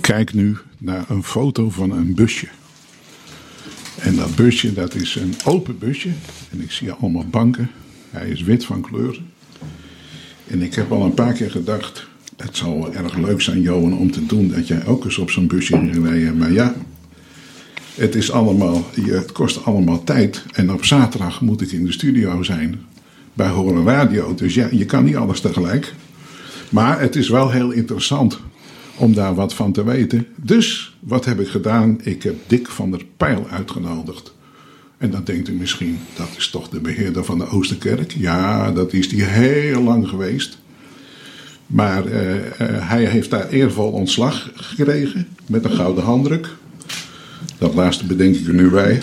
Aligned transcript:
Ik 0.00 0.06
kijk 0.06 0.34
nu 0.34 0.56
naar 0.78 1.04
een 1.08 1.24
foto 1.24 1.70
van 1.70 1.90
een 1.90 2.14
busje. 2.14 2.46
En 3.98 4.16
dat 4.16 4.34
busje, 4.34 4.72
dat 4.72 4.94
is 4.94 5.14
een 5.14 5.34
open 5.44 5.78
busje. 5.78 6.08
En 6.50 6.60
ik 6.60 6.70
zie 6.70 6.92
allemaal 6.92 7.26
banken. 7.26 7.70
Hij 8.10 8.28
is 8.28 8.42
wit 8.42 8.64
van 8.64 8.80
kleur. 8.80 9.20
En 10.46 10.62
ik 10.62 10.74
heb 10.74 10.92
al 10.92 11.04
een 11.04 11.14
paar 11.14 11.32
keer 11.32 11.50
gedacht, 11.50 12.06
het 12.36 12.56
zou 12.56 12.94
erg 12.94 13.16
leuk 13.16 13.40
zijn, 13.40 13.60
Johan, 13.60 13.98
om 13.98 14.10
te 14.10 14.26
doen 14.26 14.48
dat 14.48 14.68
jij 14.68 14.86
ook 14.86 15.04
eens 15.04 15.18
op 15.18 15.30
zo'n 15.30 15.46
busje 15.46 15.90
gereden. 15.92 16.36
Maar 16.36 16.52
ja, 16.52 16.74
het, 17.94 18.14
is 18.14 18.30
allemaal, 18.30 18.90
het 19.00 19.32
kost 19.32 19.64
allemaal 19.64 20.04
tijd. 20.04 20.44
En 20.52 20.72
op 20.72 20.84
zaterdag 20.84 21.40
moet 21.40 21.60
ik 21.60 21.72
in 21.72 21.84
de 21.84 21.92
studio 21.92 22.42
zijn 22.42 22.80
bij 23.32 23.48
Horen 23.48 23.84
Radio. 23.84 24.34
Dus 24.34 24.54
ja, 24.54 24.68
je 24.70 24.84
kan 24.84 25.04
niet 25.04 25.16
alles 25.16 25.40
tegelijk. 25.40 25.94
Maar 26.68 27.00
het 27.00 27.16
is 27.16 27.28
wel 27.28 27.50
heel 27.50 27.70
interessant 27.70 28.40
om 29.00 29.14
daar 29.14 29.34
wat 29.34 29.54
van 29.54 29.72
te 29.72 29.84
weten. 29.84 30.26
Dus 30.36 30.96
wat 31.00 31.24
heb 31.24 31.40
ik 31.40 31.48
gedaan? 31.48 32.00
Ik 32.02 32.22
heb 32.22 32.34
Dick 32.46 32.68
van 32.68 32.90
der 32.90 33.04
Pijl 33.16 33.46
uitgenodigd. 33.50 34.34
En 34.98 35.10
dan 35.10 35.24
denkt 35.24 35.48
u 35.48 35.52
misschien, 35.52 35.98
dat 36.16 36.28
is 36.36 36.50
toch 36.50 36.68
de 36.68 36.80
beheerder 36.80 37.24
van 37.24 37.38
de 37.38 37.48
Oosterkerk? 37.48 38.12
Ja, 38.12 38.72
dat 38.72 38.92
is 38.92 39.08
die 39.08 39.22
heel 39.22 39.82
lang 39.82 40.08
geweest. 40.08 40.58
Maar 41.66 42.06
eh, 42.06 42.36
eh, 42.36 42.88
hij 42.88 43.04
heeft 43.04 43.30
daar 43.30 43.48
eervol 43.48 43.90
ontslag 43.90 44.50
gekregen 44.54 45.28
met 45.46 45.64
een 45.64 45.70
gouden 45.70 46.04
handdruk. 46.04 46.48
Dat 47.58 47.74
laatste 47.74 48.06
bedenk 48.06 48.36
ik 48.36 48.46
er 48.46 48.54
nu 48.54 48.70
bij. 48.70 49.02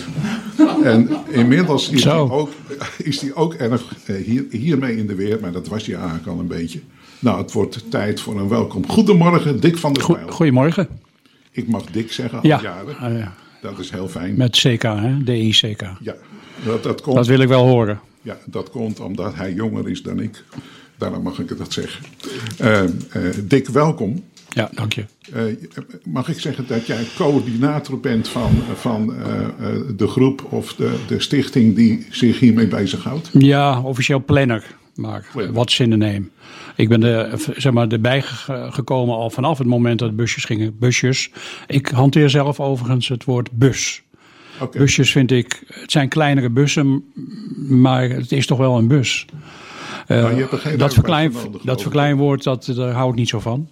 En 0.82 1.08
inmiddels 1.28 1.90
is 1.90 2.04
hij 2.04 2.14
ook, 2.14 2.50
is 2.96 3.34
ook 3.34 3.54
erg 3.54 3.94
eh, 4.06 4.16
hier, 4.16 4.44
hiermee 4.50 4.96
in 4.96 5.06
de 5.06 5.14
weer, 5.14 5.38
maar 5.40 5.52
dat 5.52 5.68
was 5.68 5.86
hij 5.86 5.94
eigenlijk 5.94 6.26
al 6.26 6.38
een 6.38 6.46
beetje. 6.46 6.80
Nou, 7.18 7.38
het 7.42 7.52
wordt 7.52 7.90
tijd 7.90 8.20
voor 8.20 8.40
een 8.40 8.48
welkom. 8.48 8.88
Goedemorgen, 8.88 9.60
Dick 9.60 9.76
van 9.78 9.92
der 9.92 10.06
Pijl. 10.06 10.28
Goedemorgen. 10.28 10.88
Ik 11.50 11.68
mag 11.68 11.84
Dick 11.84 12.12
zeggen 12.12 12.38
al 12.40 12.46
Ja, 12.46 12.60
jaren. 12.62 13.20
eh, 13.20 13.26
Dat 13.62 13.78
is 13.78 13.90
heel 13.90 14.08
fijn. 14.08 14.36
met 14.36 14.56
CK, 14.56 14.82
hè? 14.82 15.22
DICK. 15.24 15.80
Ja, 16.00 16.14
dat, 16.64 16.82
dat, 16.82 17.00
komt, 17.00 17.16
Dat 17.16 17.26
wil 17.26 17.40
ik 17.40 17.48
wel 17.48 17.66
horen. 17.66 18.00
ja, 18.22 18.36
dat 18.46 18.70
komt 18.70 19.00
omdat 19.00 19.34
hij 19.34 19.52
jonger 19.52 19.88
is 19.88 20.02
dan 20.02 20.20
ik. 20.20 20.44
Daarom 20.98 21.22
mag 21.22 21.38
ik 21.38 21.58
dat 21.58 21.72
zeggen. 21.72 22.04
Eh, 22.58 22.82
Dick, 23.44 23.68
welkom. 23.68 24.24
Ja, 24.48 24.70
dank 24.74 24.92
je. 24.92 25.04
Eh, 25.32 25.42
mag 26.04 26.28
ik 26.28 26.40
zeggen 26.40 26.66
dat 26.66 26.86
jij 26.86 27.04
coördinator 27.16 28.00
bent 28.00 28.28
van, 28.28 28.50
van 28.74 29.06
de 29.96 30.06
groep 30.06 30.46
of 30.52 30.74
de, 30.74 30.98
de 31.08 31.20
stichting 31.20 31.74
die 31.76 32.06
zich 32.10 32.38
hiermee 32.40 32.66
bezighoudt? 32.66 33.30
Ja, 33.32 33.80
officieel 33.80 34.24
planner. 34.24 34.64
Maar 34.98 35.26
wat 35.52 35.68
is 35.70 35.78
in 35.78 35.90
de 35.90 35.96
name? 35.96 36.22
Ik 36.76 36.88
ben 36.88 37.02
er, 37.02 37.40
zeg 37.56 37.72
maar, 37.72 37.88
erbij 37.88 38.22
ge- 38.22 38.66
gekomen 38.70 39.14
al 39.14 39.30
vanaf 39.30 39.58
het 39.58 39.66
moment 39.66 39.98
dat 39.98 40.16
busjes 40.16 40.44
gingen. 40.44 40.76
Busjes. 40.78 41.30
Ik 41.66 41.88
hanteer 41.88 42.30
zelf 42.30 42.60
overigens 42.60 43.08
het 43.08 43.24
woord 43.24 43.48
bus. 43.52 44.02
Busjes 44.78 45.12
vind 45.12 45.30
ik, 45.30 45.62
het 45.66 45.90
zijn 45.90 46.08
kleinere 46.08 46.50
bussen, 46.50 47.04
maar 47.68 48.08
het 48.08 48.32
is 48.32 48.46
toch 48.46 48.58
wel 48.58 48.78
een 48.78 48.88
bus. 48.88 49.24
Eh, 50.06 50.22
Nou, 50.22 50.76
dat, 50.76 50.94
verklein, 50.94 51.32
nodig, 51.32 51.62
dat 51.62 51.82
verkleinwoord, 51.82 52.42
dat, 52.42 52.72
daar 52.76 52.92
hou 52.92 53.10
ik 53.10 53.16
niet 53.16 53.28
zo 53.28 53.40
van. 53.40 53.68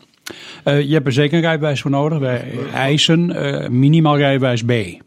Eh, 0.65 0.83
je 0.83 0.93
hebt 0.93 1.07
er 1.07 1.13
zeker 1.13 1.37
een 1.37 1.43
rijbewijs 1.43 1.81
voor 1.81 1.91
nodig. 1.91 2.19
Wij 2.19 2.53
eisen 2.73 3.31
eh, 3.33 3.69
minimaal 3.69 4.17
rijbewijs 4.17 4.63
B. 4.63 4.67
Bij 4.67 5.01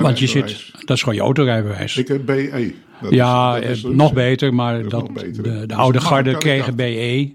Want 0.00 0.18
je 0.18 0.26
zit, 0.26 0.70
dat 0.84 0.96
is 0.96 1.02
gewoon 1.02 1.14
je 1.18 1.20
autorijbewijs. 1.24 1.96
Ik 1.96 2.08
heb 2.08 2.26
BE. 2.26 2.74
Dat 3.00 3.10
ja, 3.12 3.56
is- 3.56 3.62
dat 3.62 3.70
is 3.76 3.84
eh, 3.84 3.90
nog 3.90 4.12
beter, 4.12 4.54
maar 4.54 4.88
dat, 4.88 5.12
beter. 5.12 5.42
de, 5.42 5.42
de 5.60 5.66
Dus 5.66 5.76
oude 5.76 6.00
garde 6.00 6.36
kregen 6.38 6.76
BE. 6.76 7.32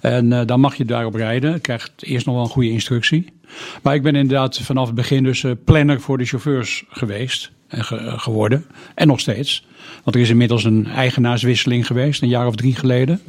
En 0.00 0.32
eh, 0.32 0.46
dan 0.46 0.60
mag 0.60 0.74
je 0.74 0.84
daarop 0.84 1.14
rijden. 1.14 1.60
Krijgt 1.60 1.92
eerst 1.98 2.26
nog 2.26 2.34
wel 2.34 2.44
een 2.44 2.50
goede 2.50 2.70
instructie. 2.70 3.26
Maar 3.82 3.94
ik 3.94 4.02
ben 4.02 4.14
inderdaad 4.14 4.58
vanaf 4.58 4.86
het 4.86 4.94
begin 4.94 5.22
dus 5.24 5.44
eh, 5.44 5.52
planner 5.64 6.00
voor 6.00 6.18
de 6.18 6.24
chauffeurs 6.24 6.84
geweest 6.88 7.52
ge- 7.72 7.96
eh, 7.96 8.18
geworden. 8.18 8.64
En 8.94 9.06
nog 9.06 9.20
steeds. 9.20 9.66
Want 10.04 10.16
er 10.16 10.22
is 10.22 10.30
inmiddels 10.30 10.64
een 10.64 10.86
eigenaarswisseling 10.86 11.86
geweest, 11.86 12.22
een 12.22 12.28
jaar 12.28 12.46
of 12.46 12.56
drie 12.56 12.74
geleden. 12.74 13.20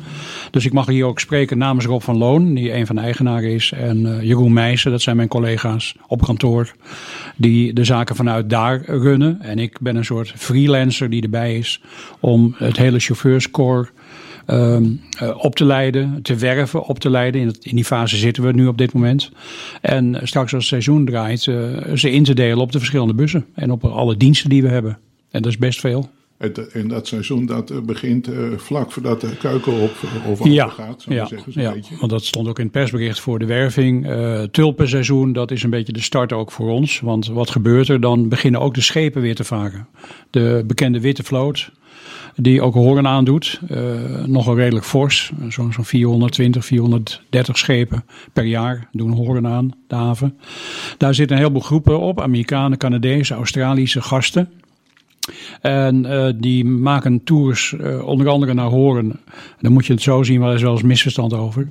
Dus 0.51 0.65
ik 0.65 0.73
mag 0.73 0.85
hier 0.85 1.05
ook 1.05 1.19
spreken 1.19 1.57
namens 1.57 1.85
Rob 1.85 2.01
van 2.01 2.17
Loon, 2.17 2.53
die 2.53 2.73
een 2.73 2.85
van 2.85 2.95
de 2.95 3.01
eigenaren 3.01 3.49
is. 3.53 3.71
En 3.71 4.05
eh, 4.17 4.23
Jeroen 4.23 4.53
Meijsen, 4.53 4.91
dat 4.91 5.01
zijn 5.01 5.15
mijn 5.15 5.27
collega's 5.27 5.95
op 6.07 6.21
kantoor. 6.21 6.71
Die 7.35 7.73
de 7.73 7.83
zaken 7.83 8.15
vanuit 8.15 8.49
daar 8.49 8.81
runnen. 8.85 9.41
En 9.41 9.59
ik 9.59 9.77
ben 9.81 9.95
een 9.95 10.05
soort 10.05 10.33
freelancer 10.35 11.09
die 11.09 11.21
erbij 11.21 11.57
is 11.57 11.81
om 12.19 12.55
het 12.57 12.77
hele 12.77 12.99
chauffeurscorps 12.99 13.89
ehm, 14.45 14.85
eh, 15.17 15.37
op 15.37 15.55
te 15.55 15.65
leiden, 15.65 16.19
te 16.21 16.35
werven, 16.35 16.83
op 16.83 16.99
te 16.99 17.09
leiden. 17.09 17.41
In, 17.41 17.55
in 17.61 17.75
die 17.75 17.85
fase 17.85 18.17
zitten 18.17 18.43
we 18.43 18.51
nu 18.51 18.67
op 18.67 18.77
dit 18.77 18.93
moment. 18.93 19.31
En 19.81 20.15
eh, 20.15 20.25
straks 20.25 20.53
als 20.53 20.69
het 20.69 20.69
seizoen 20.69 21.05
draait, 21.05 21.47
eh, 21.47 21.55
ze 21.95 22.11
in 22.11 22.23
te 22.23 22.33
delen 22.33 22.57
op 22.57 22.71
de 22.71 22.77
verschillende 22.77 23.13
bussen. 23.13 23.45
En 23.53 23.71
op 23.71 23.85
alle 23.85 24.17
diensten 24.17 24.49
die 24.49 24.61
we 24.61 24.67
hebben. 24.67 24.97
En 25.31 25.41
dat 25.41 25.51
is 25.51 25.57
best 25.57 25.79
veel. 25.79 26.09
En 26.71 26.87
dat 26.87 27.07
seizoen 27.07 27.45
dat 27.45 27.85
begint 27.85 28.29
vlak 28.55 28.91
voordat 28.91 29.21
de 29.21 29.37
keuken 29.37 29.73
op 29.73 29.91
of 30.27 30.45
Ja, 30.47 30.67
gaat, 30.67 31.01
zou 31.01 31.15
ja, 31.15 31.25
zeggen, 31.25 31.61
ja, 31.61 31.73
beetje. 31.73 31.95
want 31.99 32.11
dat 32.11 32.25
stond 32.25 32.47
ook 32.47 32.57
in 32.57 32.63
het 32.63 32.73
persbericht 32.73 33.19
voor 33.19 33.39
de 33.39 33.45
werving. 33.45 34.07
Eh 34.07 34.41
tulpenseizoen, 34.51 35.33
dat 35.33 35.51
is 35.51 35.63
een 35.63 35.69
beetje 35.69 35.93
de 35.93 36.01
start 36.01 36.33
ook 36.33 36.51
voor 36.51 36.69
ons. 36.69 36.99
Want 36.99 37.27
wat 37.27 37.49
gebeurt 37.49 37.89
er? 37.89 38.01
Dan 38.01 38.29
beginnen 38.29 38.61
ook 38.61 38.73
de 38.73 38.81
schepen 38.81 39.21
weer 39.21 39.35
te 39.35 39.43
varen. 39.43 39.87
De 40.29 40.63
bekende 40.67 40.99
witte 40.99 41.23
vloot, 41.23 41.71
die 42.35 42.61
ook 42.61 42.73
horen 42.73 43.07
aandoet. 43.07 43.59
eh 43.67 43.79
nogal 44.25 44.55
redelijk 44.55 44.85
fors. 44.85 45.31
Zo'n 45.49 45.73
zo'n 45.73 45.85
420, 45.85 46.65
430 46.65 47.57
schepen 47.57 48.05
per 48.33 48.45
jaar 48.45 48.87
doen 48.91 49.11
horen 49.11 49.47
aan, 49.47 49.71
de 49.87 49.95
haven. 49.95 50.37
Daar 50.97 51.13
zitten 51.13 51.35
een 51.35 51.41
heleboel 51.41 51.63
groepen 51.63 51.99
op. 51.99 52.21
Amerikanen, 52.21 52.77
Canadezen, 52.77 53.35
Australische 53.35 54.01
gasten. 54.01 54.49
En 55.61 56.05
eh, 56.05 56.33
die 56.35 56.65
maken 56.65 57.23
tours 57.23 57.73
eh, 57.73 58.07
onder 58.07 58.29
andere 58.29 58.53
naar 58.53 58.69
Horen. 58.69 59.19
Dan 59.59 59.71
moet 59.71 59.85
je 59.85 59.93
het 59.93 60.01
zo 60.01 60.23
zien, 60.23 60.39
maar 60.39 60.49
er 60.49 60.55
is 60.55 60.61
wel 60.61 60.71
eens 60.71 60.81
misverstand 60.81 61.33
over. 61.33 61.69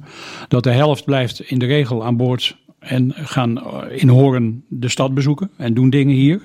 Dat 0.48 0.64
de 0.64 0.70
helft 0.70 1.04
blijft 1.04 1.40
in 1.40 1.58
de 1.58 1.66
regel 1.66 2.04
aan 2.04 2.16
boord 2.16 2.56
en 2.78 3.12
gaan 3.16 3.62
in 3.90 4.08
Horen 4.08 4.64
de 4.68 4.88
stad 4.88 5.14
bezoeken 5.14 5.50
en 5.56 5.74
doen 5.74 5.90
dingen 5.90 6.14
hier. 6.14 6.40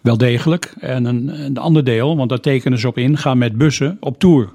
Wel 0.00 0.16
degelijk. 0.16 0.74
En 0.80 1.04
een, 1.04 1.44
een 1.44 1.58
ander 1.58 1.84
deel, 1.84 2.16
want 2.16 2.28
daar 2.28 2.40
tekenen 2.40 2.78
ze 2.78 2.88
op 2.88 2.98
in, 2.98 3.16
gaan 3.16 3.38
met 3.38 3.56
bussen 3.56 3.96
op 4.00 4.18
tour. 4.18 4.48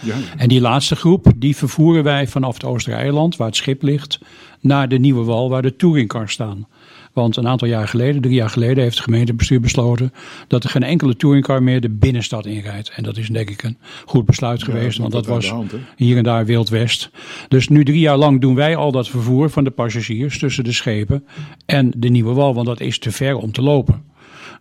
Ja, 0.00 0.14
En 0.36 0.48
die 0.48 0.60
laatste 0.60 0.96
groep, 0.96 1.32
die 1.36 1.56
vervoeren 1.56 2.04
wij 2.04 2.26
vanaf 2.26 2.54
het 2.54 2.64
Oostereiland, 2.64 3.36
waar 3.36 3.46
het 3.46 3.56
schip 3.56 3.82
ligt, 3.82 4.18
naar 4.60 4.88
de 4.88 4.98
Nieuwe 4.98 5.24
Wal, 5.24 5.50
waar 5.50 5.62
de 5.62 5.76
touringcars 5.76 6.32
staan. 6.32 6.66
Want 7.12 7.36
een 7.36 7.48
aantal 7.48 7.68
jaar 7.68 7.88
geleden, 7.88 8.22
drie 8.22 8.34
jaar 8.34 8.50
geleden, 8.50 8.82
heeft 8.82 8.94
het 8.96 9.04
gemeentebestuur 9.04 9.60
besloten 9.60 10.12
dat 10.48 10.64
er 10.64 10.70
geen 10.70 10.82
enkele 10.82 11.16
touringcar 11.16 11.62
meer 11.62 11.80
de 11.80 11.90
binnenstad 11.90 12.46
inrijdt. 12.46 12.90
En 12.90 13.02
dat 13.02 13.16
is 13.16 13.28
denk 13.28 13.50
ik 13.50 13.62
een 13.62 13.78
goed 14.04 14.26
besluit 14.26 14.62
geweest, 14.62 14.98
want 14.98 15.12
dat 15.12 15.26
was 15.26 15.48
hand, 15.48 15.72
hier 15.96 16.16
en 16.16 16.24
daar 16.24 16.44
Wild 16.44 16.68
West. 16.68 17.10
Dus 17.48 17.68
nu 17.68 17.84
drie 17.84 18.00
jaar 18.00 18.16
lang 18.16 18.40
doen 18.40 18.54
wij 18.54 18.76
al 18.76 18.92
dat 18.92 19.08
vervoer 19.08 19.50
van 19.50 19.64
de 19.64 19.70
passagiers 19.70 20.38
tussen 20.38 20.64
de 20.64 20.72
schepen 20.72 21.24
en 21.66 21.92
de 21.96 22.08
Nieuwe 22.08 22.32
Wal, 22.32 22.54
want 22.54 22.66
dat 22.66 22.80
is 22.80 22.98
te 22.98 23.10
ver 23.10 23.36
om 23.36 23.52
te 23.52 23.62
lopen. 23.62 24.11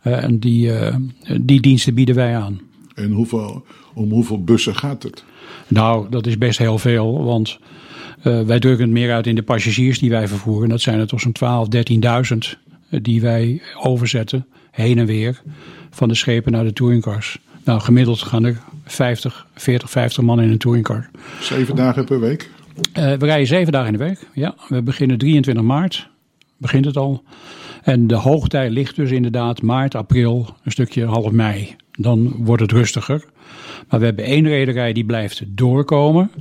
Eh, 0.02 0.24
en 0.24 0.40
die, 0.40 0.74
eh, 0.74 0.96
die 1.42 1.62
diensten 1.62 1.94
bieden 1.94 2.16
wij 2.16 2.38
aan. 2.38 2.62
En 2.96 3.12
hoeveel, 3.12 3.66
om 3.94 4.10
hoeveel 4.10 4.44
bussen 4.44 4.76
gaat 4.76 5.04
het? 5.04 5.24
Nou, 5.68 6.10
dat 6.10 6.28
is 6.28 6.38
best 6.38 6.58
heel 6.58 6.78
veel, 6.78 7.24
want 7.24 7.60
eh, 8.22 8.42
wij 8.42 8.60
drukken 8.60 8.86
het 8.86 8.94
meer 8.94 9.14
uit 9.14 9.28
in 9.28 9.36
de 9.36 9.44
passagiers 9.44 10.00
die 10.00 10.10
wij 10.10 10.28
vervoeren. 10.28 10.70
Dat 10.70 10.82
zijn 10.82 11.00
er 11.00 11.08
toch 11.08 11.20
zo'n 11.20 11.32
12, 11.32 11.68
13.000 11.68 12.58
die 12.90 13.22
wij 13.22 13.62
overzetten, 13.82 14.46
heen 14.72 14.98
en 14.98 15.06
weer, 15.06 15.42
van 15.90 16.08
de 16.08 16.16
schepen 16.16 16.52
naar 16.52 16.64
de 16.64 16.74
touringcars. 16.74 17.40
Nou, 17.64 17.80
gemiddeld 17.80 18.22
gaan 18.22 18.44
er 18.44 18.62
50, 18.86 19.48
40, 19.56 19.90
50 19.90 20.24
man 20.24 20.42
in 20.42 20.50
een 20.50 20.58
touringcar. 20.58 21.10
Zeven 21.42 21.76
dagen 21.76 22.06
per 22.06 22.20
week? 22.20 22.50
We 22.94 23.18
rijden 23.20 23.48
zeven 23.48 23.72
dagen 23.72 23.94
in 23.94 24.00
de 24.00 24.04
week. 24.06 24.28
Ja, 24.34 24.56
we 24.68 24.82
beginnen 24.82 25.18
23 25.18 25.64
maart, 25.64 26.10
begint 26.62 26.86
het 26.86 26.98
al. 26.98 27.24
En 27.84 28.08
de 28.08 28.16
hoogtij 28.16 28.70
ligt 28.70 28.96
dus 28.96 29.12
inderdaad 29.12 29.62
maart, 29.62 29.96
april, 29.96 30.48
een 30.64 30.72
stukje 30.72 31.06
half 31.06 31.32
mei. 31.32 31.76
Dan 31.92 32.34
wordt 32.38 32.62
het 32.62 32.72
rustiger. 32.72 33.26
Maar 33.90 34.00
we 34.00 34.06
hebben 34.06 34.26
één 34.26 34.48
rederij 34.48 34.94
die 34.94 35.06
blijft 35.06 35.44
doorkomen. 35.48 36.32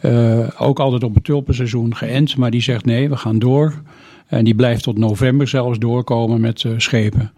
Eh, 0.00 0.48
ook 0.58 0.78
altijd 0.78 1.04
op 1.04 1.14
het 1.14 1.24
tulpenseizoen 1.24 1.96
geënt, 1.96 2.36
maar 2.36 2.50
die 2.50 2.60
zegt 2.62 2.84
nee, 2.84 3.08
we 3.08 3.16
gaan 3.16 3.38
door. 3.38 3.82
En 4.26 4.44
die 4.44 4.54
blijft 4.54 4.82
tot 4.82 4.98
november 4.98 5.48
zelfs 5.48 5.78
doorkomen 5.78 6.40
met 6.40 6.64
eh, 6.64 6.72
schepen. 6.76 7.32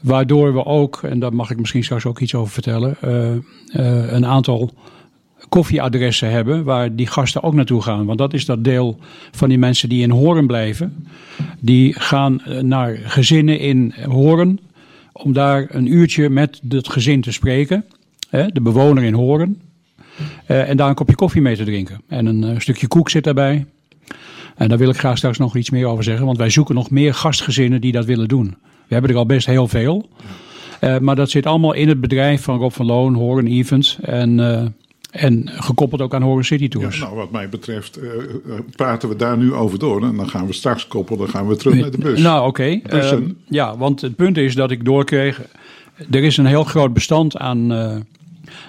Waardoor 0.00 0.54
we 0.54 0.64
ook, 0.64 1.02
en 1.02 1.18
daar 1.18 1.34
mag 1.34 1.50
ik 1.50 1.58
misschien 1.58 1.84
straks 1.84 2.06
ook 2.06 2.20
iets 2.20 2.34
over 2.34 2.52
vertellen, 2.52 2.96
eh, 3.00 4.12
een 4.12 4.26
aantal 4.26 4.72
koffieadressen 5.48 6.30
hebben 6.30 6.64
waar 6.64 6.94
die 6.94 7.06
gasten 7.06 7.42
ook 7.42 7.54
naartoe 7.54 7.82
gaan. 7.82 8.06
Want 8.06 8.18
dat 8.18 8.34
is 8.34 8.44
dat 8.44 8.64
deel 8.64 8.98
van 9.30 9.48
die 9.48 9.58
mensen 9.58 9.88
die 9.88 10.02
in 10.02 10.10
Horen 10.10 10.46
blijven. 10.46 11.06
Die 11.60 12.00
gaan 12.00 12.40
eh, 12.40 12.58
naar 12.58 12.98
gezinnen 13.04 13.58
in 13.58 13.94
Horen 14.08 14.58
om 15.12 15.32
daar 15.32 15.66
een 15.68 15.92
uurtje 15.92 16.28
met 16.28 16.60
het 16.68 16.88
gezin 16.88 17.20
te 17.20 17.32
spreken. 17.32 17.84
De 18.30 18.60
bewoner 18.60 19.02
in 19.02 19.14
Horen. 19.14 19.60
Eh, 20.46 20.68
en 20.68 20.76
daar 20.76 20.88
een 20.88 20.94
kopje 20.94 21.14
koffie 21.14 21.42
mee 21.42 21.56
te 21.56 21.64
drinken. 21.64 22.00
En 22.08 22.26
een 22.26 22.44
eh, 22.44 22.58
stukje 22.58 22.86
koek 22.86 23.10
zit 23.10 23.24
daarbij. 23.24 23.66
En 24.56 24.68
daar 24.68 24.78
wil 24.78 24.88
ik 24.88 24.98
graag 24.98 25.16
straks 25.16 25.38
nog 25.38 25.56
iets 25.56 25.70
meer 25.70 25.86
over 25.86 26.04
zeggen, 26.04 26.26
want 26.26 26.38
wij 26.38 26.50
zoeken 26.50 26.74
nog 26.74 26.90
meer 26.90 27.14
gastgezinnen 27.14 27.80
die 27.80 27.92
dat 27.92 28.04
willen 28.04 28.28
doen. 28.28 28.56
We 28.86 28.94
hebben 28.94 29.10
er 29.10 29.16
al 29.16 29.26
best 29.26 29.46
heel 29.46 29.68
veel. 29.68 30.08
Maar 31.00 31.16
dat 31.16 31.30
zit 31.30 31.46
allemaal 31.46 31.72
in 31.72 31.88
het 31.88 32.00
bedrijf 32.00 32.42
van 32.42 32.58
Rob 32.58 32.72
van 32.72 32.86
Loon, 32.86 33.14
Horen 33.14 33.46
Events. 33.46 33.98
En, 34.00 34.38
en 35.12 35.48
gekoppeld 35.54 36.00
ook 36.00 36.14
aan 36.14 36.22
Horen 36.22 36.44
City 36.44 36.68
Tours. 36.68 36.98
Ja, 36.98 37.04
nou, 37.04 37.16
wat 37.16 37.30
mij 37.30 37.48
betreft 37.48 37.98
uh, 38.02 38.10
praten 38.76 39.08
we 39.08 39.16
daar 39.16 39.36
nu 39.36 39.52
over 39.52 39.78
door. 39.78 40.04
En 40.04 40.16
dan 40.16 40.28
gaan 40.28 40.46
we 40.46 40.52
straks 40.52 40.86
koppelen, 40.86 41.20
dan 41.20 41.28
gaan 41.28 41.48
we 41.48 41.56
terug 41.56 41.74
naar 41.74 41.90
de 41.90 41.98
bus. 41.98 42.20
Nou, 42.20 42.46
oké. 42.46 42.80
Okay. 42.82 43.34
ja, 43.48 43.76
want 43.76 44.00
het 44.00 44.16
punt 44.16 44.36
is 44.36 44.54
dat 44.54 44.70
ik 44.70 44.84
doorkreeg. 44.84 45.40
Er 46.10 46.22
is 46.22 46.36
een 46.36 46.46
heel 46.46 46.64
groot 46.64 46.92
bestand 46.92 47.36
aan, 47.36 47.72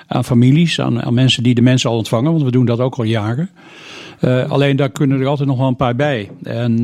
aan 0.07 0.25
families, 0.25 0.79
aan, 0.79 1.01
aan 1.01 1.13
mensen 1.13 1.43
die 1.43 1.55
de 1.55 1.61
mensen 1.61 1.89
al 1.89 1.97
ontvangen. 1.97 2.31
Want 2.31 2.43
we 2.43 2.51
doen 2.51 2.65
dat 2.65 2.79
ook 2.79 2.95
al 2.95 3.03
jaren. 3.03 3.49
Alleen 4.47 4.75
daar 4.75 4.89
kunnen 4.91 5.19
er 5.19 5.27
altijd 5.27 5.47
nog 5.47 5.57
wel 5.57 5.67
een 5.67 5.75
paar 5.75 5.95
bij. 5.95 6.29
En 6.43 6.81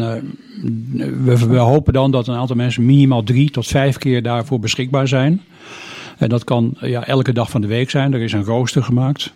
we, 1.24 1.48
we, 1.48 1.58
hopen 1.58 1.94
dan 1.94 2.12
dat 2.12 2.28
een 2.28 2.36
aantal 2.36 2.56
mensen 2.56 2.86
minimaal 2.86 3.24
drie 3.24 3.52
tot 3.52 3.68
vijf 3.68 3.98
keer 3.98 4.24
daarvoor 4.24 4.60
beschikbaar 4.60 5.08
zijn. 5.08 5.42
En 6.18 6.30
dat 6.30 6.44
kan 6.44 6.74
ja, 6.80 7.06
elke 7.06 7.34
dag 7.34 7.50
van 7.50 7.62
de 7.62 7.68
week 7.68 7.90
zijn. 7.90 8.14
Er 8.14 8.22
is 8.22 8.34
een 8.34 8.44
rooster 8.44 8.84
gemaakt. 8.84 9.34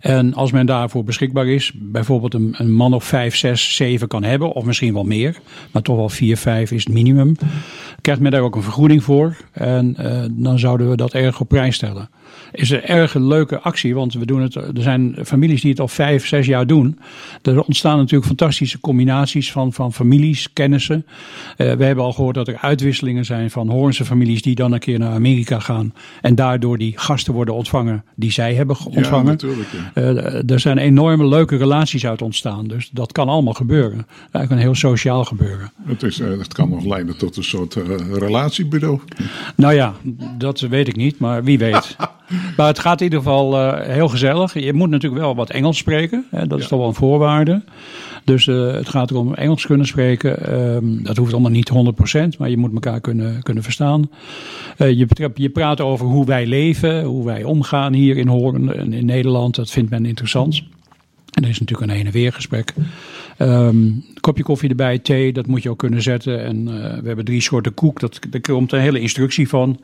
En 0.00 0.34
als 0.34 0.52
men 0.52 0.66
daarvoor 0.66 1.04
beschikbaar 1.04 1.46
is, 1.46 1.72
bijvoorbeeld 1.74 2.34
een, 2.34 2.72
man 2.72 2.94
of 2.94 3.04
vijf, 3.04 3.36
zes, 3.36 3.76
zeven 3.76 4.08
kan 4.08 4.22
hebben, 4.22 4.52
of 4.52 4.64
misschien 4.64 4.94
wel 4.94 5.04
meer, 5.04 5.36
maar 5.70 5.82
toch 5.82 5.96
wel 5.96 6.08
vier, 6.08 6.36
vijf 6.36 6.70
is 6.70 6.84
het 6.84 6.94
minimum, 6.94 7.36
krijgt 8.00 8.20
men 8.20 8.30
daar 8.30 8.40
ook 8.40 8.56
een 8.56 8.62
vergoeding 8.62 9.02
voor. 9.02 9.36
En 9.52 9.96
uh, 10.00 10.24
dan 10.30 10.58
zouden 10.58 10.90
we 10.90 10.96
dat 10.96 11.12
erg 11.12 11.40
op 11.40 11.48
prijs 11.48 11.74
stellen 11.74 12.08
is 12.52 12.70
een 12.70 12.82
erg 12.82 13.14
leuke 13.14 13.60
actie. 13.60 13.94
Want 13.94 14.14
we 14.14 14.26
doen 14.26 14.42
het, 14.42 14.54
er 14.54 14.72
zijn 14.74 15.16
families 15.24 15.60
die 15.60 15.70
het 15.70 15.80
al 15.80 15.88
vijf, 15.88 16.26
zes 16.26 16.46
jaar 16.46 16.66
doen. 16.66 16.98
Er 17.42 17.62
ontstaan 17.62 17.96
natuurlijk 17.98 18.26
fantastische 18.26 18.80
combinaties 18.80 19.52
van, 19.52 19.72
van 19.72 19.92
families, 19.92 20.52
kennissen. 20.52 21.06
Uh, 21.06 21.72
we 21.72 21.84
hebben 21.84 22.04
al 22.04 22.12
gehoord 22.12 22.34
dat 22.34 22.48
er 22.48 22.58
uitwisselingen 22.60 23.24
zijn 23.24 23.50
van 23.50 23.68
Hoornse 23.68 24.04
families 24.04 24.42
die 24.42 24.54
dan 24.54 24.72
een 24.72 24.78
keer 24.78 24.98
naar 24.98 25.12
Amerika 25.12 25.58
gaan. 25.58 25.94
En 26.20 26.34
daardoor 26.34 26.78
die 26.78 26.92
gasten 26.96 27.32
worden 27.32 27.54
ontvangen 27.54 28.04
die 28.14 28.32
zij 28.32 28.54
hebben 28.54 28.76
ontvangen. 28.84 29.24
Ja, 29.24 29.30
natuurlijk. 29.30 29.68
Ja. 29.94 30.02
Uh, 30.02 30.50
er 30.50 30.60
zijn 30.60 30.78
enorme 30.78 31.26
leuke 31.26 31.56
relaties 31.56 32.06
uit 32.06 32.22
ontstaan. 32.22 32.66
Dus 32.66 32.90
dat 32.92 33.12
kan 33.12 33.28
allemaal 33.28 33.54
gebeuren. 33.54 34.06
Eigenlijk 34.20 34.50
een 34.50 34.58
heel 34.58 34.74
sociaal 34.74 35.24
gebeuren. 35.24 35.72
Het, 35.84 36.02
is, 36.02 36.20
uh, 36.20 36.38
het 36.38 36.54
kan 36.54 36.68
nog 36.68 36.84
leiden 36.84 37.16
tot 37.16 37.36
een 37.36 37.44
soort 37.44 37.74
relatiebureau. 38.12 39.00
Nou 39.56 39.74
ja, 39.74 39.94
dat 40.38 40.60
weet 40.60 40.88
ik 40.88 40.96
niet, 40.96 41.18
maar 41.18 41.44
wie 41.44 41.58
weet. 41.58 41.96
Maar 42.56 42.66
het 42.66 42.78
gaat 42.78 42.98
in 42.98 43.04
ieder 43.04 43.18
geval 43.18 43.54
uh, 43.54 43.80
heel 43.80 44.08
gezellig. 44.08 44.54
Je 44.54 44.72
moet 44.72 44.90
natuurlijk 44.90 45.22
wel 45.22 45.34
wat 45.34 45.50
Engels 45.50 45.78
spreken. 45.78 46.26
Hè? 46.30 46.46
Dat 46.46 46.58
is 46.58 46.68
toch 46.68 46.78
wel 46.78 46.88
een 46.88 46.94
voorwaarde. 46.94 47.62
Dus 48.24 48.46
uh, 48.46 48.72
het 48.72 48.88
gaat 48.88 49.10
erom 49.10 49.34
Engels 49.34 49.66
kunnen 49.66 49.86
spreken. 49.86 50.60
Um, 50.74 51.02
dat 51.02 51.16
hoeft 51.16 51.32
allemaal 51.32 51.50
niet 51.50 51.72
100%, 52.34 52.38
maar 52.38 52.50
je 52.50 52.56
moet 52.56 52.72
elkaar 52.72 53.00
kunnen, 53.00 53.42
kunnen 53.42 53.62
verstaan. 53.62 54.10
Uh, 54.78 54.90
je, 54.90 55.30
je 55.34 55.48
praat 55.48 55.80
over 55.80 56.06
hoe 56.06 56.26
wij 56.26 56.46
leven, 56.46 57.04
hoe 57.04 57.24
wij 57.24 57.44
omgaan 57.44 57.92
hier 57.92 58.16
in 58.16 58.28
Hoorn 58.28 58.74
en 58.74 58.92
in 58.92 59.06
Nederland. 59.06 59.54
Dat 59.54 59.70
vindt 59.70 59.90
men 59.90 60.06
interessant. 60.06 60.62
En 61.30 61.42
er 61.42 61.48
is 61.48 61.58
natuurlijk 61.58 61.90
een 61.90 61.96
heen 61.96 62.06
en 62.06 62.12
weer 62.12 62.32
gesprek. 62.32 62.74
Um, 63.38 64.04
kopje 64.20 64.42
koffie 64.42 64.68
erbij, 64.68 64.98
thee, 64.98 65.32
dat 65.32 65.46
moet 65.46 65.62
je 65.62 65.70
ook 65.70 65.78
kunnen 65.78 66.02
zetten. 66.02 66.44
En 66.44 66.64
we 67.02 67.06
hebben 67.06 67.24
drie 67.24 67.40
soorten 67.40 67.74
koek, 67.74 68.00
dat, 68.00 68.18
daar 68.30 68.40
komt 68.40 68.72
een 68.72 68.80
hele 68.80 69.00
instructie 69.00 69.48
van. 69.48 69.78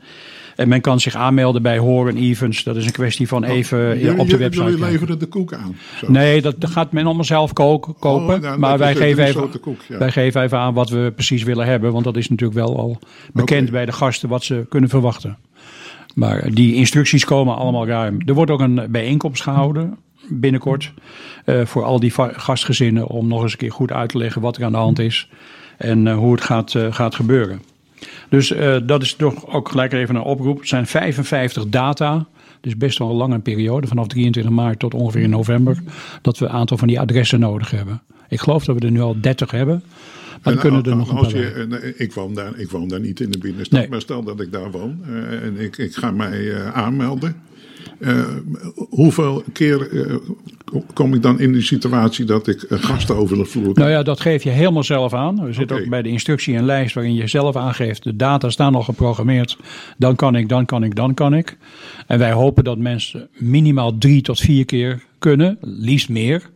En 0.55 0.67
men 0.67 0.81
kan 0.81 0.99
zich 0.99 1.15
aanmelden 1.15 1.61
bij 1.61 1.77
Horen 1.77 2.17
Events. 2.17 2.63
Dat 2.63 2.75
is 2.75 2.85
een 2.85 2.91
kwestie 2.91 3.27
van 3.27 3.43
oh, 3.43 3.49
even 3.49 3.79
oh, 3.79 4.19
op 4.19 4.29
de 4.29 4.37
website. 4.37 4.63
Jullie 4.63 4.85
leveren 4.85 5.19
de 5.19 5.25
koek 5.25 5.53
aan? 5.53 5.75
Zo. 5.97 6.11
Nee, 6.11 6.41
dat, 6.41 6.61
dat, 6.61 6.69
gaat 6.69 6.91
men 6.91 7.05
allemaal 7.05 7.23
zelf 7.23 7.53
koken. 7.53 7.95
kopen. 7.99 8.35
Oh, 8.35 8.41
nou, 8.41 8.59
maar 8.59 8.77
wij 8.77 8.95
geven, 8.95 9.25
even, 9.25 9.59
koek, 9.59 9.81
ja. 9.87 9.97
wij 9.97 10.11
geven 10.11 10.41
even 10.41 10.57
aan 10.57 10.73
wat 10.73 10.89
we 10.89 11.11
precies 11.15 11.43
willen 11.43 11.65
hebben. 11.65 11.91
Want 11.91 12.03
dat 12.03 12.17
is 12.17 12.29
natuurlijk 12.29 12.59
wel 12.59 12.77
al 12.77 12.99
bekend 13.33 13.61
okay. 13.67 13.71
bij 13.71 13.85
de 13.85 13.91
gasten 13.91 14.29
wat 14.29 14.43
ze 14.43 14.65
kunnen 14.69 14.89
verwachten. 14.89 15.37
Maar 16.15 16.49
die 16.53 16.75
instructies 16.75 17.25
komen 17.25 17.55
allemaal 17.55 17.87
ruim. 17.87 18.21
Er 18.25 18.33
wordt 18.33 18.51
ook 18.51 18.59
een 18.59 18.87
bijeenkomst 18.89 19.41
gehouden 19.41 19.97
binnenkort. 20.29 20.93
Uh, 21.45 21.65
voor 21.65 21.83
al 21.83 21.99
die 21.99 22.13
gastgezinnen 22.31 23.07
om 23.07 23.27
nog 23.27 23.41
eens 23.41 23.51
een 23.51 23.57
keer 23.57 23.71
goed 23.71 23.91
uit 23.91 24.09
te 24.09 24.17
leggen 24.17 24.41
wat 24.41 24.57
er 24.57 24.63
aan 24.63 24.71
de 24.71 24.77
hand 24.77 24.99
is. 24.99 25.29
En 25.77 26.05
uh, 26.05 26.17
hoe 26.17 26.31
het 26.31 26.41
gaat, 26.41 26.73
uh, 26.73 26.93
gaat 26.93 27.15
gebeuren. 27.15 27.61
Dus 28.29 28.51
uh, 28.51 28.77
dat 28.83 29.01
is 29.01 29.13
toch 29.13 29.47
ook 29.47 29.69
gelijk 29.69 29.93
even 29.93 30.15
een 30.15 30.21
oproep. 30.21 30.59
Het 30.59 30.67
zijn 30.67 30.87
55 30.87 31.67
data. 31.67 32.25
Dus 32.61 32.77
best 32.77 32.97
wel 32.97 33.09
een 33.09 33.15
lange 33.15 33.39
periode, 33.39 33.87
vanaf 33.87 34.07
23 34.07 34.51
maart 34.51 34.79
tot 34.79 34.93
ongeveer 34.93 35.21
in 35.21 35.29
november, 35.29 35.77
dat 36.21 36.37
we 36.37 36.45
een 36.45 36.51
aantal 36.51 36.77
van 36.77 36.87
die 36.87 36.99
adressen 36.99 37.39
nodig 37.39 37.71
hebben. 37.71 38.01
Ik 38.29 38.39
geloof 38.39 38.65
dat 38.65 38.79
we 38.79 38.85
er 38.85 38.91
nu 38.91 39.01
al 39.01 39.15
30 39.21 39.51
hebben. 39.51 39.83
Maar 40.43 40.53
dan 40.53 40.61
kunnen 40.61 40.83
er 40.83 40.95
nog 40.95 41.09
een 41.09 41.17
als 41.17 41.31
je, 41.31 41.93
ik, 41.97 42.13
woon 42.13 42.33
daar, 42.33 42.59
ik 42.59 42.69
woon 42.69 42.87
daar 42.87 42.99
niet 42.99 43.19
in 43.19 43.31
de 43.31 43.37
binnenstad, 43.37 43.79
nee. 43.79 43.89
maar 43.89 44.01
stel 44.01 44.23
dat 44.23 44.39
ik 44.39 44.51
daar 44.51 44.71
woon 44.71 44.99
uh, 45.07 45.43
en 45.43 45.59
ik, 45.59 45.77
ik 45.77 45.95
ga 45.95 46.11
mij 46.11 46.39
uh, 46.39 46.71
aanmelden. 46.71 47.35
Uh, 48.01 48.25
hoeveel 48.89 49.43
keer 49.53 49.91
uh, 49.91 50.15
kom 50.93 51.13
ik 51.13 51.21
dan 51.21 51.39
in 51.39 51.51
die 51.51 51.61
situatie 51.61 52.25
dat 52.25 52.47
ik 52.47 52.65
uh, 52.69 52.83
gasten 52.83 53.15
over 53.15 53.37
de 53.37 53.45
vloer 53.45 53.73
Nou 53.73 53.89
ja, 53.89 54.03
dat 54.03 54.19
geef 54.19 54.43
je 54.43 54.49
helemaal 54.49 54.83
zelf 54.83 55.13
aan. 55.13 55.45
Er 55.45 55.53
zit 55.53 55.71
okay. 55.71 55.83
ook 55.83 55.89
bij 55.89 56.01
de 56.01 56.09
instructie 56.09 56.55
een 56.55 56.65
lijst 56.65 56.95
waarin 56.95 57.13
je 57.13 57.27
zelf 57.27 57.55
aangeeft. 57.55 58.03
De 58.03 58.15
data 58.15 58.49
staan 58.49 58.75
al 58.75 58.83
geprogrammeerd. 58.83 59.57
Dan 59.97 60.15
kan 60.15 60.35
ik, 60.35 60.49
dan 60.49 60.65
kan 60.65 60.83
ik, 60.83 60.95
dan 60.95 61.13
kan 61.13 61.33
ik. 61.33 61.57
En 62.07 62.19
wij 62.19 62.31
hopen 62.31 62.63
dat 62.63 62.77
mensen 62.77 63.29
minimaal 63.37 63.97
drie 63.97 64.21
tot 64.21 64.39
vier 64.39 64.65
keer 64.65 65.03
kunnen. 65.19 65.57
Liefst 65.61 66.09
meer. 66.09 66.49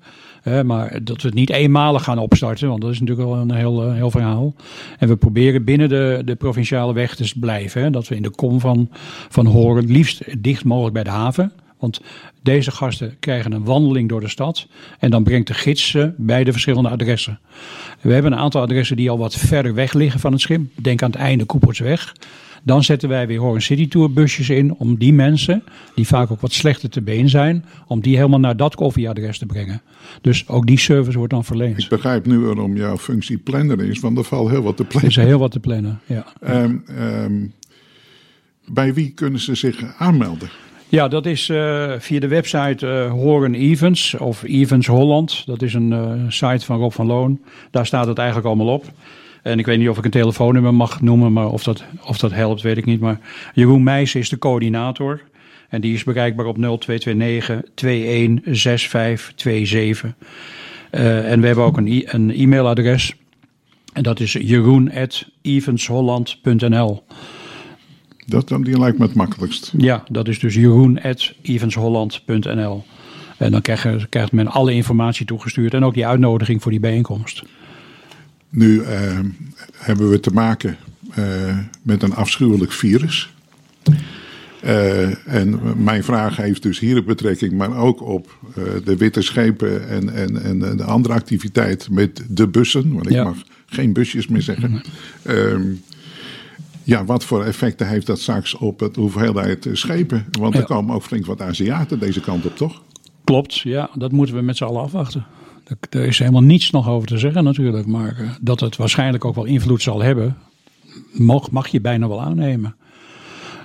Maar 0.65 1.03
dat 1.03 1.21
we 1.21 1.27
het 1.27 1.37
niet 1.37 1.49
eenmalig 1.49 2.03
gaan 2.03 2.17
opstarten, 2.17 2.67
want 2.67 2.81
dat 2.81 2.91
is 2.91 2.99
natuurlijk 2.99 3.27
wel 3.27 3.37
een 3.37 3.51
heel, 3.51 3.87
uh, 3.87 3.93
heel 3.93 4.11
verhaal. 4.11 4.53
En 4.99 5.07
we 5.07 5.15
proberen 5.15 5.63
binnen 5.63 5.89
de, 5.89 6.21
de 6.25 6.35
provinciale 6.35 6.93
weg 6.93 7.15
te 7.15 7.33
blijven. 7.39 7.81
Hè, 7.81 7.89
dat 7.89 8.07
we 8.07 8.15
in 8.15 8.21
de 8.21 8.29
kom 8.29 8.59
van, 8.59 8.89
van 9.29 9.45
Horen, 9.45 9.85
liefst 9.85 10.43
dicht 10.43 10.63
mogelijk 10.63 10.93
bij 10.93 11.03
de 11.03 11.09
haven. 11.09 11.51
Want 11.79 12.01
deze 12.41 12.71
gasten 12.71 13.15
krijgen 13.19 13.51
een 13.51 13.63
wandeling 13.63 14.09
door 14.09 14.21
de 14.21 14.29
stad. 14.29 14.67
En 14.99 15.11
dan 15.11 15.23
brengt 15.23 15.47
de 15.47 15.53
gids 15.53 15.87
ze 15.87 16.13
bij 16.17 16.43
de 16.43 16.51
verschillende 16.51 16.89
adressen. 16.89 17.39
We 18.01 18.13
hebben 18.13 18.31
een 18.31 18.39
aantal 18.39 18.61
adressen 18.61 18.95
die 18.95 19.09
al 19.09 19.17
wat 19.17 19.35
verder 19.35 19.73
weg 19.73 19.93
liggen 19.93 20.19
van 20.19 20.31
het 20.31 20.41
schip. 20.41 20.61
Denk 20.75 21.01
aan 21.01 21.11
het 21.11 21.19
einde 21.19 21.45
Koepertsweg. 21.45 22.13
Dan 22.65 22.83
zetten 22.83 23.09
wij 23.09 23.27
weer 23.27 23.39
Hoorn 23.39 23.61
City 23.61 23.87
Tour 23.87 24.13
busjes 24.13 24.49
in 24.49 24.75
om 24.75 24.97
die 24.97 25.13
mensen, 25.13 25.63
die 25.95 26.07
vaak 26.07 26.31
ook 26.31 26.41
wat 26.41 26.53
slechter 26.53 26.89
te 26.89 27.01
been 27.01 27.29
zijn, 27.29 27.65
om 27.87 27.99
die 27.99 28.15
helemaal 28.15 28.39
naar 28.39 28.57
dat 28.57 28.75
koffieadres 28.75 29.37
te 29.37 29.45
brengen. 29.45 29.81
Dus 30.21 30.47
ook 30.47 30.67
die 30.67 30.79
service 30.79 31.17
wordt 31.17 31.33
dan 31.33 31.43
verleend. 31.43 31.77
Ik 31.83 31.89
begrijp 31.89 32.25
nu 32.25 32.39
waarom 32.39 32.75
jouw 32.75 32.97
functie 32.97 33.37
planner 33.37 33.81
is, 33.81 33.99
want 33.99 34.17
er 34.17 34.23
valt 34.23 34.49
heel 34.49 34.61
wat 34.61 34.77
te 34.77 34.83
plannen. 34.83 35.11
Er 35.11 35.17
is 35.21 35.27
heel 35.27 35.39
wat 35.39 35.51
te 35.51 35.59
plannen, 35.59 35.99
ja. 36.05 36.25
Um, 36.63 36.83
um, 36.99 37.53
bij 38.65 38.93
wie 38.93 39.11
kunnen 39.11 39.39
ze 39.39 39.55
zich 39.55 39.95
aanmelden? 39.97 40.49
Ja, 40.89 41.07
dat 41.07 41.25
is 41.25 41.49
uh, 41.49 41.93
via 41.97 42.19
de 42.19 42.27
website 42.27 42.85
uh, 42.85 43.11
Horen 43.11 43.53
Events 43.53 44.13
of 44.13 44.43
Events 44.43 44.87
Holland. 44.87 45.45
Dat 45.45 45.61
is 45.61 45.73
een 45.73 45.91
uh, 45.91 46.11
site 46.27 46.65
van 46.65 46.77
Rob 46.77 46.91
van 46.91 47.05
Loon. 47.05 47.41
Daar 47.71 47.85
staat 47.85 48.07
het 48.07 48.17
eigenlijk 48.17 48.47
allemaal 48.47 48.73
op. 48.73 48.85
En 49.45 49.59
ik 49.59 49.65
weet 49.65 49.77
niet 49.77 49.89
of 49.89 49.97
ik 49.97 50.05
een 50.05 50.11
telefoonnummer 50.11 50.73
mag 50.73 51.01
noemen, 51.01 51.33
maar 51.33 51.47
of 51.47 51.63
dat, 51.63 51.83
of 52.05 52.17
dat 52.17 52.31
helpt, 52.31 52.61
weet 52.61 52.77
ik 52.77 52.85
niet. 52.85 52.99
Maar 52.99 53.19
Jeroen 53.53 53.83
Meijs 53.83 54.15
is 54.15 54.29
de 54.29 54.37
coördinator. 54.37 55.21
En 55.69 55.81
die 55.81 55.93
is 55.93 56.03
bereikbaar 56.03 56.45
op 56.45 56.55
0229 56.55 57.61
216527. 57.73 60.13
Uh, 60.91 61.31
en 61.31 61.41
we 61.41 61.47
hebben 61.47 61.65
ook 61.65 61.77
een, 61.77 61.87
e 61.87 62.03
een 62.05 62.31
e-mailadres. 62.31 63.15
En 63.93 64.03
dat 64.03 64.19
is 64.19 64.33
jeroen.eventsholland.nl. 64.33 67.03
Dat 68.25 68.47
die 68.47 68.79
lijkt 68.79 68.97
me 68.97 69.05
het 69.05 69.15
makkelijkst. 69.15 69.73
Ja, 69.77 70.03
dat 70.11 70.27
is 70.27 70.39
dus 70.39 70.55
jeroen.eventsholland.nl. 70.55 72.83
En 73.37 73.51
dan 73.51 73.61
krijgt, 73.61 74.09
krijgt 74.09 74.31
men 74.31 74.47
alle 74.47 74.73
informatie 74.73 75.25
toegestuurd 75.25 75.73
en 75.73 75.83
ook 75.83 75.93
die 75.93 76.07
uitnodiging 76.07 76.61
voor 76.61 76.71
die 76.71 76.79
bijeenkomst. 76.79 77.43
Nu 78.55 78.81
uh, 78.81 79.19
hebben 79.73 80.09
we 80.09 80.19
te 80.19 80.31
maken 80.31 80.77
uh, 81.19 81.57
met 81.81 82.03
een 82.03 82.13
afschuwelijk 82.13 82.71
virus. 82.71 83.33
Uh, 84.63 85.27
en 85.27 85.59
mijn 85.83 86.03
vraag 86.03 86.37
heeft 86.37 86.63
dus 86.63 86.79
hier 86.79 86.97
een 86.97 87.05
betrekking, 87.05 87.53
maar 87.53 87.77
ook 87.77 88.01
op 88.01 88.37
de 88.83 88.97
witte 88.97 89.21
schepen 89.21 89.89
en, 89.89 90.13
en, 90.13 90.43
en 90.43 90.77
de 90.77 90.83
andere 90.83 91.13
activiteit 91.13 91.89
met 91.89 92.25
de 92.29 92.47
bussen. 92.47 92.93
Want 92.93 93.05
ik 93.05 93.11
ja. 93.11 93.23
mag 93.23 93.37
geen 93.65 93.93
busjes 93.93 94.27
meer 94.27 94.41
zeggen. 94.41 94.81
-hmm. 95.23 95.81
Ja, 96.83 97.05
wat 97.05 97.23
voor 97.23 97.43
effecten 97.43 97.87
heeft 97.87 98.05
dat 98.05 98.19
straks 98.19 98.55
op 98.55 98.79
het 98.79 98.95
hoeveelheid 98.95 99.69
schepen? 99.71 100.25
Want 100.31 100.53
ja. 100.53 100.59
er 100.59 100.65
komen 100.65 100.95
ook 100.95 101.03
flink 101.03 101.25
wat 101.25 101.41
Aziaten 101.41 101.99
deze 101.99 102.19
kant 102.19 102.45
op, 102.45 102.57
toch? 102.57 102.81
Klopt, 103.23 103.59
ja, 103.59 103.89
dat 103.93 104.11
moeten 104.11 104.35
we 104.35 104.41
met 104.41 104.57
z'n 104.57 104.63
allen 104.63 104.81
afwachten. 104.81 105.25
Er 105.89 106.05
is 106.05 106.19
helemaal 106.19 106.43
niets 106.43 106.71
nog 106.71 106.89
over 106.89 107.07
te 107.07 107.17
zeggen 107.17 107.43
natuurlijk, 107.43 107.85
maar 107.85 108.17
uh, 108.19 108.29
dat 108.41 108.59
het 108.59 108.75
waarschijnlijk 108.75 109.25
ook 109.25 109.35
wel 109.35 109.45
invloed 109.45 109.81
zal 109.81 110.01
hebben, 110.01 110.37
mag, 111.11 111.51
mag 111.51 111.67
je 111.67 111.81
bijna 111.81 112.07
wel 112.07 112.21
aannemen. 112.21 112.75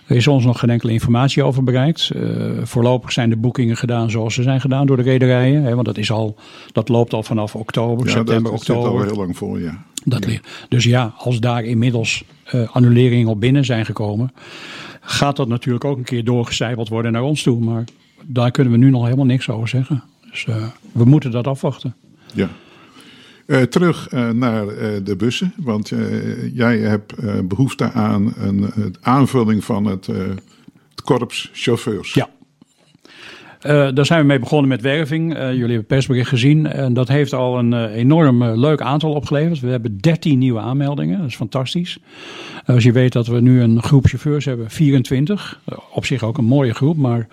Er 0.07 0.17
is 0.17 0.27
ons 0.27 0.45
nog 0.45 0.59
geen 0.59 0.71
enkele 0.71 0.93
informatie 0.93 1.43
over 1.43 1.65
bereikt. 1.65 2.11
Uh, 2.17 2.51
voorlopig 2.63 3.13
zijn 3.13 3.31
de 3.31 3.37
boekingen 3.37 3.77
gedaan 3.77 4.11
zoals 4.11 4.35
ze 4.35 4.43
zijn 4.43 4.61
gedaan 4.61 4.87
door 4.87 4.97
de 4.97 5.03
rederijen. 5.03 5.63
Hè, 5.63 5.75
want 5.75 5.87
dat, 5.87 5.99
is 5.99 6.11
al, 6.11 6.37
dat 6.73 6.89
loopt 6.89 7.13
al 7.13 7.23
vanaf 7.23 7.55
oktober, 7.55 8.07
Ja, 8.07 8.13
september, 8.13 8.51
dat 8.51 8.61
zit 8.61 8.77
oktober. 8.77 9.01
al 9.01 9.07
heel 9.07 9.17
lang 9.17 9.37
voor, 9.37 9.61
ja. 9.61 9.85
Dat. 10.05 10.27
Dus 10.69 10.85
ja, 10.85 11.15
als 11.17 11.41
daar 11.41 11.65
inmiddels 11.65 12.25
eh, 12.45 12.69
annuleringen 12.73 13.29
op 13.29 13.41
binnen 13.41 13.65
zijn 13.65 13.85
gekomen, 13.85 14.33
gaat 15.01 15.37
dat 15.37 15.49
natuurlijk 15.49 15.85
ook 15.85 15.97
een 15.97 16.05
keer 16.05 16.25
doorgecijpeld 16.25 16.89
worden 16.89 17.13
naar 17.13 17.23
ons 17.23 17.43
toe. 17.43 17.61
Maar 17.61 17.85
daar 18.27 18.51
kunnen 18.51 18.73
we 18.73 18.79
nu 18.79 18.91
nog 18.91 19.05
helemaal 19.05 19.27
niks 19.27 19.49
over 19.49 19.69
zeggen. 19.69 20.03
Dus 20.31 20.45
eh, 20.45 20.67
we 20.93 21.05
moeten 21.05 21.31
dat 21.31 21.47
afwachten. 21.47 21.95
Ja. 22.35 22.49
Eh, 23.51 23.63
terug 23.63 24.09
eh, 24.09 24.31
naar 24.31 24.67
de 25.05 25.17
bussen, 25.17 25.53
want 25.57 25.93
jij 26.53 26.79
hebt 26.79 27.13
eh, 27.13 27.35
behoefte 27.45 27.93
aan 27.93 28.33
een 28.37 28.73
aanvulling 29.01 29.65
van 29.65 29.85
het, 29.85 30.07
het 30.07 31.03
korps 31.05 31.51
chauffeurs. 31.53 32.15
Ja. 32.15 32.29
Eh, 33.61 33.89
daar 33.95 34.07
zijn 34.07 34.21
we 34.21 34.27
mee 34.27 34.39
begonnen 34.39 34.69
met 34.69 34.81
werving. 34.81 35.35
Eh, 35.35 35.41
jullie 35.41 35.59
hebben 35.59 35.77
het 35.77 35.87
persbericht 35.87 36.29
gezien. 36.29 36.67
En 36.67 36.93
dat 36.93 37.09
heeft 37.09 37.33
al 37.33 37.59
een 37.59 37.73
eh, 37.73 37.95
enorm 37.97 38.45
leuk 38.45 38.81
aantal 38.81 39.13
opgeleverd. 39.13 39.61
We 39.61 39.69
hebben 39.69 39.99
13 39.99 40.39
nieuwe 40.39 40.61
aanmeldingen. 40.61 41.19
Dat 41.19 41.29
is 41.29 41.37
fantastisch. 41.37 41.99
Als 42.67 42.85
je 42.85 42.93
weet 42.93 43.13
dat 43.13 43.27
we 43.27 43.41
nu 43.41 43.61
een 43.61 43.83
groep 43.83 44.07
chauffeurs 44.07 44.45
hebben, 44.45 44.71
24. 44.71 45.61
Eh, 45.65 45.79
op 45.93 46.05
zich 46.07 46.23
ook 46.23 46.39
een 46.39 46.45
mooie 46.45 46.75
groep. 46.75 46.97
Maar 46.97 47.29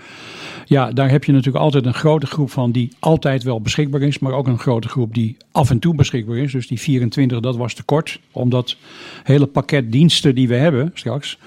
ja, 0.66 0.92
daar 0.92 1.10
heb 1.10 1.24
je 1.24 1.32
natuurlijk 1.32 1.64
altijd 1.64 1.86
een 1.86 1.94
grote 1.94 2.26
groep 2.26 2.52
van 2.52 2.72
die 2.72 2.90
altijd 3.00 3.44
wel 3.44 3.62
beschikbaar 3.62 4.02
is. 4.02 4.20
Maar 4.20 4.34
ook 4.34 4.48
een 4.48 4.60
grote 4.60 4.88
groep 4.88 5.14
die 5.14 5.38
af 5.52 5.70
en 5.70 5.80
toe 5.80 5.96
beschikbaar 5.96 6.38
is. 6.38 6.52
Dus 6.52 6.68
die 6.68 6.80
24, 6.80 7.40
dat 7.40 7.58
was 7.58 7.74
te 7.74 7.84
kort. 7.84 8.20
Om 8.32 8.50
dat 8.50 8.76
hele 9.24 9.46
pakket 9.46 9.92
diensten 9.92 10.36
die 10.36 10.48
we 10.48 10.56
hebben 10.56 10.92
straks 10.94 11.38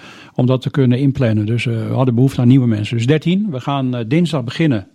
om 0.41 0.47
dat 0.47 0.63
te 0.63 0.71
kunnen 0.71 0.99
inplannen. 0.99 1.47
Dus 1.47 1.65
uh, 1.65 1.87
we 1.89 1.95
hadden 1.95 2.15
behoefte 2.15 2.41
aan 2.41 2.49
nieuwe 2.49 2.67
mensen. 2.67 2.97
Dus 2.97 3.07
13. 3.07 3.47
We 3.51 3.61
gaan 3.61 3.97
uh, 3.97 4.01
dinsdag 4.07 4.45
beginnen 4.45 4.87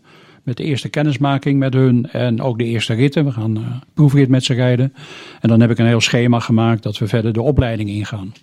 met 0.43 0.57
de 0.57 0.63
eerste 0.63 0.89
kennismaking 0.89 1.59
met 1.59 1.73
hun 1.73 2.09
en 2.11 2.41
ook 2.41 2.57
de 2.57 2.63
eerste 2.63 2.93
ritten. 2.93 3.25
We 3.25 3.31
gaan 3.31 3.57
uh, 3.57 3.63
proefrit 3.93 4.29
met 4.29 4.43
ze 4.43 4.53
rijden. 4.53 4.93
En 5.41 5.49
dan 5.49 5.61
heb 5.61 5.69
ik 5.69 5.77
een 5.77 5.85
heel 5.85 6.01
schema 6.01 6.39
gemaakt 6.39 6.83
dat 6.83 6.97
we 6.97 7.07
verder 7.07 7.33
de 7.33 7.41
opleiding 7.41 7.89
ingaan. 7.89 8.33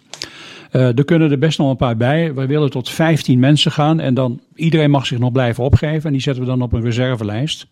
Uh, 0.72 0.98
er 0.98 1.04
kunnen 1.04 1.30
er 1.30 1.38
best 1.38 1.58
nog 1.58 1.70
een 1.70 1.76
paar 1.76 1.96
bij. 1.96 2.34
We 2.34 2.46
willen 2.46 2.70
tot 2.70 2.90
15 2.90 3.38
mensen 3.38 3.72
gaan 3.72 4.00
en 4.00 4.14
dan 4.14 4.40
iedereen 4.54 4.90
mag 4.90 5.06
zich 5.06 5.18
nog 5.18 5.32
blijven 5.32 5.64
opgeven. 5.64 6.04
En 6.04 6.12
die 6.12 6.20
zetten 6.22 6.42
we 6.42 6.48
dan 6.48 6.62
op 6.62 6.72
een 6.72 6.82
reservelijst. 6.82 7.66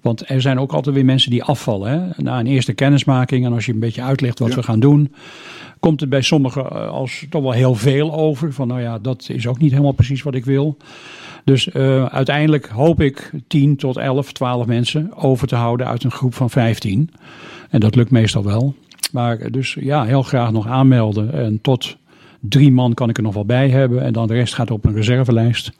Want 0.00 0.30
er 0.30 0.40
zijn 0.40 0.58
ook 0.58 0.72
altijd 0.72 0.94
weer 0.94 1.04
mensen 1.04 1.30
die 1.30 1.44
afvallen. 1.44 1.90
Hè? 1.90 2.22
Na 2.22 2.38
een 2.38 2.46
eerste 2.46 2.72
kennismaking 2.72 3.44
en 3.44 3.52
als 3.52 3.66
je 3.66 3.72
een 3.72 3.78
beetje 3.78 4.02
uitlegt 4.02 4.38
wat 4.38 4.48
ja. 4.48 4.54
we 4.54 4.62
gaan 4.62 4.80
doen, 4.80 5.12
komt 5.80 6.00
het 6.00 6.08
bij 6.08 6.22
sommigen 6.22 6.90
als 6.90 7.26
toch 7.30 7.42
wel 7.42 7.52
heel 7.52 7.74
veel 7.74 8.12
over. 8.12 8.52
Van 8.52 8.68
nou 8.68 8.80
ja, 8.80 8.98
dat 8.98 9.28
is 9.28 9.46
ook 9.46 9.58
niet 9.58 9.70
helemaal 9.70 9.92
precies 9.92 10.22
wat 10.22 10.34
ik 10.34 10.44
wil. 10.44 10.76
Dus 11.44 11.66
uh, 11.66 12.04
uiteindelijk 12.04 12.66
hoop 12.66 13.00
ik 13.00 13.30
10 13.46 13.76
tot 13.76 13.96
11, 13.96 14.32
12 14.32 14.66
mensen 14.66 15.16
over 15.16 15.46
te 15.46 15.54
houden 15.54 15.86
uit 15.86 16.04
een 16.04 16.10
groep 16.10 16.34
van 16.34 16.50
15. 16.50 17.10
En 17.70 17.80
dat 17.80 17.94
lukt 17.94 18.10
meestal 18.10 18.44
wel. 18.44 18.74
Maar 19.12 19.50
dus 19.50 19.76
ja, 19.80 20.04
heel 20.04 20.22
graag 20.22 20.52
nog 20.52 20.66
aanmelden. 20.66 21.32
En 21.32 21.60
tot 21.60 21.96
drie 22.48 22.72
man 22.72 22.94
kan 22.94 23.08
ik 23.08 23.16
er 23.16 23.22
nog 23.22 23.34
wel 23.34 23.46
bij 23.46 23.70
hebben. 23.70 24.02
En 24.02 24.12
dan 24.12 24.26
de 24.26 24.34
rest 24.34 24.54
gaat 24.54 24.70
op 24.70 24.84
een 24.84 24.94
reservelijst. 24.94 25.72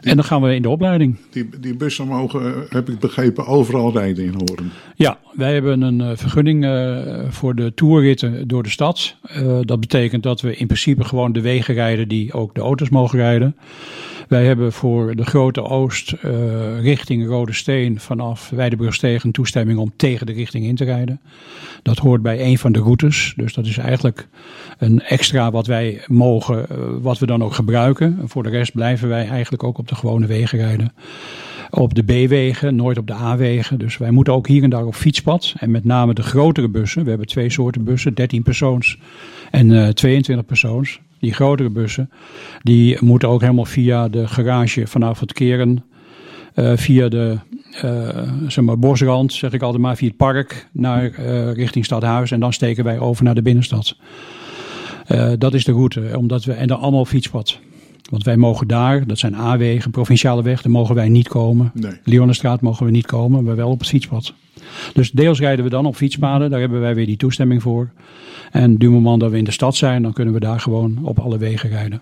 Die, 0.00 0.10
en 0.10 0.16
dan 0.16 0.24
gaan 0.24 0.42
we 0.42 0.54
in 0.54 0.62
de 0.62 0.68
opleiding. 0.68 1.16
Die, 1.30 1.48
die 1.60 1.76
bussen 1.76 2.06
mogen, 2.06 2.66
heb 2.68 2.88
ik 2.88 2.98
begrepen, 2.98 3.46
overal 3.46 3.92
rijden 3.92 4.24
in 4.24 4.34
Horen. 4.34 4.70
Ja, 4.94 5.18
wij 5.32 5.52
hebben 5.52 5.82
een 5.82 6.00
uh, 6.00 6.10
vergunning 6.14 6.64
uh, 6.64 6.98
voor 7.28 7.54
de 7.54 7.74
toerritten 7.74 8.48
door 8.48 8.62
de 8.62 8.70
stad. 8.70 9.16
Uh, 9.36 9.58
dat 9.62 9.80
betekent 9.80 10.22
dat 10.22 10.40
we 10.40 10.56
in 10.56 10.66
principe 10.66 11.04
gewoon 11.04 11.32
de 11.32 11.40
wegen 11.40 11.74
rijden 11.74 12.08
die 12.08 12.32
ook 12.32 12.54
de 12.54 12.60
auto's 12.60 12.88
mogen 12.88 13.18
rijden. 13.18 13.56
Wij 14.28 14.44
hebben 14.44 14.72
voor 14.72 15.16
de 15.16 15.24
Grote 15.24 15.62
Oost 15.62 16.14
richting 16.80 17.26
Rode 17.26 17.52
Steen 17.52 18.00
vanaf 18.00 18.50
Weidebrugstegen 18.50 19.30
toestemming 19.30 19.78
om 19.78 19.92
tegen 19.96 20.26
de 20.26 20.32
richting 20.32 20.64
in 20.64 20.74
te 20.74 20.84
rijden. 20.84 21.20
Dat 21.82 21.98
hoort 21.98 22.22
bij 22.22 22.44
een 22.44 22.58
van 22.58 22.72
de 22.72 22.78
routes. 22.78 23.32
Dus 23.36 23.54
dat 23.54 23.66
is 23.66 23.78
eigenlijk 23.78 24.28
een 24.78 25.02
extra 25.02 25.50
wat 25.50 25.66
wij 25.66 26.02
mogen, 26.06 26.66
wat 27.02 27.18
we 27.18 27.26
dan 27.26 27.44
ook 27.44 27.54
gebruiken. 27.54 28.18
Voor 28.24 28.42
de 28.42 28.50
rest 28.50 28.72
blijven 28.72 29.08
wij 29.08 29.28
eigenlijk 29.28 29.62
ook 29.62 29.78
op 29.78 29.88
de 29.88 29.94
gewone 29.94 30.26
wegen 30.26 30.58
rijden. 30.58 30.92
Op 31.70 31.94
de 31.94 32.02
B-wegen, 32.02 32.76
nooit 32.76 32.98
op 32.98 33.06
de 33.06 33.14
A-wegen. 33.14 33.78
Dus 33.78 33.96
wij 33.96 34.10
moeten 34.10 34.32
ook 34.32 34.46
hier 34.46 34.62
en 34.62 34.70
daar 34.70 34.86
op 34.86 34.94
fietspad. 34.94 35.54
En 35.58 35.70
met 35.70 35.84
name 35.84 36.14
de 36.14 36.22
grotere 36.22 36.68
bussen. 36.68 37.02
We 37.02 37.08
hebben 37.08 37.26
twee 37.26 37.50
soorten 37.50 37.84
bussen, 37.84 38.14
13 38.14 38.42
persoons 38.42 38.98
en 39.50 39.70
uh, 39.70 39.88
22 39.88 40.46
persoons. 40.46 41.00
Die 41.18 41.32
grotere 41.32 41.70
bussen, 41.70 42.10
die 42.62 43.04
moeten 43.04 43.28
ook 43.28 43.40
helemaal 43.40 43.64
via 43.64 44.08
de 44.08 44.28
garage 44.28 44.86
vanaf 44.86 45.20
het 45.20 45.32
keren. 45.32 45.84
Uh, 46.54 46.72
via 46.76 47.08
de 47.08 47.38
uh, 47.84 48.32
zeg 48.48 48.64
maar 48.64 48.78
bosrand, 48.78 49.32
zeg 49.32 49.52
ik 49.52 49.62
altijd 49.62 49.82
maar, 49.82 49.96
via 49.96 50.08
het 50.08 50.16
park 50.16 50.68
naar 50.72 51.18
uh, 51.20 51.52
richting 51.52 51.84
Stadhuis. 51.84 52.30
En 52.30 52.40
dan 52.40 52.52
steken 52.52 52.84
wij 52.84 52.98
over 52.98 53.24
naar 53.24 53.34
de 53.34 53.42
binnenstad. 53.42 53.96
Dat 55.38 55.54
is 55.54 55.64
de 55.64 55.72
route, 55.72 56.12
omdat 56.16 56.44
we, 56.44 56.52
en 56.52 56.66
dan 56.66 56.78
allemaal 56.78 57.04
fietspad. 57.04 57.60
Want 58.10 58.24
wij 58.24 58.36
mogen 58.36 58.68
daar, 58.68 59.06
dat 59.06 59.18
zijn 59.18 59.34
A-wegen, 59.34 59.90
provinciale 59.90 60.42
weg, 60.42 60.62
daar 60.62 60.72
mogen 60.72 60.94
wij 60.94 61.08
niet 61.08 61.28
komen. 61.28 61.70
Nee. 61.74 61.92
Leonenstraat 62.04 62.60
mogen 62.60 62.86
we 62.86 62.92
niet 62.92 63.06
komen, 63.06 63.44
maar 63.44 63.56
wel 63.56 63.70
op 63.70 63.78
het 63.78 63.88
fietspad. 63.88 64.34
Dus 64.92 65.10
deels 65.10 65.38
rijden 65.38 65.64
we 65.64 65.70
dan 65.70 65.86
op 65.86 65.96
fietspaden, 65.96 66.50
daar 66.50 66.60
hebben 66.60 66.80
wij 66.80 66.94
weer 66.94 67.06
die 67.06 67.16
toestemming 67.16 67.62
voor. 67.62 67.90
En 68.50 68.76
du 68.76 68.90
moment 68.90 69.20
dat 69.20 69.30
we 69.30 69.38
in 69.38 69.44
de 69.44 69.50
stad 69.50 69.76
zijn, 69.76 70.02
dan 70.02 70.12
kunnen 70.12 70.34
we 70.34 70.40
daar 70.40 70.60
gewoon 70.60 70.98
op 71.02 71.18
alle 71.18 71.38
wegen 71.38 71.68
rijden. 71.68 72.00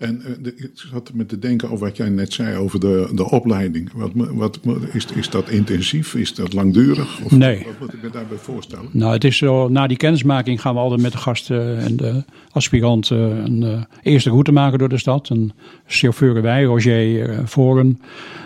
En 0.00 0.22
uh, 0.26 0.34
de, 0.42 0.54
ik 0.56 0.70
zat 0.74 1.10
met 1.14 1.28
te 1.28 1.38
denken 1.38 1.70
over 1.70 1.86
wat 1.86 1.96
jij 1.96 2.08
net 2.08 2.32
zei 2.32 2.56
over 2.56 2.80
de, 2.80 3.10
de 3.14 3.30
opleiding. 3.30 3.90
Wat, 3.94 4.10
wat, 4.14 4.58
is, 4.92 5.06
is 5.14 5.30
dat 5.30 5.48
intensief? 5.48 6.14
Is 6.14 6.34
dat 6.34 6.52
langdurig? 6.52 7.20
Of 7.24 7.30
nee. 7.30 7.64
Wat 7.64 7.78
moet 7.80 7.92
ik 7.92 8.02
me 8.02 8.10
daarbij 8.10 8.36
voorstellen? 8.36 8.88
Nou, 8.92 9.12
het 9.12 9.24
is 9.24 9.36
zo, 9.36 9.68
na 9.68 9.86
die 9.86 9.96
kennismaking 9.96 10.60
gaan 10.60 10.74
we 10.74 10.80
altijd 10.80 11.00
met 11.00 11.12
de 11.12 11.18
gasten 11.18 11.78
en 11.78 11.96
de 11.96 12.24
aspirant 12.50 13.10
uh, 13.10 13.18
een 13.18 13.62
uh, 13.62 13.82
eerste 14.02 14.30
route 14.30 14.52
maken 14.52 14.78
door 14.78 14.88
de 14.88 14.98
stad. 14.98 15.28
Een 15.28 15.52
chauffeur 15.86 16.42
wij, 16.42 16.62
Roger 16.62 17.48
Voren, 17.48 18.00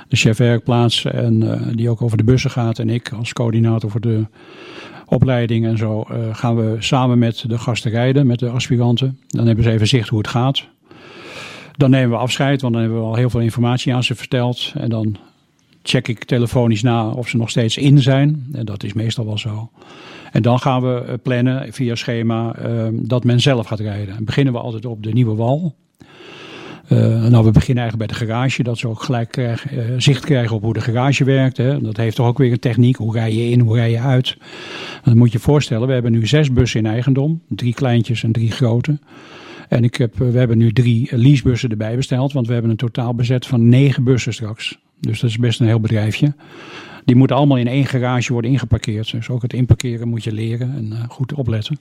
de 0.08 0.16
chef 0.16 0.36
werkplaats, 0.36 1.04
en 1.04 1.72
die 1.74 1.90
ook 1.90 2.02
over 2.02 2.16
de 2.16 2.24
bussen 2.24 2.50
gaat. 2.50 2.78
En 2.78 2.90
ik 2.90 3.12
als 3.12 3.32
coördinator 3.32 3.90
voor 3.90 4.00
de 4.00 4.26
opleiding 5.06 5.66
en 5.66 5.78
zo 5.78 6.06
gaan 6.32 6.56
we 6.56 6.76
samen 6.78 7.18
met 7.18 7.44
de 7.48 7.58
gasten 7.58 7.90
rijden, 7.90 8.26
met 8.26 8.38
de 8.38 8.48
aspiranten. 8.48 9.18
Dan 9.26 9.46
hebben 9.46 9.64
ze 9.64 9.70
even 9.70 9.86
zicht 9.86 10.08
hoe 10.08 10.18
het 10.18 10.28
gaat. 10.28 10.72
Dan 11.76 11.90
nemen 11.90 12.10
we 12.10 12.16
afscheid, 12.16 12.60
want 12.60 12.72
dan 12.72 12.82
hebben 12.82 13.00
we 13.00 13.06
al 13.06 13.14
heel 13.14 13.30
veel 13.30 13.40
informatie 13.40 13.94
aan 13.94 14.04
ze 14.04 14.14
verteld. 14.14 14.72
En 14.76 14.90
dan 14.90 15.16
check 15.82 16.08
ik 16.08 16.24
telefonisch 16.24 16.82
na 16.82 17.08
of 17.08 17.28
ze 17.28 17.36
nog 17.36 17.50
steeds 17.50 17.76
in 17.76 17.98
zijn. 17.98 18.46
En 18.52 18.64
dat 18.64 18.82
is 18.82 18.92
meestal 18.92 19.24
wel 19.24 19.38
zo. 19.38 19.70
En 20.32 20.42
dan 20.42 20.58
gaan 20.58 20.82
we 20.82 21.18
plannen 21.22 21.72
via 21.72 21.94
schema 21.94 22.56
uh, 22.66 22.86
dat 22.92 23.24
men 23.24 23.40
zelf 23.40 23.66
gaat 23.66 23.80
rijden. 23.80 24.14
Dan 24.14 24.24
beginnen 24.24 24.52
we 24.52 24.58
altijd 24.58 24.86
op 24.86 25.02
de 25.02 25.12
Nieuwe 25.12 25.34
Wal. 25.34 25.74
Uh, 26.88 26.98
nou, 27.26 27.44
we 27.44 27.50
beginnen 27.50 27.82
eigenlijk 27.82 27.96
bij 27.96 28.06
de 28.06 28.14
garage, 28.26 28.62
dat 28.62 28.78
ze 28.78 28.88
ook 28.88 29.02
gelijk 29.02 29.36
uh, 29.36 29.52
zicht 29.96 30.24
krijgen 30.24 30.56
op 30.56 30.62
hoe 30.62 30.72
de 30.72 30.80
garage 30.80 31.24
werkt. 31.24 31.56
Hè. 31.56 31.80
Dat 31.80 31.96
heeft 31.96 32.16
toch 32.16 32.26
ook 32.26 32.38
weer 32.38 32.52
een 32.52 32.58
techniek. 32.58 32.96
Hoe 32.96 33.12
rij 33.12 33.34
je 33.34 33.50
in, 33.50 33.60
hoe 33.60 33.76
rij 33.76 33.90
je 33.90 34.00
uit? 34.00 34.36
Dan 35.04 35.16
moet 35.16 35.32
je 35.32 35.38
je 35.38 35.44
voorstellen, 35.44 35.86
we 35.86 35.92
hebben 35.92 36.12
nu 36.12 36.26
zes 36.26 36.52
bussen 36.52 36.80
in 36.80 36.86
eigendom. 36.86 37.40
Drie 37.48 37.74
kleintjes 37.74 38.22
en 38.22 38.32
drie 38.32 38.50
grote. 38.50 38.98
En 39.68 39.84
ik 39.84 39.94
heb, 39.94 40.18
we 40.18 40.38
hebben 40.38 40.58
nu 40.58 40.72
drie 40.72 41.16
leasebussen 41.16 41.70
erbij 41.70 41.96
besteld, 41.96 42.32
want 42.32 42.46
we 42.46 42.52
hebben 42.52 42.70
een 42.70 42.76
totaal 42.76 43.14
bezet 43.14 43.46
van 43.46 43.68
negen 43.68 44.04
bussen 44.04 44.34
straks. 44.34 44.78
Dus 45.00 45.20
dat 45.20 45.30
is 45.30 45.38
best 45.38 45.60
een 45.60 45.66
heel 45.66 45.80
bedrijfje. 45.80 46.34
Die 47.04 47.16
moeten 47.16 47.36
allemaal 47.36 47.56
in 47.56 47.66
één 47.66 47.86
garage 47.86 48.32
worden 48.32 48.50
ingeparkeerd. 48.50 49.10
Dus 49.10 49.28
ook 49.28 49.42
het 49.42 49.52
inparkeren 49.52 50.08
moet 50.08 50.24
je 50.24 50.32
leren 50.32 50.74
en 50.76 50.86
uh, 50.92 50.98
goed 51.08 51.32
opletten. 51.32 51.78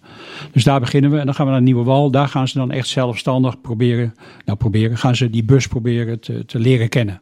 Dus 0.51 0.63
daar 0.63 0.79
beginnen 0.79 1.11
we. 1.11 1.19
En 1.19 1.25
dan 1.25 1.35
gaan 1.35 1.45
we 1.45 1.51
naar 1.51 1.61
Nieuwe 1.61 1.83
Wal. 1.83 2.11
Daar 2.11 2.27
gaan 2.27 2.47
ze 2.47 2.57
dan 2.57 2.71
echt 2.71 2.87
zelfstandig 2.87 3.61
proberen, 3.61 4.13
nou 4.45 4.57
proberen, 4.57 4.97
gaan 4.97 5.15
ze 5.15 5.29
die 5.29 5.43
bus 5.43 5.67
proberen 5.67 6.19
te, 6.19 6.45
te 6.45 6.59
leren 6.59 6.89
kennen. 6.89 7.21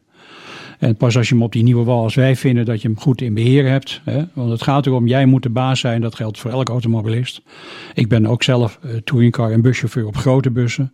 En 0.81 0.95
pas 0.95 1.17
als 1.17 1.29
je 1.29 1.33
hem 1.33 1.43
op 1.43 1.51
die 1.51 1.63
nieuwe 1.63 1.83
wal, 1.83 2.03
als 2.03 2.15
wij 2.15 2.35
vinden 2.35 2.65
dat 2.65 2.81
je 2.81 2.87
hem 2.87 2.99
goed 2.99 3.21
in 3.21 3.33
beheer 3.33 3.69
hebt. 3.69 4.01
Hè, 4.03 4.23
want 4.33 4.49
het 4.51 4.61
gaat 4.61 4.85
erom, 4.85 5.07
jij 5.07 5.25
moet 5.25 5.43
de 5.43 5.49
baas 5.49 5.79
zijn. 5.79 6.01
Dat 6.01 6.15
geldt 6.15 6.39
voor 6.39 6.51
elke 6.51 6.71
automobilist. 6.71 7.41
Ik 7.93 8.09
ben 8.09 8.25
ook 8.25 8.43
zelf 8.43 8.79
uh, 8.85 8.95
touringcar 8.95 9.51
en 9.51 9.61
buschauffeur 9.61 10.07
op 10.07 10.17
grote 10.17 10.51
bussen. 10.51 10.93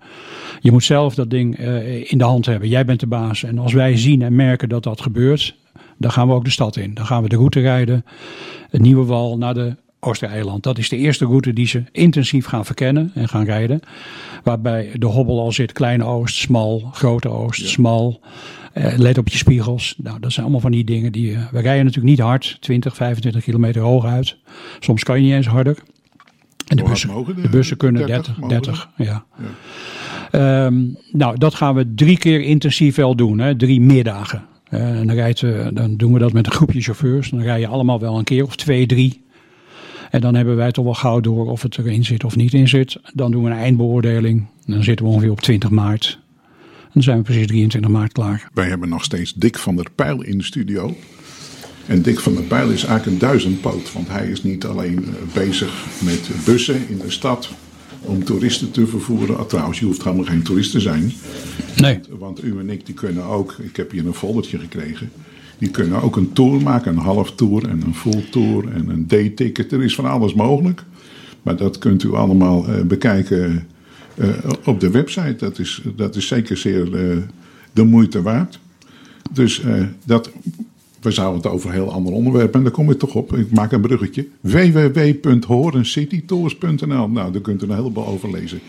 Je 0.60 0.72
moet 0.72 0.84
zelf 0.84 1.15
dat 1.15 1.29
ding 1.29 1.60
uh, 1.60 2.12
in 2.12 2.17
de 2.17 2.24
hand 2.24 2.46
hebben. 2.46 2.70
Jij 2.70 2.86
bent 2.86 3.00
de 3.00 3.08
baas. 3.08 3.44
En 3.44 3.58
als 3.58 3.74
wij 3.74 3.98
zien 3.98 4.22
en 4.22 4.36
merken 4.36 4.70
dat 4.70 4.84
dat 4.84 5.01
gebeurt, 5.01 5.56
dan 5.98 6.12
gaan 6.12 6.27
we 6.27 6.34
ook 6.34 6.46
de 6.46 6.51
stad 6.51 6.75
in. 6.75 6.94
Dan 6.94 7.06
gaan 7.06 7.24
we 7.24 7.29
de 7.29 7.36
route 7.36 7.60
rijden. 7.60 8.06
Het 8.70 8.82
nieuwe 8.82 9.06
wal 9.06 9.38
naar 9.38 9.53
de 9.53 9.75
Oostereiland. 10.00 10.63
Dat 10.63 10.77
is 10.77 10.89
de 10.89 10.98
eerste 10.98 11.25
route 11.25 11.53
die 11.53 11.67
ze 11.67 11.84
intensief 11.91 12.46
gaan 12.46 12.65
verkennen 12.65 13.12
en 13.13 13.27
gaan 13.27 13.46
rijden. 13.46 13.79
Waarbij 14.44 14.89
de 14.94 15.06
hobbel 15.06 15.39
al 15.39 15.51
zit. 15.51 15.72
Kleine 15.72 16.03
Oost, 16.03 16.36
smal. 16.36 16.89
Grote 16.91 17.29
Oost, 17.29 17.62
ja. 17.62 17.67
smal. 17.67 18.20
Uh, 18.77 18.98
let 18.98 19.17
op 19.17 19.27
je 19.27 19.38
spiegels. 19.38 19.96
Nou, 19.98 20.19
dat 20.19 20.31
zijn 20.31 20.41
allemaal 20.41 20.62
van 20.62 20.72
die 20.72 20.84
dingen 20.84 21.12
die. 21.12 21.31
Uh, 21.31 21.51
we 21.51 21.60
rijden 21.60 21.86
natuurlijk 21.86 22.17
niet 22.17 22.25
hard, 22.25 22.57
20, 22.60 22.96
25 22.96 23.43
kilometer 23.43 23.81
hoog 23.81 24.05
uit. 24.05 24.38
Soms 24.79 25.03
kan 25.03 25.15
je 25.15 25.24
niet 25.24 25.34
eens 25.34 25.48
harder. 25.48 25.77
En 26.67 26.77
de, 26.77 26.84
bussen, 26.84 27.25
de, 27.25 27.41
de 27.41 27.50
bussen 27.50 27.77
kunnen 27.77 28.07
30, 28.07 28.36
30, 28.36 28.50
30 28.50 28.89
ja. 28.98 29.25
ja. 29.38 30.65
Ehm, 30.65 30.84
nou, 31.12 31.38
dat 31.38 31.55
gaan 31.55 31.75
we 31.75 31.93
drie 31.93 32.17
keer 32.17 32.41
intensief 32.41 32.96
wel 32.96 33.15
doen, 33.15 33.39
hè? 33.39 33.55
drie 33.55 33.81
middagen. 33.81 34.46
Uh, 34.69 34.96
dan, 34.96 35.12
rijdt, 35.12 35.41
dan 35.74 35.98
doen 35.98 36.13
we 36.13 36.19
dat 36.19 36.34
met 36.34 36.46
een 36.46 36.51
groepje 36.51 36.81
chauffeurs. 36.81 37.29
Dan 37.29 37.41
rij 37.41 37.60
je 37.60 37.67
allemaal 37.67 38.00
wel 38.00 38.17
een 38.17 38.24
keer 38.24 38.43
of 38.43 38.55
twee, 38.55 38.86
drie. 38.86 39.25
En 40.10 40.22
dan 40.22 40.36
hebben 40.36 40.55
wij 40.55 40.72
toch 40.72 40.84
wel 40.84 40.93
gauw 40.93 41.19
door 41.19 41.46
of 41.46 41.62
het 41.62 41.77
erin 41.77 42.05
zit 42.05 42.24
of 42.24 42.36
niet 42.36 42.53
in 42.53 42.67
zit. 42.67 42.98
Dan 43.13 43.31
doen 43.31 43.43
we 43.43 43.50
een 43.50 43.57
eindbeoordeling. 43.57 44.46
Dan 44.65 44.84
zitten 44.84 45.05
we 45.05 45.12
ongeveer 45.12 45.31
op 45.31 45.41
20 45.41 45.69
maart. 45.69 46.19
Dan 46.98 47.06
zijn 47.06 47.18
we 47.18 47.24
precies 47.24 47.48
23 47.48 47.92
maart 47.92 48.12
klaar. 48.12 48.50
Wij 48.54 48.68
hebben 48.68 48.89
nog 48.89 49.04
steeds 49.04 49.34
Dick 49.34 49.58
van 49.58 49.75
der 49.75 49.88
Pijl 49.96 50.24
in 50.24 50.38
de 50.38 50.44
studio. 50.44 50.96
En 51.86 52.01
Dick 52.01 52.20
van 52.20 52.34
der 52.34 52.44
Pijl 52.44 52.70
is 52.70 52.84
eigenlijk 52.84 53.06
een 53.06 53.27
duizendpoot. 53.27 53.94
Want 53.94 54.08
hij 54.08 54.27
is 54.27 54.44
niet 54.44 54.66
alleen 54.66 55.06
bezig 55.34 55.86
met 56.04 56.30
bussen 56.46 56.89
in 56.89 56.98
de 56.98 57.12
stad 57.12 57.50
om 58.01 58.24
toeristen 58.24 58.72
te 58.72 58.88
vervoeren. 58.88 59.38
Ah, 59.38 59.46
trouwens, 59.46 59.80
je 59.80 59.86
hoeft 59.86 60.04
helemaal 60.04 60.25
geen 60.25 60.42
toerist 60.42 60.72
te 60.72 60.80
zijn. 60.80 61.12
Nee. 61.75 62.00
Want 62.20 62.44
u 62.44 62.60
en 62.60 62.70
ik 62.70 62.86
die 62.86 62.96
kunnen 62.96 63.24
ook, 63.24 63.56
ik 63.62 63.75
heb 63.75 63.92
hier 63.92 64.06
een 64.06 64.13
foldertje 64.13 64.60
gekregen. 64.60 65.12
Die 65.58 65.70
kunnen 65.70 66.01
ook 66.01 66.16
een 66.16 66.34
tour 66.34 66.62
maken, 66.62 66.92
een 66.92 67.04
half 67.04 67.36
tour 67.36 67.70
en 67.70 67.82
een 67.86 67.96
full 67.96 68.24
tour 68.32 68.72
en 68.72 68.89
een 68.89 69.08
day-ticket. 69.08 69.72
Er 69.72 69.84
is 69.84 69.96
van 69.96 70.06
alles 70.06 70.34
mogelijk. 70.34 70.84
Maar 71.42 71.56
dat 71.56 71.77
kunt 71.77 72.04
u 72.04 72.13
allemaal 72.13 72.70
uh, 72.70 72.82
bekijken 72.82 73.68
uh, 74.17 74.29
op 74.65 74.79
de 74.79 74.89
website. 74.89 75.36
Dat 75.38 75.59
is, 75.59 75.81
dat 75.95 76.15
is 76.15 76.27
zeker 76.27 76.57
zeer 76.57 76.88
uh, 76.88 77.17
de 77.71 77.83
moeite 77.83 78.21
waard. 78.21 78.59
Dus 79.31 79.62
dat, 80.05 80.31
we 81.01 81.12
zouden 81.12 81.41
het 81.41 81.51
over 81.51 81.69
een 81.69 81.75
heel 81.75 81.91
ander 81.91 82.13
onderwerp 82.13 82.55
en 82.55 82.63
daar 82.63 82.71
kom 82.71 82.91
ik 82.91 83.00
toch 83.00 83.15
op. 83.15 83.38
Ik 83.38 83.51
maak 83.51 83.71
een 83.71 83.81
bruggetje. 83.81 84.27
www.horencitytours.nl 84.41 87.09
Nou, 87.09 87.31
daar 87.31 87.41
kunt 87.41 87.63
u 87.63 87.65
een 87.65 87.75
heleboel 87.75 88.07
over 88.07 88.31
lezen. 88.31 88.59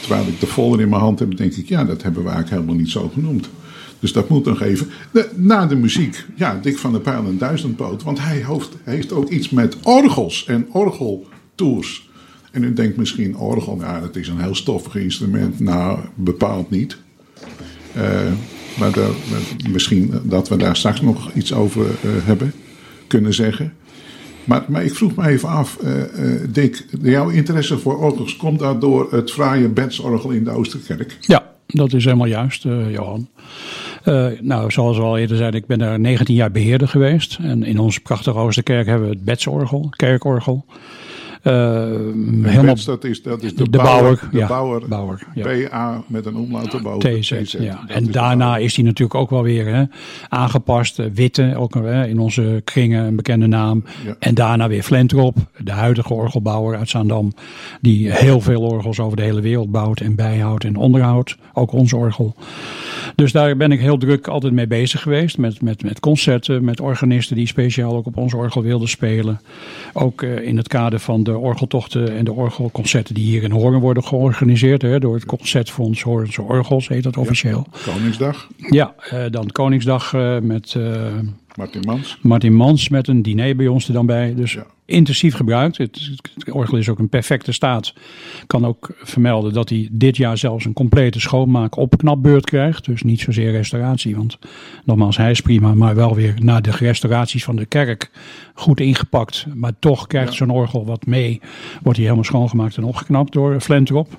Terwijl 0.00 0.26
ik 0.26 0.40
de 0.40 0.46
folder 0.46 0.80
in 0.80 0.88
mijn 0.88 1.00
hand 1.00 1.18
heb, 1.18 1.36
denk 1.36 1.54
ik, 1.54 1.68
ja, 1.68 1.84
dat 1.84 2.02
hebben 2.02 2.22
we 2.22 2.28
eigenlijk 2.28 2.60
helemaal 2.60 2.80
niet 2.82 2.92
zo 2.92 3.10
genoemd. 3.14 3.48
Dus 4.00 4.12
dat 4.12 4.28
moet 4.28 4.44
nog 4.44 4.62
even. 4.62 4.88
Na 5.34 5.66
de 5.66 5.76
muziek, 5.76 6.24
ja, 6.36 6.58
Dick 6.62 6.78
van 6.78 6.92
der 6.92 7.00
Pijl 7.00 7.26
en 7.26 7.38
Duizendpoot. 7.38 8.02
Want 8.02 8.20
hij 8.20 8.44
heeft, 8.46 8.70
heeft 8.82 9.12
ook 9.12 9.28
iets 9.28 9.50
met 9.50 9.76
orgels 9.82 10.46
en 10.46 10.66
orgeltours. 10.72 12.07
En 12.52 12.62
u 12.62 12.72
denkt 12.72 12.96
misschien, 12.96 13.36
orgel, 13.36 13.76
ja, 13.80 14.00
dat 14.00 14.16
is 14.16 14.28
een 14.28 14.40
heel 14.40 14.54
stoffig 14.54 14.96
instrument. 14.96 15.60
Nou, 15.60 15.98
bepaald 16.14 16.70
niet. 16.70 16.96
Uh, 17.96 18.02
maar 18.78 18.92
misschien 19.70 20.12
dat 20.22 20.48
we 20.48 20.56
daar 20.56 20.76
straks 20.76 21.00
nog 21.00 21.32
iets 21.32 21.52
over 21.52 21.84
uh, 21.84 22.10
hebben 22.24 22.52
kunnen 23.06 23.34
zeggen. 23.34 23.72
Maar, 24.44 24.64
maar 24.68 24.84
ik 24.84 24.94
vroeg 24.94 25.14
me 25.14 25.28
even 25.28 25.48
af, 25.48 25.78
uh, 25.84 26.02
Dick, 26.50 26.86
jouw 27.02 27.28
interesse 27.28 27.78
voor 27.78 27.98
orgels 27.98 28.36
komt 28.36 28.58
dat 28.58 28.80
door 28.80 29.08
het 29.10 29.30
fraaie 29.30 29.68
Betsorgel 29.68 30.30
in 30.30 30.44
de 30.44 30.50
Oosterkerk? 30.50 31.16
Ja, 31.20 31.52
dat 31.66 31.92
is 31.92 32.04
helemaal 32.04 32.26
juist, 32.26 32.62
Johan. 32.88 33.28
Nou, 34.40 34.70
zoals 34.70 34.96
we 34.96 35.02
al 35.02 35.18
eerder 35.18 35.36
zeiden, 35.36 35.60
ik 35.60 35.66
ben 35.66 35.78
daar 35.78 36.00
19 36.00 36.34
jaar 36.34 36.50
beheerder 36.50 36.88
geweest. 36.88 37.38
En 37.42 37.62
in 37.62 37.78
onze 37.78 38.00
prachtige 38.00 38.38
Oosterkerk 38.38 38.86
hebben 38.86 39.08
we 39.08 39.14
het 39.14 39.24
Betsorgel, 39.24 39.88
kerkorgel. 39.96 40.64
Uh, 41.42 41.52
helemaal, 42.42 42.74
dat 42.84 43.04
is, 43.04 43.22
dat 43.22 43.42
is 43.42 43.54
de, 43.54 43.70
de 43.70 43.78
bouwer, 43.78 44.00
bouwer, 44.00 44.28
de 44.30 44.38
ja, 44.38 44.46
bouwer, 44.46 44.88
bouwer 44.88 45.26
ja. 45.34 45.68
BA 45.68 46.02
met 46.06 46.26
een 46.26 46.36
omlaut 46.36 46.74
erboven. 46.74 47.20
TZ, 47.20 47.42
TZ 47.42 47.52
ja. 47.52 47.84
En 47.86 48.10
daarna 48.10 48.56
is 48.56 48.76
hij 48.76 48.84
natuurlijk 48.84 49.20
ook 49.20 49.30
wel 49.30 49.42
weer 49.42 49.66
hè, 49.66 49.84
aangepast. 50.28 51.00
Witte, 51.14 51.54
ook 51.56 51.74
hè, 51.74 52.06
in 52.06 52.18
onze 52.18 52.60
kringen 52.64 53.04
een 53.04 53.16
bekende 53.16 53.46
naam. 53.46 53.84
Ja. 54.04 54.16
En 54.18 54.34
daarna 54.34 54.68
weer 54.68 54.82
Flentrop, 54.82 55.36
de 55.64 55.72
huidige 55.72 56.14
orgelbouwer 56.14 56.78
uit 56.78 56.88
Zaandam. 56.88 57.32
Die 57.80 58.12
heel 58.12 58.40
veel 58.40 58.62
orgels 58.62 59.00
over 59.00 59.16
de 59.16 59.22
hele 59.22 59.40
wereld 59.40 59.70
bouwt 59.70 60.00
en 60.00 60.14
bijhoudt 60.14 60.64
en 60.64 60.76
onderhoudt. 60.76 61.36
Ook 61.52 61.72
ons 61.72 61.92
orgel. 61.92 62.34
Dus 63.14 63.32
daar 63.32 63.56
ben 63.56 63.72
ik 63.72 63.80
heel 63.80 63.98
druk 63.98 64.26
altijd 64.28 64.52
mee 64.52 64.66
bezig 64.66 65.02
geweest. 65.02 65.38
Met, 65.38 65.62
met, 65.62 65.82
met 65.82 66.00
concerten, 66.00 66.64
met 66.64 66.80
organisten 66.80 67.36
die 67.36 67.46
speciaal 67.46 67.96
ook 67.96 68.06
op 68.06 68.16
ons 68.16 68.34
orgel 68.34 68.62
wilden 68.62 68.88
spelen. 68.88 69.40
Ook 69.92 70.22
uh, 70.22 70.46
in 70.46 70.56
het 70.56 70.68
kader 70.68 70.98
van 70.98 71.22
de 71.32 71.38
orgeltochten 71.38 72.16
en 72.16 72.24
de 72.24 72.32
orgelconcerten 72.32 73.14
die 73.14 73.24
hier 73.24 73.42
in 73.42 73.50
Hoorn 73.50 73.80
worden 73.80 74.04
georganiseerd. 74.04 74.82
Hè, 74.82 74.98
door 74.98 75.14
het 75.14 75.26
Concertfonds 75.26 76.02
Hoornse 76.02 76.42
Orgels 76.42 76.88
heet 76.88 77.02
dat 77.02 77.16
officieel. 77.16 77.66
Ja, 77.72 77.92
Koningsdag. 77.92 78.48
Ja, 78.56 78.94
uh, 79.12 79.24
dan 79.30 79.46
Koningsdag 79.46 80.12
uh, 80.12 80.38
met... 80.38 80.76
Martin 81.58 81.82
Mans. 81.86 82.18
Martin 82.22 82.54
Mans 82.54 82.88
met 82.88 83.08
een 83.08 83.22
diner 83.22 83.56
bij 83.56 83.66
ons 83.66 83.86
er 83.88 83.92
dan 83.92 84.06
bij. 84.06 84.34
Dus 84.34 84.52
Ja. 84.52 84.66
intensief 84.84 85.34
gebruikt. 85.34 85.76
Het, 85.78 86.10
het 86.34 86.50
orgel 86.50 86.78
is 86.78 86.88
ook 86.88 86.98
in 86.98 87.08
perfecte 87.08 87.52
staat. 87.52 87.94
kan 88.46 88.66
ook 88.66 88.90
vermelden 89.02 89.52
dat 89.52 89.68
hij 89.68 89.88
dit 89.92 90.16
jaar 90.16 90.38
zelfs 90.38 90.64
een 90.64 90.72
complete 90.72 91.20
schoonmaak 91.20 91.76
op 91.76 91.96
knapbeurt 91.98 92.44
krijgt. 92.44 92.84
Dus 92.84 93.02
niet 93.02 93.20
zozeer 93.20 93.50
restauratie. 93.50 94.16
Want 94.16 94.38
nogmaals, 94.84 95.16
hij 95.16 95.30
is 95.30 95.40
prima. 95.40 95.74
Maar 95.74 95.94
wel 95.94 96.14
weer 96.14 96.34
na 96.42 96.60
de 96.60 96.70
restauraties 96.70 97.44
van 97.44 97.56
de 97.56 97.66
kerk 97.66 98.10
goed 98.54 98.80
ingepakt. 98.80 99.46
Maar 99.54 99.72
toch 99.78 100.06
krijgt 100.06 100.30
Ja. 100.30 100.36
zo'n 100.36 100.50
orgel 100.50 100.84
wat 100.86 101.06
mee. 101.06 101.40
Wordt 101.82 101.96
hij 101.98 102.06
helemaal 102.06 102.24
schoongemaakt 102.24 102.76
en 102.76 102.84
opgeknapt 102.84 103.32
door 103.32 103.60
Flentrop. 103.60 104.18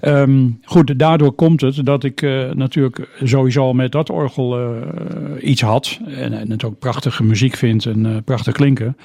Ehm, 0.00 0.48
goed, 0.64 0.98
daardoor 0.98 1.32
komt 1.32 1.60
het 1.60 1.80
dat 1.86 2.04
ik 2.04 2.22
eh, 2.22 2.50
natuurlijk 2.50 3.08
sowieso 3.22 3.72
met 3.72 3.92
dat 3.92 4.10
orgel 4.10 4.58
eh, 4.58 5.48
iets 5.50 5.60
had. 5.62 5.98
En, 6.06 6.32
en 6.32 6.48
het 6.54 6.64
ook 6.64 6.78
prachtige 6.78 7.22
muziek 7.22 7.56
vind 7.56 7.86
en 7.86 8.06
eh, 8.06 8.16
prachtig 8.24 8.54
klinken. 8.54 8.96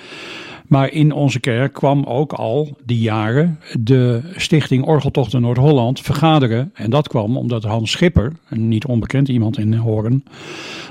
Maar 0.67 0.91
in 0.91 1.11
onze 1.11 1.39
kerk 1.39 1.73
kwam 1.73 2.03
ook 2.03 2.33
al 2.33 2.77
die 2.85 2.99
jaren 2.99 3.59
de 3.79 4.21
Stichting 4.35 4.83
Orgeltochten 4.85 5.41
Noord-Holland 5.41 5.99
vergaderen. 6.01 6.71
En 6.73 6.89
dat 6.89 7.07
kwam 7.07 7.37
omdat 7.37 7.63
Hans 7.63 7.91
Schipper, 7.91 8.33
een 8.49 8.67
niet 8.67 8.85
onbekend 8.85 9.27
iemand 9.27 9.57
in 9.57 9.73
Hoorn, 9.73 10.23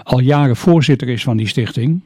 al 0.02 0.20
jaren 0.20 0.56
voorzitter 0.56 1.08
is 1.08 1.22
van 1.22 1.36
die 1.36 1.46
stichting. 1.46 2.00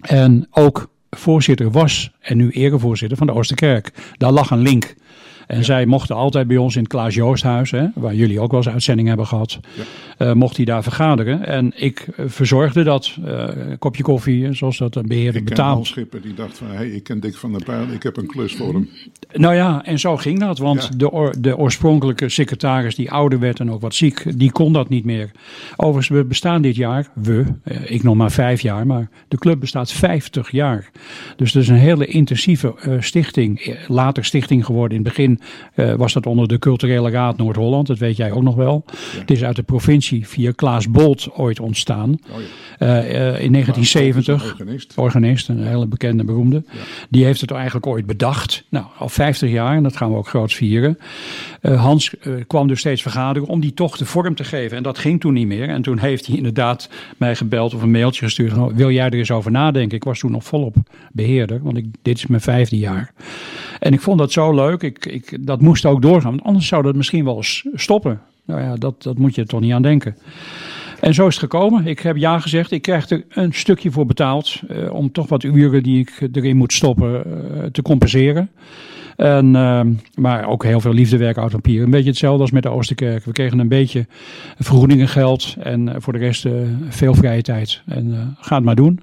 En 0.00 0.46
ook 0.50 0.90
voorzitter 1.10 1.70
was 1.70 2.10
en 2.20 2.36
nu 2.36 2.50
erevoorzitter 2.50 3.18
van 3.18 3.26
de 3.26 3.32
Oosterkerk. 3.32 3.92
Daar 4.16 4.32
lag 4.32 4.50
een 4.50 4.62
link. 4.62 4.94
En 5.46 5.64
zij 5.64 5.86
mochten 5.86 6.16
altijd 6.16 6.46
bij 6.46 6.56
ons 6.56 6.74
in 6.74 6.82
het 6.82 6.90
Klaas 6.90 7.14
Joosthuis, 7.14 7.70
hè, 7.70 7.86
waar 7.94 8.14
jullie 8.14 8.40
ook 8.40 8.50
wel 8.50 8.60
eens 8.60 8.72
uitzending 8.72 9.08
hebben 9.08 9.26
gehad, 9.26 9.60
eh, 10.18 10.32
mocht 10.32 10.56
hij 10.56 10.64
daar 10.64 10.82
vergaderen. 10.82 11.46
En 11.46 11.72
ik 11.76 12.00
eh, 12.16 12.24
verzorgde 12.28 12.82
dat, 12.82 13.16
een 13.22 13.78
kopje 13.78 14.02
koffie, 14.02 14.52
zoals 14.52 14.78
dat 14.78 14.96
een 14.96 15.06
beheerder 15.06 15.44
betaalt. 15.44 15.86
Schipper 15.86 16.22
die 16.22 16.34
dacht 16.34 16.58
van, 16.58 16.66
hé, 16.66 16.74
hey, 16.74 16.88
ik 16.88 17.02
ken 17.02 17.20
Dick 17.20 17.36
van 17.36 17.52
der 17.52 17.64
Pijl, 17.64 17.86
ik 17.92 18.02
heb 18.02 18.16
een 18.16 18.26
klus 18.26 18.54
voor 18.54 18.72
hem. 18.74 18.88
Nou 19.34 19.54
ja, 19.54 19.84
en 19.84 19.98
zo 19.98 20.16
ging 20.16 20.38
dat. 20.38 20.58
Want 20.58 20.82
Ja. 20.82 20.88
de, 20.96 21.34
de 21.40 21.56
oorspronkelijke 21.56 22.28
secretaris, 22.28 22.94
die 22.94 23.10
ouder 23.10 23.38
werd 23.38 23.60
en 23.60 23.70
ook 23.70 23.80
wat 23.80 23.94
ziek, 23.94 24.38
die 24.38 24.52
kon 24.52 24.72
dat 24.72 24.88
niet 24.88 25.04
meer. 25.04 25.30
Overigens, 25.76 26.08
we 26.08 26.24
bestaan 26.24 26.62
dit 26.62 26.76
jaar, 26.76 27.08
we, 27.14 27.44
ik 27.84 28.02
nog 28.02 28.14
maar 28.14 28.30
vijf 28.30 28.60
jaar, 28.60 28.86
maar 28.86 29.08
de 29.28 29.38
club 29.38 29.60
bestaat 29.60 29.92
50 29.92 30.50
jaar. 30.50 30.90
Dus 31.36 31.52
dat 31.52 31.62
is 31.62 31.68
een 31.68 31.74
hele 31.76 32.06
intensieve 32.06 32.74
stichting. 33.00 33.76
Later 33.88 34.24
stichting 34.24 34.64
geworden. 34.64 34.98
In 34.98 35.04
het 35.04 35.14
begin 35.14 35.31
eh, 35.74 35.94
was 35.94 36.12
dat 36.12 36.26
onder 36.26 36.48
de 36.48 36.58
Culturele 36.58 37.10
Raad 37.10 37.36
Noord-Holland, 37.36 37.86
dat 37.86 37.98
weet 37.98 38.16
jij 38.16 38.32
ook 38.32 38.42
nog 38.42 38.54
wel. 38.54 38.84
Het 39.16 39.30
is 39.30 39.44
uit 39.44 39.56
de 39.56 39.62
provincie 39.62 40.28
via 40.28 40.52
Klaas 40.54 40.90
Bolt 40.90 41.30
ooit 41.32 41.60
ontstaan. 41.60 42.10
Oh 42.10 42.40
ja. 42.40 42.46
Eh, 42.78 42.98
eh, 42.98 43.40
in 43.40 43.52
1970 43.52 44.50
Organist. 44.50 44.92
organist, 44.96 45.48
een 45.48 45.66
hele 45.66 45.86
bekende, 45.86 46.24
beroemde. 46.24 46.64
Die 47.10 47.24
heeft 47.24 47.40
het 47.40 47.50
eigenlijk 47.50 47.86
ooit 47.86 48.06
bedacht. 48.06 48.64
Nou, 48.68 48.86
al 48.98 49.08
50 49.08 49.50
jaar, 49.50 49.76
en 49.76 49.82
dat 49.82 49.96
gaan 49.96 50.10
we 50.10 50.16
ook 50.16 50.28
groot 50.28 50.52
vieren. 50.52 50.98
Hans 51.62 52.14
kwam 52.46 52.68
dus 52.68 52.78
steeds 52.78 53.02
vergaderen 53.02 53.48
om 53.48 53.60
die 53.60 53.74
tocht 53.74 53.98
de 53.98 54.04
vorm 54.04 54.34
te 54.34 54.44
geven. 54.44 54.76
En 54.76 54.82
dat 54.82 54.98
ging 54.98 55.20
toen 55.20 55.32
niet 55.32 55.46
meer. 55.46 55.68
En 55.68 55.82
toen 55.82 55.98
heeft 55.98 56.26
hij 56.26 56.36
inderdaad 56.36 56.88
mij 57.16 57.36
gebeld 57.36 57.74
of 57.74 57.82
een 57.82 57.90
mailtje 57.90 58.24
gestuurd. 58.24 58.52
Wil 58.74 58.90
jij 58.90 59.06
er 59.06 59.14
eens 59.14 59.30
over 59.30 59.50
nadenken? 59.50 59.96
Ik 59.96 60.04
was 60.04 60.18
toen 60.18 60.30
nog 60.30 60.44
volop 60.44 60.76
beheerder, 61.12 61.62
want 61.62 61.76
ik, 61.76 61.86
dit 62.02 62.18
is 62.18 62.26
mijn 62.26 62.40
vijfde 62.40 62.78
jaar. 62.78 63.12
En 63.82 63.92
ik 63.92 64.00
vond 64.00 64.18
dat 64.18 64.32
zo 64.32 64.54
leuk. 64.54 64.82
Ik, 64.82 65.06
ik, 65.06 65.46
dat 65.46 65.60
moest 65.60 65.86
ook 65.86 66.02
doorgaan, 66.02 66.30
want 66.30 66.42
anders 66.42 66.66
zou 66.66 66.82
dat 66.82 66.94
misschien 66.94 67.24
wel 67.24 67.36
eens 67.36 67.66
stoppen. 67.74 68.20
Nou 68.44 68.60
ja, 68.60 68.74
dat, 68.76 69.02
dat 69.02 69.18
moet 69.18 69.34
je 69.34 69.46
toch 69.46 69.60
niet 69.60 69.72
aan 69.72 69.82
denken. 69.82 70.16
En 71.00 71.14
zo 71.14 71.26
is 71.26 71.34
het 71.34 71.42
gekomen. 71.42 71.86
Ik 71.86 71.98
heb 71.98 72.16
ja 72.16 72.38
gezegd. 72.38 72.70
Ik 72.70 72.82
krijg 72.82 73.10
er 73.10 73.24
een 73.28 73.52
stukje 73.52 73.90
voor 73.90 74.06
betaald. 74.06 74.60
eh, 74.68 74.94
om 74.94 75.12
toch 75.12 75.28
wat 75.28 75.42
uren 75.42 75.82
die 75.82 75.98
ik 75.98 76.28
erin 76.32 76.56
moet 76.56 76.72
stoppen 76.72 77.24
eh, 77.24 77.64
te 77.64 77.82
compenseren. 77.82 78.50
En, 79.16 79.56
ehm, 79.56 79.92
maar 80.14 80.48
ook 80.48 80.64
heel 80.64 80.80
veel 80.80 80.92
liefdewerk 80.92 81.38
uit 81.38 81.52
papier. 81.52 81.82
Een 81.82 81.90
beetje 81.90 82.08
hetzelfde 82.08 82.40
als 82.40 82.50
met 82.50 82.62
de 82.62 82.68
Oosterkerk. 82.68 83.24
We 83.24 83.32
kregen 83.32 83.58
een 83.58 83.68
beetje 83.68 84.06
vergoedingengeld. 84.58 85.56
En 85.58 85.88
eh, 85.88 85.94
voor 85.98 86.12
de 86.12 86.18
rest 86.18 86.46
veel 86.88 87.14
vrije 87.14 87.42
tijd. 87.42 87.82
En 87.86 88.36
ga 88.40 88.54
het 88.54 88.64
maar 88.64 88.76
doen. 88.76 89.00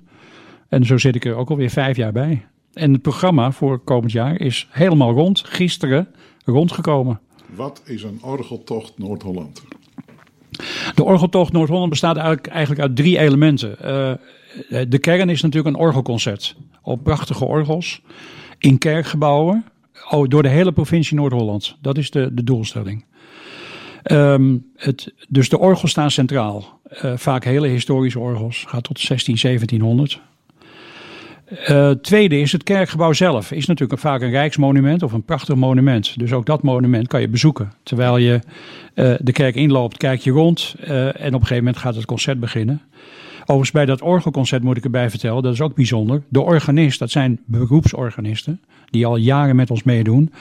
En 0.69 0.85
zo 0.85 0.97
zit 0.97 1.15
ik 1.15 1.25
er 1.25 1.35
ook 1.35 1.49
alweer 1.49 1.69
vijf 1.69 1.97
jaar 1.97 2.11
bij. 2.11 2.45
En 2.73 2.93
het 2.93 3.01
programma 3.01 3.51
voor 3.51 3.79
komend 3.79 4.11
jaar 4.11 4.39
is 4.39 4.67
helemaal 4.71 5.11
rond. 5.13 5.41
Gisteren 5.45 6.07
rondgekomen. 6.45 7.19
Wat 7.55 7.81
is 7.85 8.03
een 8.03 8.19
orgeltocht 8.21 8.97
Noord-Holland? 8.97 9.63
De 10.95 11.03
orgeltocht 11.03 11.51
Noord-Holland 11.51 11.89
bestaat 11.89 12.15
eigenlijk, 12.15 12.47
eigenlijk 12.47 12.81
uit 12.81 12.95
drie 12.95 13.17
elementen. 13.17 13.79
Eh, 13.79 14.13
de 14.89 14.99
kern 14.99 15.29
is 15.29 15.41
natuurlijk 15.41 15.75
een 15.75 15.81
orgelconcert. 15.81 16.55
Op 16.81 17.03
prachtige 17.03 17.45
orgels. 17.45 18.01
In 18.57 18.77
kerkgebouwen. 18.77 19.65
Oh, 20.09 20.27
door 20.27 20.43
de 20.43 20.49
hele 20.49 20.71
provincie 20.71 21.17
Noord-Holland. 21.17 21.77
Dat 21.81 21.97
is 21.97 22.11
de, 22.11 22.33
de 22.33 22.43
doelstelling. 22.43 23.05
Ehm, 24.03 24.57
het, 24.75 25.13
dus 25.29 25.49
de 25.49 25.59
orgels 25.59 25.91
staan 25.91 26.11
centraal. 26.11 26.79
Eh, 26.83 27.17
vaak 27.17 27.43
hele 27.43 27.67
historische 27.67 28.19
orgels, 28.19 28.63
gaat 28.67 28.83
tot 28.83 28.99
16, 28.99 29.37
1700. 29.37 30.21
Uh, 31.69 31.91
tweede 31.91 32.39
is 32.39 32.51
het 32.51 32.63
kerkgebouw 32.63 33.13
zelf. 33.13 33.51
Is 33.51 33.65
natuurlijk 33.65 33.99
vaak 33.99 34.21
een 34.21 34.29
rijksmonument 34.29 35.03
of 35.03 35.13
een 35.13 35.23
prachtig 35.23 35.55
monument. 35.55 36.19
Dus 36.19 36.33
ook 36.33 36.45
dat 36.45 36.63
monument 36.63 37.07
kan 37.07 37.21
je 37.21 37.27
bezoeken. 37.27 37.71
Terwijl 37.83 38.17
je 38.17 38.39
uh, 38.95 39.13
de 39.19 39.31
kerk 39.31 39.55
inloopt, 39.55 39.97
kijk 39.97 40.19
je 40.19 40.31
rond 40.31 40.75
uh, 40.83 41.05
en 41.05 41.11
op 41.11 41.19
een 41.19 41.31
gegeven 41.31 41.57
moment 41.57 41.77
gaat 41.77 41.95
het 41.95 42.05
concert 42.05 42.39
beginnen. 42.39 42.81
Overigens 43.49 43.77
bij 43.77 43.85
dat 43.85 44.01
orgelconcert 44.01 44.63
moet 44.63 44.77
ik 44.77 44.83
erbij 44.83 45.09
vertellen, 45.09 45.43
dat 45.43 45.53
is 45.53 45.61
ook 45.61 45.75
bijzonder. 45.75 46.23
De 46.27 46.41
organist, 46.41 46.99
dat 46.99 47.11
zijn 47.11 47.39
beroepsorganisten 47.45 48.59
die 48.89 49.05
al 49.05 49.15
jaren 49.15 49.55
met 49.55 49.71
ons 49.71 49.83
meedoen. 49.83 50.31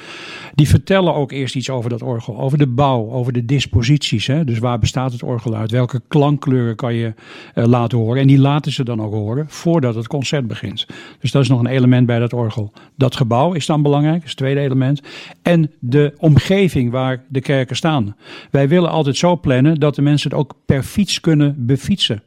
Die 0.54 0.68
vertellen 0.68 1.14
ook 1.14 1.32
eerst 1.32 1.56
iets 1.56 1.70
over 1.70 1.90
dat 1.90 2.02
orgel, 2.02 2.38
over 2.38 2.58
de 2.58 2.66
bouw, 2.66 3.10
over 3.10 3.32
de 3.32 3.44
disposities. 3.44 4.26
Hè? 4.26 4.44
Dus 4.44 4.58
waar 4.58 4.78
bestaat 4.78 5.12
het 5.12 5.22
orgel 5.22 5.54
uit? 5.54 5.70
Welke 5.70 6.02
klankkleuren 6.08 6.76
kan 6.76 6.94
je 6.94 7.14
uh, 7.54 7.64
laten 7.64 7.98
horen? 7.98 8.20
En 8.20 8.26
die 8.26 8.38
laten 8.38 8.72
ze 8.72 8.84
dan 8.84 9.02
ook 9.02 9.12
horen 9.12 9.46
voordat 9.48 9.94
het 9.94 10.06
concert 10.06 10.46
begint. 10.46 10.86
Dus 11.20 11.30
dat 11.30 11.42
is 11.42 11.48
nog 11.48 11.60
een 11.60 11.66
element 11.66 12.06
bij 12.06 12.18
dat 12.18 12.32
orgel. 12.32 12.72
Dat 12.94 13.16
gebouw 13.16 13.52
is 13.52 13.66
dan 13.66 13.82
belangrijk, 13.82 14.14
dat 14.14 14.24
is 14.24 14.30
het 14.30 14.38
tweede 14.38 14.60
element. 14.60 15.02
En 15.42 15.70
de 15.78 16.14
omgeving 16.18 16.90
waar 16.90 17.24
de 17.28 17.40
kerken 17.40 17.76
staan. 17.76 18.16
Wij 18.50 18.68
willen 18.68 18.90
altijd 18.90 19.16
zo 19.16 19.36
plannen 19.36 19.80
dat 19.80 19.94
de 19.94 20.02
mensen 20.02 20.30
het 20.30 20.38
ook 20.38 20.54
per 20.66 20.82
fiets 20.82 21.20
kunnen 21.20 21.54
befietsen. 21.66 22.22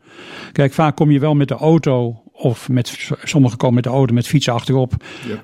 Kijk, 0.51 0.70
vaak 0.73 0.95
kom 0.95 1.11
je 1.11 1.19
wel 1.19 1.35
met 1.35 1.47
de 1.47 1.55
auto 1.55 2.21
of 2.31 2.69
met, 2.69 3.11
sommigen 3.23 3.57
komen 3.57 3.75
met 3.75 3.83
de 3.83 3.89
auto 3.89 4.13
met 4.13 4.27
fietsen 4.27 4.53
achterop. 4.53 4.93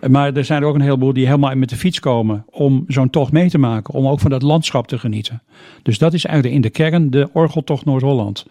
Ja. 0.01 0.09
Maar 0.09 0.33
er 0.33 0.45
zijn 0.45 0.61
er 0.61 0.67
ook 0.67 0.75
een 0.75 0.81
heleboel 0.81 1.13
die 1.13 1.25
helemaal 1.25 1.55
met 1.55 1.69
de 1.69 1.75
fiets 1.75 1.99
komen 1.99 2.45
om 2.49 2.83
zo'n 2.87 3.09
tocht 3.09 3.31
mee 3.31 3.49
te 3.49 3.57
maken. 3.57 3.93
Om 3.93 4.07
ook 4.07 4.19
van 4.19 4.31
dat 4.31 4.41
landschap 4.41 4.87
te 4.87 4.99
genieten. 4.99 5.41
Dus 5.81 5.97
dat 5.97 6.13
is 6.13 6.25
eigenlijk 6.25 6.55
in 6.55 6.61
de 6.61 6.69
kern 6.69 7.09
de 7.09 7.29
Orgeltocht 7.33 7.85
Noord-Holland. 7.85 8.45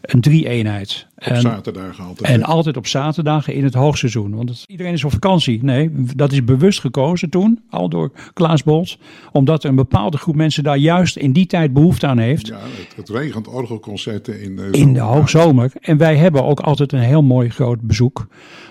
Een 0.00 0.20
drie-eenheid. 0.20 1.07
Op 1.18 1.26
en, 1.26 1.40
zaterdagen 1.40 2.04
altijd. 2.04 2.30
En 2.30 2.42
altijd 2.42 2.76
op 2.76 2.86
zaterdagen 2.86 3.54
in 3.54 3.64
het 3.64 3.74
hoogseizoen. 3.74 4.34
Want 4.34 4.48
het, 4.48 4.64
iedereen 4.66 4.92
is 4.92 5.04
op 5.04 5.10
vakantie. 5.10 5.64
Nee, 5.64 5.90
dat 6.16 6.32
is 6.32 6.44
bewust 6.44 6.80
gekozen 6.80 7.30
toen, 7.30 7.60
al 7.70 7.88
door 7.88 8.12
Klaas 8.32 8.62
Bolt. 8.62 8.98
Omdat 9.32 9.64
een 9.64 9.74
bepaalde 9.74 10.16
groep 10.16 10.34
mensen 10.34 10.62
daar 10.62 10.76
juist 10.76 11.16
in 11.16 11.32
die 11.32 11.46
tijd 11.46 11.72
behoefte 11.72 12.06
aan 12.06 12.18
heeft. 12.18 12.46
Ja, 12.46 12.58
het, 12.58 12.96
het 12.96 13.08
regent 13.08 13.48
orgelconcerten 13.48 14.42
in 14.42 14.56
de 14.56 14.68
In 14.70 14.92
de 14.92 15.00
hoogzomer. 15.00 15.72
En 15.80 15.96
wij 15.96 16.16
hebben 16.16 16.44
ook 16.44 16.60
altijd 16.60 16.92
een 16.92 16.98
heel 16.98 17.22
mooi 17.22 17.48
groot 17.48 17.80
bezoek. 17.80 18.26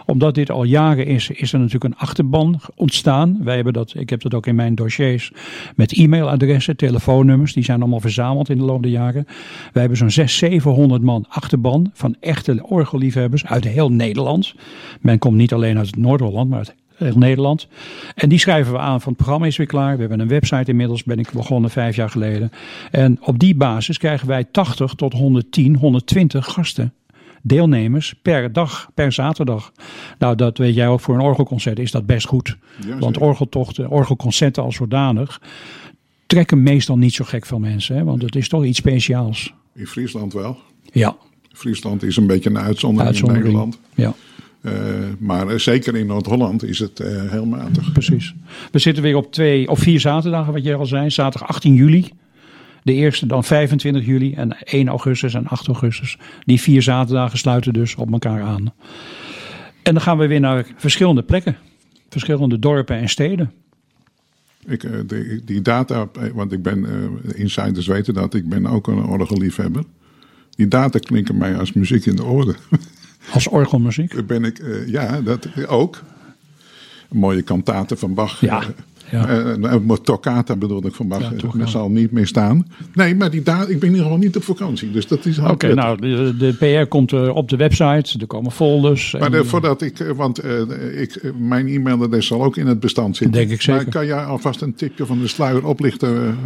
Omdat 0.06 0.36
dit 0.36 0.52
al 0.52 0.64
jaren 0.64 1.06
is, 1.06 1.30
is 1.30 1.54
er 1.54 1.60
natuurlijk 1.60 1.94
een 1.94 2.00
achterban 2.00 2.60
ontstaan. 2.76 3.38
Wij 3.44 3.56
hebben 3.56 3.74
dat, 3.74 3.94
ik 3.96 4.10
heb 4.10 4.22
dat 4.22 4.34
ook 4.34 4.48
in 4.48 4.56
mijn 4.56 4.76
dossiers 4.76 5.32
met 5.76 5.92
e-mailadressen, 5.94 6.78
telefoonnummers. 6.78 7.54
Die 7.54 7.64
zijn 7.64 7.82
allemaal 7.82 8.00
verzameld 8.00 8.50
in 8.50 8.58
de 8.58 8.64
loop 8.64 8.84
der 8.84 8.92
jaren. 8.92 9.26
Wij 9.72 9.82
hebben 9.82 9.98
zo'n 9.98 10.12
600, 10.12 10.38
700 10.38 11.02
man 11.02 11.26
achterban 11.28 11.90
van 11.94 12.16
echte 12.38 12.64
orgelliefhebbers 12.64 13.46
uit 13.46 13.64
heel 13.64 13.92
Nederland. 13.92 14.54
Men 15.02 15.20
komt 15.20 15.36
niet 15.36 15.54
alleen 15.54 15.78
uit 15.78 15.96
Noord-Holland, 15.96 16.50
maar 16.50 16.60
uit 16.60 16.76
heel 16.96 17.18
Nederland. 17.18 17.68
En 18.16 18.30
die 18.30 18.40
schrijven 18.40 18.74
we 18.74 18.80
aan 18.80 19.02
van 19.02 19.12
het 19.12 19.18
programma 19.22 19.46
is 19.46 19.58
weer 19.58 19.68
klaar. 19.68 19.94
We 19.94 20.00
hebben 20.00 20.20
een 20.20 20.28
website 20.28 20.72
inmiddels, 20.72 21.04
ben 21.04 21.20
ik 21.20 21.32
begonnen 21.32 21.70
vijf 21.70 21.96
jaar 21.96 22.10
geleden. 22.10 22.52
En 22.92 23.18
op 23.22 23.40
die 23.40 23.56
basis 23.56 23.98
krijgen 23.98 24.28
wij 24.28 24.44
80 24.44 24.94
tot 24.94 25.14
110, 25.14 25.76
120 25.76 26.46
gasten. 26.46 26.94
Deelnemers 27.42 28.14
per 28.22 28.54
dag, 28.54 28.90
per 28.94 29.12
zaterdag. 29.12 29.72
Nou, 30.20 30.36
dat 30.36 30.58
weet 30.58 30.76
jij 30.76 30.88
ook 30.88 31.00
voor 31.00 31.16
een 31.16 31.22
orgelconcert 31.22 31.80
is 31.80 31.92
dat 31.92 32.06
best 32.06 32.28
goed. 32.28 32.58
Ja, 32.88 32.98
Want 32.98 33.18
orgeltochten, 33.18 33.90
orgelconcerten 33.90 34.64
als 34.64 34.76
zodanig 34.76 35.42
trekken 36.26 36.64
meestal 36.64 36.98
niet 36.98 37.14
zo 37.14 37.26
gek 37.26 37.46
veel 37.46 37.60
mensen. 37.60 37.96
Hè? 37.96 38.04
Want 38.04 38.22
het 38.22 38.36
is 38.36 38.50
toch 38.50 38.66
iets 38.66 38.78
speciaals. 38.78 39.54
In 39.74 39.88
Friesland 39.88 40.34
wel. 40.34 40.58
Ja, 40.92 41.16
Friesland 41.58 42.04
is 42.04 42.18
een 42.18 42.28
beetje 42.28 42.50
een 42.50 42.58
uitzondering, 42.58 43.08
uitzondering. 43.10 43.46
in 43.46 43.52
Nederland. 43.52 43.80
Ja. 43.96 44.14
Uh, 44.62 44.74
maar 45.20 45.52
uh, 45.52 45.58
zeker 45.58 45.96
in 45.96 46.06
Noord-Holland 46.06 46.64
is 46.64 46.80
het 46.80 47.00
uh, 47.00 47.32
heel 47.32 47.46
matig. 47.46 47.92
Precies. 47.92 48.34
We 48.72 48.80
zitten 48.80 49.04
weer 49.04 49.16
op 49.16 49.32
twee 49.32 49.70
of 49.70 49.80
vier 49.80 50.00
zaterdagen, 50.00 50.54
wat 50.54 50.64
jij 50.64 50.76
al 50.76 50.86
zei. 50.86 51.10
Zaterdag 51.10 51.50
18 51.50 51.74
juli. 51.74 52.10
De 52.84 52.94
eerste 52.94 53.26
dan 53.26 53.44
25 53.44 54.06
juli 54.06 54.34
en 54.34 54.58
1 54.64 54.88
augustus 54.88 55.34
en 55.34 55.48
8 55.48 55.68
augustus. 55.68 56.18
Die 56.46 56.62
vier 56.62 56.82
zaterdagen 56.82 57.38
sluiten 57.38 57.74
dus 57.74 57.96
op 57.96 58.12
elkaar 58.12 58.42
aan. 58.42 58.74
En 59.84 59.94
dan 59.94 60.02
gaan 60.02 60.18
we 60.18 60.28
weer 60.28 60.40
naar 60.40 60.66
verschillende 60.76 61.24
plekken. 61.24 61.58
Verschillende 62.10 62.60
dorpen 62.60 62.98
en 62.98 63.10
steden. 63.10 63.52
Ik, 64.66 64.84
uh, 64.84 64.92
die, 65.06 65.44
die, 65.46 65.62
data, 65.62 66.08
want 66.34 66.52
ik 66.52 66.62
ben, 66.62 66.88
insiders 67.36 67.88
weten 67.88 68.14
dat, 68.14 68.34
ik 68.34 68.50
ben 68.50 68.66
ook 68.66 68.88
een 68.88 69.04
orgelliefhebber. 69.04 69.84
Die 70.58 70.68
data 70.68 71.00
klinken 71.00 71.38
mij 71.38 71.58
als 71.58 71.74
muziek 71.74 72.06
in 72.06 72.16
de 72.16 72.26
oren. 72.26 72.56
Als 73.34 73.48
orgelmuziek? 73.48 74.28
Ben 74.28 74.44
ik, 74.44 74.60
uh, 74.60 74.88
ja, 74.88 75.22
dat 75.22 75.48
ook. 75.68 76.04
Mooie 77.10 77.42
kantaten 77.42 77.98
van 77.98 78.14
Bach. 78.14 78.42
Ja. 78.42 78.64
ja. 79.12 79.56
Uh, 79.58 79.94
toccata 80.04 80.56
bedoel 80.56 80.86
ik 80.86 80.94
van 80.94 81.08
Bach. 81.08 81.22
Ja, 81.22 81.50
dat 81.58 81.70
zal 81.70 81.90
niet 81.90 82.12
meer 82.12 82.28
staan. 82.28 82.68
Nee, 82.94 83.16
maar 83.16 83.32
die 83.32 83.44
data, 83.44 83.62
ik 83.62 83.80
ben 83.80 83.90
in 83.90 83.96
ieder 83.96 84.04
geval 84.04 84.18
niet 84.18 84.36
op 84.36 84.44
vakantie. 84.44 84.92
Dus 84.92 85.08
dat 85.08 85.26
is 85.26 85.40
Oké, 85.40 85.52
okay, 85.52 85.72
nou, 85.72 86.02
de, 86.02 86.36
de, 86.38 86.54
PR 86.54 86.88
komt 86.88 87.14
op 87.30 87.50
de 87.50 87.56
website. 87.58 88.20
Er 88.20 88.28
komen 88.28 88.52
folders. 88.52 89.16
Maar 89.20 89.34
en, 89.34 89.46
voordat 89.46 89.82
ik, 89.82 89.98
want 90.16 90.44
ik, 90.96 91.34
mijn 91.40 91.68
e-mailadres 91.68 92.28
zal 92.28 92.44
ook 92.44 92.58
in 92.58 92.68
het 92.68 92.80
bestand 92.80 93.18
zitten. 93.18 93.40
Denk 93.40 93.52
ik 93.52 93.62
zeker. 93.62 93.84
Maar 93.84 93.92
kan 93.92 94.06
jij 94.06 94.24
alvast 94.24 94.62
een 94.62 94.76
tipje 94.76 95.06
van 95.06 95.20
de 95.20 95.28
sluier 95.28 95.66
oplichten? 95.66 96.38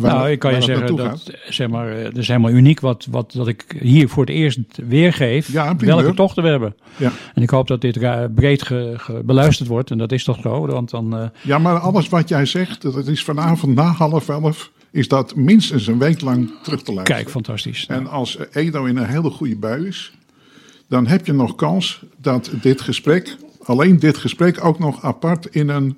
Waar, 0.00 0.14
nou, 0.14 0.30
ik 0.30 0.38
kan 0.38 0.54
je 0.54 0.62
zeggen 0.62 0.96
dat 0.96 1.32
zeg 1.48 1.68
maar, 1.68 1.90
het 1.90 2.16
is 2.16 2.28
helemaal 2.28 2.50
uniek 2.50 2.80
wat, 2.80 3.06
wat 3.10 3.32
dat 3.32 3.48
ik 3.48 3.76
hier 3.80 4.08
voor 4.08 4.24
het 4.24 4.34
eerst 4.34 4.58
weergeef. 4.86 5.52
Ja, 5.52 5.76
welke 5.76 6.14
tochten 6.14 6.42
we 6.42 6.48
hebben. 6.48 6.74
Ja. 6.96 7.12
En 7.34 7.42
ik 7.42 7.50
hoop 7.50 7.66
dat 7.66 7.80
dit 7.80 7.98
breed 8.34 8.62
ge, 8.62 8.94
ge, 8.96 9.22
beluisterd 9.24 9.68
wordt. 9.68 9.90
En 9.90 9.98
dat 9.98 10.12
is 10.12 10.24
toch 10.24 10.40
zo. 10.40 10.66
Want 10.66 10.90
dan, 10.90 11.14
uh... 11.14 11.24
Ja, 11.42 11.58
maar 11.58 11.78
alles 11.78 12.08
wat 12.08 12.28
jij 12.28 12.46
zegt, 12.46 12.82
dat 12.82 13.06
is 13.06 13.24
vanavond 13.24 13.74
na 13.74 13.84
half 13.84 14.28
elf. 14.28 14.70
Is 14.90 15.08
dat 15.08 15.36
minstens 15.36 15.86
een 15.86 15.98
week 15.98 16.20
lang 16.20 16.50
terug 16.62 16.82
te 16.82 16.92
luisteren. 16.92 17.22
Kijk, 17.22 17.30
fantastisch. 17.30 17.86
En 17.86 18.06
als 18.06 18.38
Edo 18.52 18.84
in 18.84 18.96
een 18.96 19.06
hele 19.06 19.30
goede 19.30 19.56
bui 19.56 19.86
is, 19.86 20.12
dan 20.88 21.06
heb 21.06 21.26
je 21.26 21.32
nog 21.32 21.54
kans 21.54 22.02
dat 22.16 22.50
dit 22.62 22.80
gesprek, 22.80 23.36
alleen 23.62 23.98
dit 23.98 24.18
gesprek, 24.18 24.64
ook 24.64 24.78
nog 24.78 25.02
apart 25.02 25.46
in 25.46 25.68
een 25.68 25.96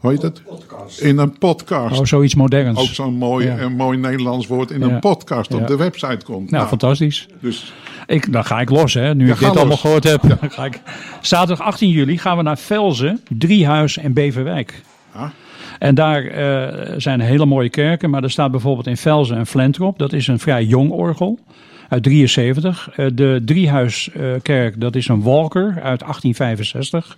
hoe 0.00 0.10
heet 0.10 0.22
het? 0.22 0.42
Podcast. 0.44 1.00
In 1.00 1.18
een 1.18 1.38
podcast. 1.38 1.98
Oh, 1.98 2.04
zoiets 2.04 2.34
moderns. 2.34 2.78
Ook 2.78 2.86
zo'n 2.86 3.14
mooi, 3.14 3.46
Ja. 3.46 3.58
een 3.58 3.76
mooi 3.76 3.98
Nederlands 3.98 4.46
woord 4.46 4.70
in 4.70 4.82
een 4.82 4.98
podcast 4.98 5.54
op 5.54 5.60
Ja. 5.60 5.66
de 5.66 5.76
website 5.76 6.24
komt. 6.24 6.50
Nou, 6.50 6.66
fantastisch. 6.66 7.28
dus 7.40 7.72
Ik, 8.06 8.32
dan 8.32 8.44
ga 8.44 8.60
ik 8.60 8.70
los, 8.70 8.94
hè. 8.94 9.14
Nu 9.14 9.26
Ja, 9.26 9.32
ik 9.32 9.38
dit 9.38 9.48
allemaal 9.48 9.66
los. 9.66 9.80
gehoord 9.80 10.04
heb. 10.04 10.22
Dan 10.40 10.50
ga 10.50 10.64
ik... 10.64 10.80
Zaterdag 11.20 11.66
18 11.66 11.88
juli 11.90 12.18
gaan 12.18 12.36
we 12.36 12.42
naar 12.42 12.58
Velzen, 12.58 13.20
Driehuis 13.38 13.96
en 13.98 14.12
Beverwijk. 14.12 14.82
ah, 15.12 15.22
En 15.78 15.94
daar 15.94 16.24
eh, 16.24 16.94
zijn 16.96 17.20
hele 17.20 17.46
mooie 17.46 17.68
kerken. 17.68 18.10
Maar 18.10 18.22
er 18.22 18.30
staat 18.30 18.50
bijvoorbeeld 18.50 18.86
in 18.86 18.96
Velzen 18.96 19.36
een 19.38 19.46
Flentrop. 19.46 19.98
Dat 19.98 20.12
is 20.12 20.26
een 20.26 20.38
vrij 20.38 20.64
jong 20.64 20.90
orgel. 20.90 21.38
Uit 21.88 22.02
73. 22.02 22.90
Eh, 22.96 23.06
de 23.14 23.42
Driehuiskerk, 23.44 24.80
dat 24.80 24.96
is 24.96 25.08
een 25.08 25.22
Walker 25.22 25.66
uit 25.82 26.00
1865. 26.02 27.16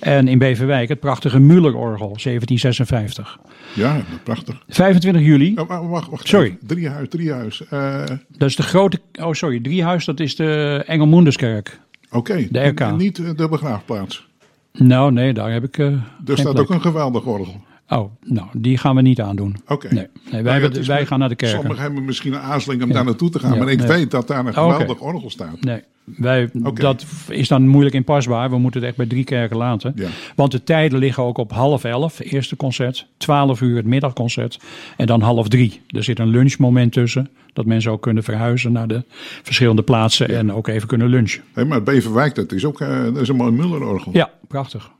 En 0.00 0.28
in 0.28 0.38
Beverwijk 0.38 0.88
het 0.88 1.00
prachtige 1.00 1.38
Müller-orgel, 1.38 2.16
1756. 2.16 3.38
ja, 3.74 4.00
prachtig. 4.24 4.62
25 4.68 5.22
juli, 5.22 5.54
Oh, 5.56 5.68
wacht, 5.68 5.88
wacht, 5.88 6.10
wacht. 6.10 6.28
Sorry. 6.28 6.56
Driehuis, 6.66 7.08
driehuis. 7.08 7.62
Eh, 7.68 8.04
dat 8.36 8.48
is 8.48 8.56
de 8.56 8.62
grote... 8.62 9.00
Oh, 9.20 9.32
sorry, 9.32 9.60
Driehuis, 9.60 10.04
dat 10.04 10.20
is 10.20 10.36
de 10.36 10.82
Engelmoendeskerk. 10.86 11.80
Oké, 12.10 12.46
De 12.50 12.60
RK. 12.66 12.80
En 12.80 12.96
niet 12.96 13.18
eh, 13.18 13.30
de 13.36 13.48
begraafplaats. 13.48 14.26
Nou, 14.72 15.12
nee, 15.12 15.32
daar 15.32 15.52
heb 15.52 15.64
ik 15.64 15.78
eh 15.78 15.86
Er 15.86 16.02
staat 16.24 16.42
plek. 16.52 16.58
ook 16.58 16.70
een 16.70 16.80
geweldig 16.80 17.24
orgel. 17.24 17.60
Oh, 17.98 18.10
nou, 18.24 18.46
die 18.52 18.78
gaan 18.78 18.94
we 18.96 19.02
niet 19.02 19.20
aandoen. 19.20 19.56
Oké. 19.66 19.94
Nee, 19.94 20.06
nee 20.30 20.42
wij, 20.42 20.42
Nou 20.42 20.60
hebben- 20.62 20.86
wij 20.86 21.06
gaan 21.06 21.18
naar 21.18 21.28
de 21.28 21.34
kerken. 21.34 21.58
Sommigen 21.58 21.82
hebben 21.82 22.04
misschien 22.04 22.32
een 22.32 22.40
aarzeling 22.40 22.82
om 22.82 22.88
Ja. 22.88 22.94
daar 22.94 23.04
naartoe 23.04 23.30
te 23.30 23.38
gaan. 23.38 23.52
Ja, 23.52 23.58
maar 23.58 23.68
ik 23.72 23.78
nee. 23.78 23.88
weet 23.88 24.10
dat 24.10 24.26
daar 24.28 24.46
een 24.46 24.52
geweldig 24.54 25.00
orgel 25.00 25.30
staat. 25.30 25.60
Nee, 25.60 25.80
wij, 26.04 26.50
dat 26.74 27.04
is 27.28 27.48
dan 27.48 27.68
moeilijk 27.68 27.94
inpasbaar. 27.94 28.50
We 28.50 28.58
moeten 28.58 28.80
het 28.80 28.88
echt 28.88 28.98
bij 28.98 29.06
drie 29.06 29.24
kerken 29.24 29.56
laten. 29.56 29.92
Ja. 29.96 30.08
Want 30.36 30.52
de 30.52 30.64
tijden 30.64 30.98
liggen 30.98 31.22
ook 31.22 31.38
op 31.38 31.52
half 31.52 31.84
elf, 31.84 32.18
eerste 32.18 32.56
concert. 32.56 33.06
Twaalf 33.16 33.60
uur 33.60 33.76
het 33.76 33.86
middagconcert. 33.86 34.60
En 34.96 35.06
dan 35.06 35.20
half 35.20 35.48
drie. 35.48 35.80
Er 35.88 36.04
zit 36.04 36.18
een 36.18 36.28
lunchmoment 36.28 36.92
tussen. 36.92 37.28
Dat 37.52 37.66
mensen 37.66 37.90
ook 37.90 38.02
kunnen 38.02 38.22
verhuizen 38.22 38.72
naar 38.72 38.88
de 38.88 39.04
verschillende 39.42 39.82
plaatsen. 39.82 40.28
En 40.28 40.52
ook 40.52 40.68
even 40.68 40.88
kunnen 40.88 41.08
lunchen. 41.08 41.42
Hé, 41.52 41.64
maar 41.64 41.82
Beverwijk, 41.82 42.34
dat 42.34 42.52
is 42.52 42.64
ook 42.64 42.80
eh, 42.80 43.02
dat 43.04 43.16
is 43.16 43.28
een 43.28 43.36
mooi 43.36 43.52
Muller-orgel. 43.52 44.12
Ja, 44.14 44.30
prachtig. 44.48 44.90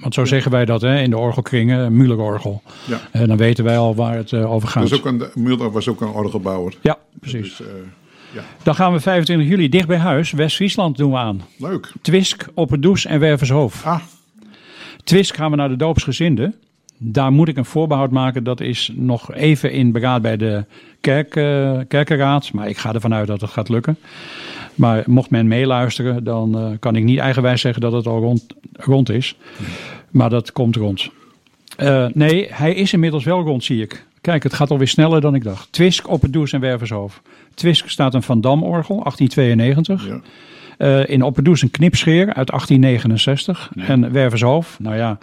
Want 0.00 0.14
zo 0.14 0.24
zeggen 0.24 0.50
wij 0.50 0.64
dat 0.64 0.80
hè, 0.80 1.00
in 1.00 1.10
de 1.10 1.18
orgelkringen. 1.18 1.92
Müller-orgel. 1.96 2.62
Ja. 2.86 3.00
En 3.10 3.28
dan 3.28 3.36
weten 3.36 3.64
wij 3.64 3.78
al 3.78 3.94
waar 3.94 4.16
het 4.16 4.32
eh, 4.32 4.52
over 4.52 4.68
gaat. 4.68 4.82
Dat 4.82 4.92
is 4.92 4.98
ook 4.98 5.04
een, 5.06 5.22
Muller 5.34 5.70
was 5.70 5.88
ook 5.88 6.00
een 6.00 6.08
orgelbouwer. 6.08 6.74
Ja, 6.80 6.98
precies. 7.20 7.56
Dus, 7.56 7.60
eh, 7.66 7.74
ja, 8.34 8.42
Dan 8.62 8.74
gaan 8.74 8.92
we 8.92 9.00
25 9.00 9.48
juli 9.48 9.68
dicht 9.68 9.86
bij 9.86 9.96
huis. 9.98 10.30
West-Friesland 10.32 10.96
doen 10.96 11.10
we 11.10 11.16
aan. 11.16 11.42
leuk. 11.58 11.92
Twisk, 12.02 12.46
Opperdoes 12.54 13.04
en 13.06 13.20
Wervershoofd. 13.20 13.84
Ah, 13.84 14.00
Twisk 15.04 15.36
gaan 15.36 15.50
we 15.50 15.56
naar 15.56 15.68
de 15.68 15.76
doopsgezinden. 15.76 16.54
daar 17.02 17.32
moet 17.32 17.48
ik 17.48 17.56
een 17.56 17.64
voorbehoud 17.64 18.10
maken. 18.10 18.44
Dat 18.44 18.60
is 18.60 18.90
nog 18.94 19.32
even 19.34 19.72
in 19.72 19.92
beraad 19.92 20.22
bij 20.22 20.36
de 20.36 20.64
kerk, 21.00 21.36
eh, 21.36 21.78
kerkenraad. 21.88 22.52
Maar 22.52 22.68
ik 22.68 22.76
ga 22.78 22.94
ervan 22.94 23.14
uit 23.14 23.26
dat 23.26 23.40
het 23.40 23.50
gaat 23.50 23.68
lukken. 23.68 23.96
Maar 24.74 25.02
mocht 25.06 25.30
men 25.30 25.48
meeluisteren, 25.48 26.24
dan 26.24 26.58
eh, 26.58 26.66
kan 26.78 26.96
ik 26.96 27.04
niet 27.04 27.18
eigenwijs 27.18 27.60
zeggen 27.60 27.80
dat 27.80 27.92
het 27.92 28.06
al 28.06 28.20
rond, 28.20 28.46
rond 28.72 29.10
is. 29.10 29.36
Maar 30.10 30.30
dat 30.30 30.52
komt 30.52 30.76
rond. 30.76 31.10
Eh, 31.76 32.06
nee, 32.12 32.48
hij 32.50 32.74
is 32.74 32.92
inmiddels 32.92 33.24
wel 33.24 33.42
rond, 33.42 33.64
zie 33.64 33.82
ik. 33.82 34.06
Kijk, 34.20 34.42
het 34.42 34.54
gaat 34.54 34.70
alweer 34.70 34.88
sneller 34.88 35.20
dan 35.20 35.34
ik 35.34 35.44
dacht. 35.44 35.72
Twisk 35.72 36.08
op 36.08 36.22
het 36.22 36.32
Does 36.32 36.52
en 36.52 36.60
Wervershoofd. 36.60 37.20
Twisk 37.54 37.88
staat 37.88 38.14
een 38.14 38.22
Van 38.22 38.40
Dam 38.40 38.62
orgel, 38.62 39.02
1892. 39.02 40.06
Ja. 40.06 40.20
Eh, 40.78 41.08
in 41.08 41.22
Opperdoes 41.22 41.62
een 41.62 41.70
knipscheer 41.70 42.34
uit 42.34 42.50
1869. 42.50 43.70
En 43.76 44.12
Wervershoofd, 44.12 44.78
nou 44.78 44.96
ja, 44.96 45.18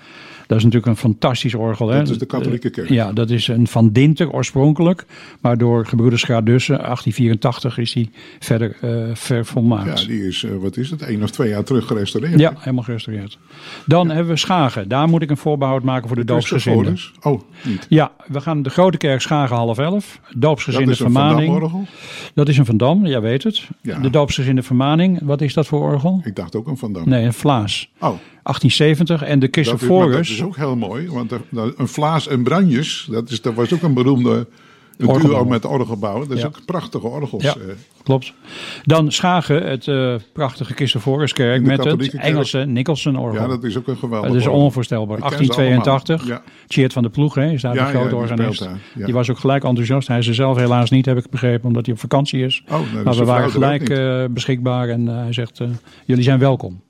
dat 0.47 0.57
is 0.57 0.63
natuurlijk 0.63 0.91
een 0.91 0.97
fantastisch 0.97 1.53
orgel. 1.55 1.89
Hè? 1.89 1.97
Dat 1.97 2.10
is 2.10 2.17
de 2.17 2.25
katholieke 2.25 2.69
kerk. 2.69 2.89
Ja, 2.89 3.13
dat 3.13 3.29
is 3.29 3.47
een 3.47 3.67
Van 3.67 3.91
Dinter 3.91 4.31
oorspronkelijk. 4.31 5.05
Maar 5.41 5.57
door 5.57 5.86
gebroeders 5.86 6.23
Gradussen, 6.23 6.75
1884, 6.75 7.77
is 7.77 7.93
die 7.93 8.10
verder 8.39 8.77
eh 8.81 8.95
vervolmaakt. 9.13 10.01
Ja, 10.01 10.07
die 10.07 10.27
is, 10.27 10.43
eh, 10.43 10.51
wat 10.55 10.77
is 10.77 10.89
het, 10.89 11.01
één 11.01 11.23
of 11.23 11.31
twee 11.31 11.49
jaar 11.49 11.63
terug 11.63 11.88
gerestaureerd. 11.88 12.39
Ja, 12.39 12.53
helemaal 12.57 12.83
gerestaureerd. 12.83 13.38
Dan 13.86 14.10
hebben 14.10 14.33
we 14.33 14.39
Schagen. 14.39 14.88
Daar 14.88 15.07
moet 15.07 15.21
ik 15.21 15.29
een 15.29 15.38
voorbehoud 15.38 15.83
maken 15.83 16.07
voor 16.07 16.17
de 16.17 16.25
doopsgezinden. 16.25 16.86
Christoforus? 16.86 17.41
Oh, 17.63 17.69
niet. 17.69 17.86
Ja, 17.89 18.12
we 18.27 18.41
gaan 18.41 18.62
de 18.62 18.69
Grote 18.69 18.97
Kerk 18.97 19.21
Schagen 19.21 19.55
half 19.55 19.77
elf. 19.77 20.19
Dat 20.29 20.41
Doopsgezinde 20.41 20.91
is 20.91 20.99
een 20.99 21.12
Van 21.12 21.21
vermaning. 21.21 21.51
Dam-orgel. 21.53 21.86
Dat 22.33 22.47
is 22.47 22.57
een 22.57 22.65
Van 22.65 22.77
Dam, 22.77 23.05
jij 23.05 23.21
weet 23.21 23.43
het. 23.43 23.67
Ja. 23.81 23.99
De 23.99 24.10
Doopsgezinde 24.10 24.63
vermaning, 24.63 25.19
wat 25.23 25.41
is 25.41 25.53
dat 25.53 25.67
voor 25.67 25.81
orgel? 25.81 26.21
Ik 26.23 26.36
dacht 26.36 26.55
ook 26.55 26.67
een 26.67 26.77
Van 26.77 26.93
Dam. 26.93 27.10
Nee, 27.10 27.25
een 27.25 27.33
Vlaas. 27.33 27.89
Oh, 27.99 28.15
1870. 28.47 29.23
En 29.23 29.39
de 29.39 29.45
dat 29.47 29.55
is, 29.81 29.88
maar 29.88 30.10
dat 30.10 30.19
is 30.19 30.43
ook 30.43 30.55
heel 30.55 30.75
mooi. 30.75 31.10
Want 31.12 31.31
er- 31.31 31.41
een 31.77 31.88
Vlaas 31.88 32.27
en 32.27 32.43
Branjes, 32.43 33.07
dat, 33.12 33.29
is, 33.29 33.41
dat 33.41 33.53
was 33.53 33.73
ook 33.73 33.81
een 33.81 33.93
beroemde 33.93 34.47
een 34.97 35.07
Orgelbouw. 35.07 35.38
duo 35.39 35.49
met 35.49 35.65
orgelbouwen. 35.65 36.27
Dat 36.27 36.38
is 36.38 36.43
Ja. 36.43 36.47
ook 36.49 36.65
prachtige 36.65 37.07
orgels. 37.07 37.43
Ja. 37.43 37.53
eh. 37.55 37.73
Klopt. 38.03 38.33
Dan 38.83 39.12
Schagen, 39.12 39.63
het 39.67 39.88
eh, 39.88 40.15
prachtige 40.33 40.73
de 40.73 41.62
met 41.62 41.83
het. 41.83 42.13
Engelse 42.13 42.57
Nicholson-orgel. 42.57 43.41
ja, 43.41 43.47
dat 43.47 43.63
is 43.63 43.77
ook 43.77 43.88
een 43.88 43.97
geweldig 43.97 44.31
dat 44.31 44.39
is 44.41 44.47
onvoorstelbaar. 44.47 45.17
Ik 45.17 45.23
ken 45.23 45.31
ze 45.31 45.38
1882. 45.38 46.19
allemaal. 46.21 46.41
Ja. 46.45 46.51
Van 46.93 47.03
de 47.03 47.10
Ploeg 47.10 47.36
hè, 47.36 47.51
is 47.51 47.62
daar 47.62 47.75
Ja, 47.75 47.91
de 47.91 47.97
grote 47.97 48.15
organist. 48.15 48.67
Die 48.93 49.13
was 49.13 49.29
ook 49.29 49.39
gelijk 49.39 49.63
enthousiast. 49.63 50.07
Hij 50.07 50.17
is 50.17 50.27
er 50.27 50.33
zelf 50.36 50.57
helaas 50.57 50.89
niet, 50.89 51.05
heb 51.05 51.17
ik 51.17 51.29
begrepen, 51.29 51.67
omdat 51.67 51.86
hij 51.86 51.93
op 51.95 51.99
vakantie 52.01 52.45
is. 52.45 52.63
Oh, 52.65 52.71
nou, 52.71 53.03
maar 53.03 53.13
is 53.13 53.19
we 53.19 53.25
waren 53.25 53.49
gelijk 53.51 53.89
eh, 53.89 54.23
beschikbaar 54.29 54.89
en 54.89 55.07
hij 55.07 55.33
zegt, 55.33 55.62
jullie 56.05 56.23
zijn 56.23 56.39
welkom. 56.39 56.81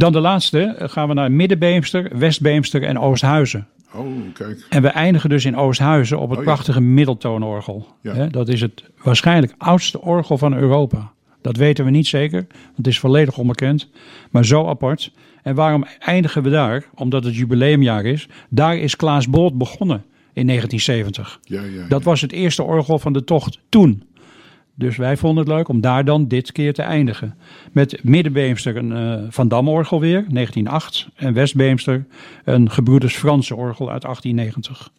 Dan 0.00 0.12
de 0.12 0.20
laatste, 0.20 0.60
eh, 0.62 0.88
gaan 0.88 1.08
we 1.08 1.14
naar 1.14 1.32
Middenbeemster, 1.32 2.18
Westbeemster 2.18 2.82
en 2.82 2.98
Oosthuizen. 2.98 3.66
Oh, 3.94 4.06
kijk. 4.32 4.66
En 4.68 4.82
we 4.82 4.88
eindigen 4.88 5.28
dus 5.30 5.44
in 5.44 5.56
Oosthuizen 5.56 6.18
op 6.18 6.28
het 6.30 6.38
Oh 6.38 6.44
ja. 6.44 6.50
prachtige 6.50 6.80
middeltoonorgel. 6.80 7.86
Ja. 8.00 8.26
Dat 8.26 8.48
is 8.48 8.60
het 8.60 8.84
waarschijnlijk 9.02 9.54
oudste 9.58 10.00
orgel 10.00 10.38
van 10.38 10.54
Europa. 10.54 11.12
Dat 11.42 11.56
weten 11.56 11.84
we 11.84 11.90
niet 11.90 12.06
zeker, 12.06 12.46
want 12.48 12.76
het 12.76 12.86
is 12.86 12.98
volledig 12.98 13.38
onbekend. 13.38 13.88
Maar 14.30 14.44
zo 14.44 14.66
apart. 14.68 15.12
En 15.42 15.54
waarom 15.54 15.84
eindigen 15.98 16.42
we 16.42 16.50
daar? 16.50 16.84
Omdat 16.94 17.24
het 17.24 17.36
jubileumjaar 17.36 18.04
is. 18.04 18.28
Daar 18.48 18.76
is 18.76 18.96
Klaas 18.96 19.28
Bolt 19.28 19.58
begonnen 19.58 20.04
in 20.32 20.46
1970. 20.46 21.40
Ja, 21.42 21.62
ja, 21.62 21.88
Dat 21.88 22.02
was 22.02 22.20
het 22.20 22.32
eerste 22.32 22.62
orgel 22.62 22.98
van 22.98 23.12
de 23.12 23.24
tocht 23.24 23.58
toen. 23.68 24.02
Dus 24.80 24.96
wij 24.96 25.16
vonden 25.16 25.44
het 25.44 25.52
leuk 25.52 25.68
om 25.68 25.80
daar 25.80 26.04
dan 26.04 26.28
dit 26.28 26.52
keer 26.52 26.72
te 26.74 26.82
eindigen. 26.82 27.34
Met 27.72 27.98
Middenbeemster 28.04 28.76
een 28.76 28.92
eh, 28.92 29.22
Van 29.30 29.48
Damme 29.48 29.70
orgel 29.70 30.00
weer, 30.00 30.24
1908. 30.28 31.08
En 31.14 31.32
Westbeemster 31.34 32.04
een 32.44 32.70
Gebroeders 32.70 33.16
Franse 33.16 33.54
orgel 33.56 33.90
uit 33.90 34.02
1890. 34.02 34.90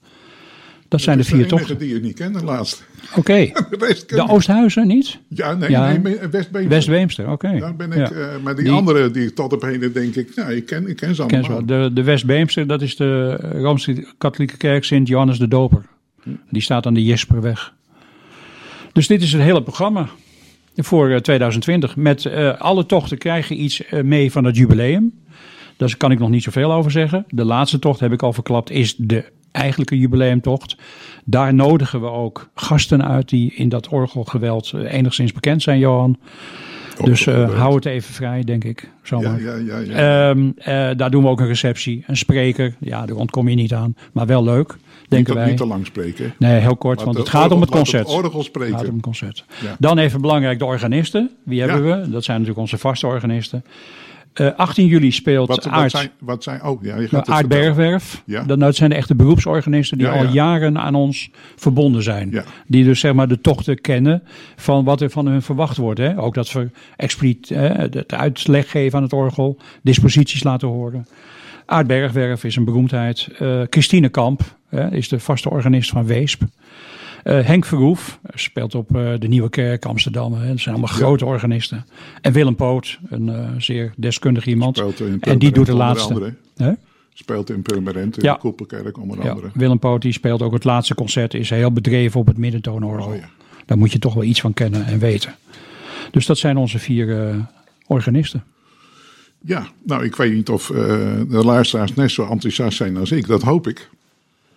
Dat 0.87 1.01
zijn 1.01 1.17
de 1.17 1.23
vier 1.23 1.47
tochten. 1.47 1.77
die 1.77 1.93
je 1.93 1.99
niet 1.99 2.15
kende 2.15 2.43
laatst. 2.43 2.83
Oké. 3.15 3.33
De 3.69 4.03
ken. 4.07 4.29
Oosthuizen 4.29 4.87
niet? 4.87 5.19
Ja, 5.27 5.53
nee, 5.53 5.69
Ja. 5.69 5.91
nee, 5.97 6.01
Westbeemster. 6.01 6.67
Westbeemster, 6.69 7.29
oké. 7.31 7.59
Daar 7.59 7.75
ben 7.75 7.91
ik, 7.91 7.97
Ja. 7.97 8.09
eh, 8.11 8.27
maar 8.43 8.55
die, 8.55 8.63
Die- 8.63 8.73
andere 8.73 9.11
die 9.11 9.27
ik 9.27 9.35
tot 9.35 9.53
op 9.53 9.61
heden 9.61 9.93
denk 9.93 10.15
ik, 10.15 10.35
nou, 10.35 10.51
ik 10.53 10.65
ken, 10.65 10.87
ik 10.87 10.95
ken 10.95 11.15
ze 11.15 11.25
Ken 11.25 11.39
allemaal. 11.39 11.65
wel. 11.65 11.81
De, 11.83 11.93
de 11.93 12.03
Westbeemster, 12.03 12.67
dat 12.67 12.81
is 12.81 12.95
de 12.95 13.35
Rooms-Katholieke 13.53 14.57
Kerk 14.57 14.83
Sint 14.83 15.07
Johannes 15.07 15.37
de 15.37 15.47
Doper. 15.47 15.85
Die 16.49 16.61
staat 16.61 16.85
aan 16.85 16.93
de 16.93 17.03
Jesperweg. 17.03 17.73
Dus 18.93 19.07
dit 19.07 19.21
is 19.21 19.33
het 19.33 19.41
hele 19.41 19.63
programma 19.63 20.09
voor 20.75 21.09
eh, 21.09 21.17
2020. 21.17 21.95
Met 21.95 22.25
eh, 22.25 22.59
alle 22.59 22.85
tochten 22.85 23.17
krijg 23.17 23.47
je 23.47 23.55
iets 23.55 23.85
eh, 23.85 24.03
mee 24.03 24.31
van 24.31 24.43
het 24.43 24.55
jubileum. 24.55 25.13
Daar 25.77 25.97
kan 25.97 26.11
ik 26.11 26.19
nog 26.19 26.29
niet 26.29 26.43
zoveel 26.43 26.73
over 26.73 26.91
zeggen. 26.91 27.25
De 27.29 27.45
laatste 27.45 27.79
tocht, 27.79 27.99
heb 27.99 28.11
ik 28.11 28.23
al 28.23 28.33
verklapt, 28.33 28.69
is 28.69 28.95
de 28.95 29.31
eigenlijke 29.51 29.97
jubileumtocht. 29.97 30.75
Daar 31.25 31.53
nodigen 31.53 32.01
we 32.01 32.09
ook 32.09 32.49
gasten 32.55 33.05
uit 33.05 33.29
die 33.29 33.53
in 33.53 33.69
dat 33.69 33.87
orgelgeweld 33.87 34.71
eh, 34.73 34.93
enigszins 34.93 35.33
bekend 35.33 35.61
zijn, 35.61 35.79
Johan. 35.79 36.17
Dus 37.03 37.27
eh, 37.27 37.53
hou 37.59 37.75
het 37.75 37.85
even 37.85 38.13
vrij, 38.13 38.43
denk 38.43 38.63
ik. 38.63 38.81
Ja, 38.81 38.89
Zomaar. 39.03 39.41
ja, 39.41 39.55
ja. 39.55 39.77
ja. 39.77 40.29
Ehm, 40.29 40.49
eh, 40.57 40.97
daar 40.97 41.11
doen 41.11 41.23
we 41.23 41.29
ook 41.29 41.39
een 41.39 41.47
receptie, 41.47 42.03
een 42.07 42.17
spreker. 42.17 42.75
Ja, 42.79 43.05
daar 43.05 43.15
ontkom 43.15 43.49
je 43.49 43.55
niet 43.55 43.73
aan, 43.73 43.95
maar 44.13 44.25
wel 44.25 44.43
leuk, 44.43 44.67
niet, 44.67 44.79
denken 45.09 45.33
te, 45.33 45.39
wij. 45.39 45.47
niet 45.49 45.57
te 45.57 45.65
lang 45.65 45.85
spreken. 45.85 46.33
Nee, 46.39 46.59
heel 46.59 46.75
kort, 46.77 46.95
Laat 46.97 47.05
want 47.05 47.17
het 47.17 47.29
gaat 47.29 47.41
orgel- 47.41 47.55
om 47.55 47.61
het 47.61 47.71
concert. 47.71 48.07
Het 48.07 48.11
gaat 48.75 48.87
om 48.87 48.93
het 48.93 49.01
concert. 49.03 49.45
Ja. 49.61 49.75
Dan 49.79 49.97
even 49.97 50.21
belangrijk, 50.21 50.59
de 50.59 50.65
organisten. 50.65 51.29
Wie 51.43 51.61
hebben 51.61 51.85
Ja. 51.87 52.01
we? 52.01 52.09
Dat 52.09 52.23
zijn 52.23 52.37
natuurlijk 52.37 52.63
onze 52.65 52.77
vaste 52.77 53.07
organisten. 53.07 53.63
Eh 54.33 54.55
18 54.55 54.87
juli 54.87 55.11
speelt 55.11 55.47
Wat, 55.47 55.63
wat, 55.63 55.73
Aard, 55.73 55.91
zijn, 55.91 56.09
wat 56.19 56.43
zijn... 56.43 56.63
Oh, 56.63 56.83
ja, 56.83 56.97
je 56.97 57.07
gaat 57.07 57.27
nou. 57.27 57.47
Bergwerf. 57.47 58.23
Ja. 58.25 58.43
Dat, 58.43 58.59
dat 58.59 58.75
zijn 58.75 58.89
de 58.89 58.95
echte 58.95 59.15
beroepsorganisten 59.15 59.97
die 59.97 60.07
Ja, 60.07 60.13
al 60.13 60.23
ja. 60.23 60.29
jaren 60.31 60.79
aan 60.79 60.95
ons 60.95 61.29
verbonden 61.55 62.03
zijn. 62.03 62.43
Die 62.67 62.83
dus 62.83 62.99
zeg 62.99 63.13
maar 63.13 63.27
de 63.27 63.41
tochten 63.41 63.81
kennen 63.81 64.23
van 64.55 64.83
wat 64.83 65.01
er 65.01 65.09
van 65.09 65.25
hun 65.25 65.41
verwacht 65.41 65.77
wordt. 65.77 65.99
Hè? 65.99 66.19
Ook 66.19 66.33
dat 66.33 66.51
we 66.51 66.69
expliciet 66.95 67.49
het 67.49 68.13
uitleg 68.13 68.71
geven 68.71 68.97
aan 68.97 69.03
het 69.03 69.13
orgel, 69.13 69.57
disposities 69.81 70.43
laten 70.43 70.67
horen. 70.67 71.05
Aard 71.71 71.87
Bergwerf 71.87 72.43
is 72.43 72.55
een 72.55 72.65
beroemdheid. 72.65 73.27
Eh, 73.39 73.61
Christine 73.69 74.09
Kamp 74.09 74.41
hè, 74.69 74.91
is 74.91 75.09
de 75.09 75.19
vaste 75.19 75.49
organist 75.49 75.89
van 75.89 76.05
Weesp. 76.05 76.41
Eh, 77.23 77.45
Henk 77.45 77.65
Verhoef 77.65 78.19
speelt 78.33 78.75
op 78.75 78.95
eh, 78.95 79.11
de 79.19 79.27
Nieuwe 79.27 79.49
Kerk 79.49 79.85
Amsterdam. 79.85 80.33
Hè. 80.33 80.47
Dat 80.47 80.59
zijn 80.59 80.75
allemaal 80.75 80.95
grote 80.95 81.25
organisten. 81.25 81.85
En 82.21 82.31
Willem 82.33 82.55
Poot, 82.55 82.99
een 83.09 83.29
eh, 83.29 83.49
zeer 83.57 83.93
deskundig 83.97 84.45
iemand. 84.45 84.77
Speelt 84.77 84.99
in 84.99 85.21
en 85.21 85.39
die 85.39 85.51
doet 85.51 85.65
de 85.65 85.75
laatste. 85.75 86.35
Speelt 87.13 87.49
in 87.49 87.61
Purmerend, 87.61 88.17
in 88.17 88.23
Ja. 88.23 88.33
de 88.33 88.39
Koepelkerk 88.39 88.97
onder 88.97 89.23
Ja, 89.23 89.29
andere. 89.29 89.49
Willem 89.53 89.79
Poot 89.79 90.01
die 90.01 90.11
speelt 90.11 90.41
ook 90.41 90.53
het 90.53 90.63
laatste 90.63 90.95
concert. 90.95 91.33
Is 91.33 91.49
heel 91.49 91.71
bedreven 91.71 92.19
op 92.19 92.27
het 92.27 92.37
middentoonorgel. 92.37 93.11
Oh 93.11 93.15
ja. 93.15 93.29
Daar 93.65 93.77
moet 93.77 93.91
je 93.91 93.99
toch 93.99 94.13
wel 94.13 94.23
iets 94.23 94.41
van 94.41 94.53
kennen 94.53 94.85
en 94.85 94.99
weten. 94.99 95.35
Dus 96.11 96.25
dat 96.25 96.37
zijn 96.37 96.57
onze 96.57 96.79
vier 96.79 97.27
eh, 97.27 97.35
organisten. 97.87 98.43
Ja, 99.45 99.67
nou, 99.83 100.03
ik 100.03 100.15
weet 100.15 100.33
niet 100.33 100.49
of 100.49 100.69
eh, 100.69 100.77
de 101.29 101.43
luisteraars 101.45 101.93
net 101.93 102.11
zo 102.11 102.27
enthousiast 102.27 102.77
zijn 102.77 102.97
als 102.97 103.11
ik. 103.11 103.27
Dat 103.27 103.41
hoop 103.41 103.67
ik. 103.67 103.89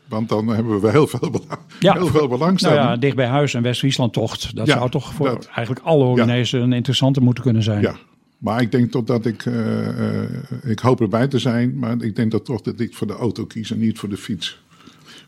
Want 0.09 0.29
dan 0.29 0.49
hebben 0.49 0.81
we 0.81 0.91
heel 0.91 1.07
veel, 1.07 1.31
bela- 1.31 1.59
Ja, 1.81 1.93
heel 1.93 2.07
veel 2.07 2.15
Nou 2.19 2.29
belangstelling. 2.29 2.79
ja, 2.81 2.97
dicht 2.97 3.17
bij 3.17 3.27
huis 3.27 3.55
en 3.55 3.63
West-Friesland 3.63 4.13
tocht. 4.13 4.57
Dat 4.57 4.67
Ja, 4.67 4.77
zou 4.77 4.91
toch 4.91 5.13
voor 5.15 5.27
dat. 5.29 5.47
eigenlijk 5.47 5.87
alle 5.87 6.05
Organisen 6.05 6.61
een 6.61 6.73
interessante 6.73 7.21
moeten 7.21 7.43
kunnen 7.45 7.63
zijn. 7.63 7.81
Ja, 7.81 7.97
maar 8.39 8.61
ik 8.61 8.73
denk 8.73 8.91
toch 8.91 9.05
dat 9.05 9.27
ik, 9.27 9.47
eh, 9.47 10.19
eh, 10.23 10.29
ik 10.63 10.79
hoop 10.79 11.01
erbij 11.01 11.29
te 11.29 11.39
zijn, 11.39 11.79
maar 11.79 12.03
ik 12.03 12.17
denk 12.17 12.31
dat 12.31 12.45
toch 12.45 12.61
dat 12.61 12.81
ik 12.81 12.95
voor 12.95 13.07
de 13.07 13.13
auto 13.17 13.45
kies 13.45 13.71
en 13.71 13.79
niet 13.79 13.99
voor 13.99 14.09
de 14.09 14.17
fiets. 14.17 14.63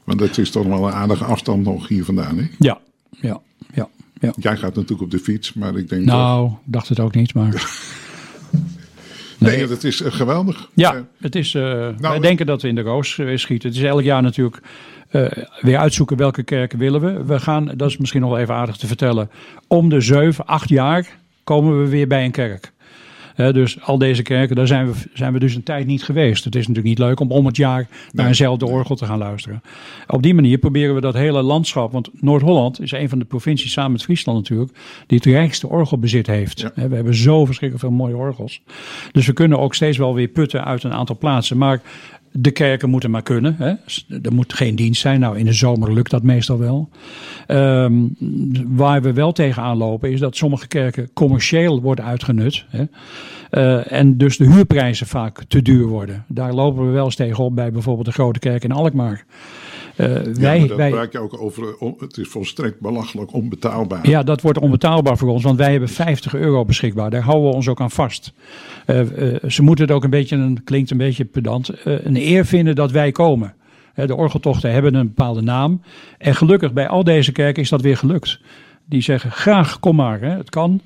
Want 0.05 0.19
dat 0.19 0.39
is 0.39 0.51
toch 0.51 0.67
wel 0.67 0.87
een 0.87 0.93
aardige 0.95 1.25
afstand 1.25 1.65
nog 1.65 1.89
hier 1.89 2.05
vandaan. 2.05 2.39
Hè? 2.39 2.47
ja, 2.59 2.79
ja, 3.11 3.41
ja. 3.75 3.89
ja. 4.21 4.33
Jij 4.37 4.57
gaat 4.57 4.75
natuurlijk 4.75 5.03
op 5.03 5.11
de 5.11 5.19
fiets, 5.19 5.53
maar 5.53 5.77
ik 5.77 5.89
denk 5.89 6.05
Nou, 6.05 6.51
dacht 6.65 6.89
het 6.89 7.01
ook 7.01 7.15
niet, 7.15 7.35
maar... 7.35 7.55
Nee, 9.39 9.67
dat 9.67 9.85
is 9.85 10.03
eh, 10.03 10.13
geweldig. 10.13 10.69
Ja, 10.75 10.95
Eh, 10.95 11.01
het 11.21 11.35
is, 11.35 11.55
eh, 11.55 11.63
wij 11.99 12.17
ik- 12.17 12.23
denken 12.23 12.47
dat 12.47 12.63
we 12.63 12.69
in 12.69 12.75
de 12.75 12.81
roos 12.81 13.21
schieten. 13.35 13.69
Het 13.69 13.79
is 13.79 13.85
elk 13.85 14.03
jaar 14.03 14.23
natuurlijk 14.23 14.63
weer 15.61 15.79
uitzoeken 15.79 16.17
welke 16.17 16.43
kerken 16.43 16.79
willen 16.79 17.01
we. 17.01 17.25
We 17.25 17.39
gaan, 17.41 17.73
dat 17.77 17.89
is 17.91 17.97
misschien 17.97 18.21
nog 18.21 18.31
wel 18.31 18.39
even 18.39 18.55
aardig 18.55 18.77
te 18.77 18.87
vertellen, 18.87 19.31
om 19.69 19.89
de 19.89 20.01
zeven, 20.01 20.47
acht 20.47 20.69
jaar 20.69 21.07
komen 21.45 21.83
we 21.83 21.89
weer 21.89 22.07
bij 22.09 22.25
een 22.25 22.31
kerk. 22.31 22.73
Dus 23.37 23.83
al 23.83 23.99
deze 23.99 24.23
kerken, 24.23 24.57
daar 24.57 24.67
zijn 24.67 24.87
we, 24.87 24.93
zijn 25.15 25.33
we 25.33 25.39
dus 25.39 25.55
een 25.55 25.63
tijd 25.63 25.87
niet 25.87 26.05
geweest. 26.05 26.45
Het 26.45 26.55
is 26.55 26.61
natuurlijk 26.61 26.89
niet 26.89 27.07
leuk 27.07 27.21
om 27.21 27.31
om 27.31 27.47
het 27.47 27.57
jaar 27.57 27.89
naar 28.13 28.27
eenzelfde 28.27 28.67
orgel 28.67 28.97
te 28.97 29.07
gaan 29.07 29.19
luisteren. 29.19 29.63
Op 30.07 30.23
die 30.23 30.35
manier 30.35 30.59
proberen 30.59 30.95
we 30.95 31.01
dat 31.01 31.15
hele 31.15 31.43
landschap, 31.43 31.93
want 31.93 32.11
Noord-Holland 32.21 32.81
is 32.81 32.93
een 32.93 33.09
van 33.09 33.19
de 33.19 33.25
provincies 33.25 33.73
samen 33.73 33.93
met 33.93 34.03
Friesland 34.03 34.39
natuurlijk, 34.39 34.79
die 35.07 35.19
het 35.19 35.27
rijkste 35.27 35.69
orgelbezit 35.69 36.27
heeft. 36.27 36.61
Ja. 36.61 36.73
We 36.75 36.95
hebben 36.95 37.15
zo 37.15 37.45
verschrikkelijk 37.45 37.89
veel 37.89 37.97
mooie 37.97 38.17
orgels. 38.17 38.61
Dus 39.13 39.27
we 39.27 39.33
kunnen 39.33 39.59
ook 39.59 39.75
steeds 39.75 39.99
wel 39.99 40.15
weer 40.15 40.29
putten 40.29 40.65
uit 40.65 40.83
een 40.83 40.93
aantal 40.93 41.19
plaatsen. 41.19 41.59
Maar 41.59 41.81
de 42.39 42.51
kerken 42.51 42.91
moeten 42.91 43.11
maar 43.11 43.23
kunnen. 43.23 43.57
Hè. 43.59 43.73
Er 44.23 44.33
moet 44.33 44.53
geen 44.53 44.77
dienst 44.77 45.01
zijn. 45.01 45.21
Nou, 45.21 45.39
in 45.39 45.45
de 45.45 45.53
zomer 45.53 45.93
lukt 45.93 46.11
dat 46.11 46.23
meestal 46.23 46.59
wel. 46.59 46.89
Ehm, 47.47 47.93
waar 48.67 49.03
we 49.03 49.13
wel 49.13 49.33
tegenaan 49.33 49.77
lopen 49.77 50.13
is 50.13 50.21
dat 50.21 50.37
sommige 50.37 50.69
kerken 50.69 51.11
commercieel 51.13 51.81
worden 51.81 52.05
uitgenut. 52.05 52.65
Hè. 52.69 52.85
Uh, 53.51 53.93
en 53.93 54.17
dus 54.17 54.37
de 54.37 54.53
huurprijzen 54.53 55.07
vaak 55.07 55.45
te 55.49 55.63
duur 55.63 55.87
worden. 55.87 56.25
Daar 56.29 56.53
lopen 56.53 56.87
we 56.87 56.93
wel 56.93 57.05
eens 57.05 57.15
tegenop 57.15 57.55
bij 57.55 57.73
bijvoorbeeld 57.73 58.07
de 58.07 58.13
Grote 58.13 58.39
Kerk 58.39 58.65
in 58.65 58.73
Alkmaar. 58.73 59.25
Uh, 59.97 60.25
ja, 60.25 60.33
wij, 60.33 60.67
dat 60.67 60.77
wij, 60.77 60.91
praat 60.91 61.13
je 61.13 61.19
ook 61.19 61.41
over, 61.41 61.77
het 61.99 62.17
is 62.17 62.29
volstrekt 62.29 62.81
belachelijk 62.81 63.33
onbetaalbaar. 63.33 64.09
Ja, 64.09 64.23
dat 64.23 64.41
wordt 64.41 64.59
onbetaalbaar 64.59 65.19
voor 65.19 65.29
ons, 65.29 65.43
want 65.43 65.59
wij 65.59 65.71
hebben 65.71 65.89
50 65.89 66.35
euro 66.35 66.65
beschikbaar. 66.65 67.11
Daar 67.11 67.23
houden 67.23 67.49
we 67.49 67.55
ons 67.55 67.69
ook 67.69 67.81
aan 67.81 67.91
vast. 67.91 68.33
Uh, 68.87 69.01
ze 69.49 69.63
moeten 69.63 69.85
het 69.85 69.95
ook 69.95 70.05
een 70.05 70.11
beetje, 70.11 70.37
een, 70.37 70.65
klinkt 70.65 70.91
een 70.91 70.97
beetje 70.97 71.25
pedant, 71.25 71.71
een 71.85 72.17
eer 72.17 72.45
vinden 72.45 72.75
dat 72.75 72.91
wij 72.91 73.13
komen. 73.13 73.55
De 73.95 74.17
orgeltochten 74.17 74.73
hebben 74.73 74.95
een 74.95 75.07
bepaalde 75.07 75.43
naam. 75.43 75.81
En 76.19 76.35
gelukkig 76.35 76.73
bij 76.73 76.89
al 76.89 77.05
deze 77.05 77.33
kerken 77.33 77.63
is 77.63 77.69
dat 77.69 77.81
weer 77.81 77.97
gelukt. 77.97 78.41
Die 78.85 79.01
zeggen 79.01 79.31
graag 79.31 79.81
kom 79.81 79.97
maar, 79.97 80.21
hè, 80.21 80.31
het 80.37 80.51
kan. 80.51 80.81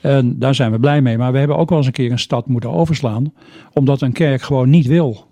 En 0.00 0.38
daar 0.38 0.54
zijn 0.54 0.72
we 0.72 0.78
blij 0.78 1.02
mee. 1.02 1.18
Maar 1.18 1.32
we 1.32 1.38
hebben 1.38 1.56
ook 1.56 1.68
wel 1.68 1.78
eens 1.78 1.86
een 1.86 1.92
keer 1.92 2.10
een 2.10 2.18
stad 2.18 2.46
moeten 2.46 2.70
overslaan. 2.70 3.32
Omdat 3.72 4.00
een 4.00 4.12
kerk 4.12 4.42
gewoon 4.42 4.70
niet 4.70 4.86
wil. 4.86 5.26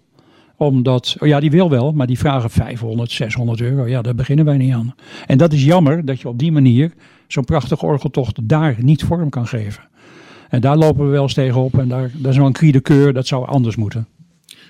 Omdat, 0.61 1.17
oh 1.19 1.29
ja, 1.29 1.41
die 1.41 1.51
wil 1.51 1.71
wel, 1.71 1.93
maar 1.93 2.07
die 2.07 2.19
vragen 2.19 2.51
500, 2.51 3.11
600 3.11 3.61
euro. 3.61 3.87
Ja, 3.87 4.03
daar 4.03 4.15
beginnen 4.15 4.45
wij 4.45 4.57
niet 4.57 4.73
aan. 4.73 4.95
En 5.27 5.39
dat 5.39 5.53
is 5.53 5.65
jammer 5.65 6.05
dat 6.05 6.21
je 6.21 6.29
op 6.29 6.39
die 6.39 6.53
manier 6.53 6.93
zo'n 7.27 7.45
prachtige 7.45 7.87
orgeltocht 7.87 8.49
daar 8.49 8.77
niet 8.81 9.03
vorm 9.03 9.29
kan 9.29 9.47
geven. 9.47 9.83
En 10.49 10.61
daar 10.61 10.77
lopen 10.77 11.05
we 11.05 11.11
wel 11.11 11.23
eens 11.23 11.35
tegenop. 11.35 11.79
En 11.79 11.89
daar, 11.89 12.11
dat 12.15 12.31
is 12.31 12.37
wel 12.37 12.47
een 12.47 12.53
cri 12.53 12.73
de 12.73 12.81
keur, 12.81 13.13
dat 13.13 13.27
zou 13.27 13.47
anders 13.47 13.77
moeten. 13.77 14.07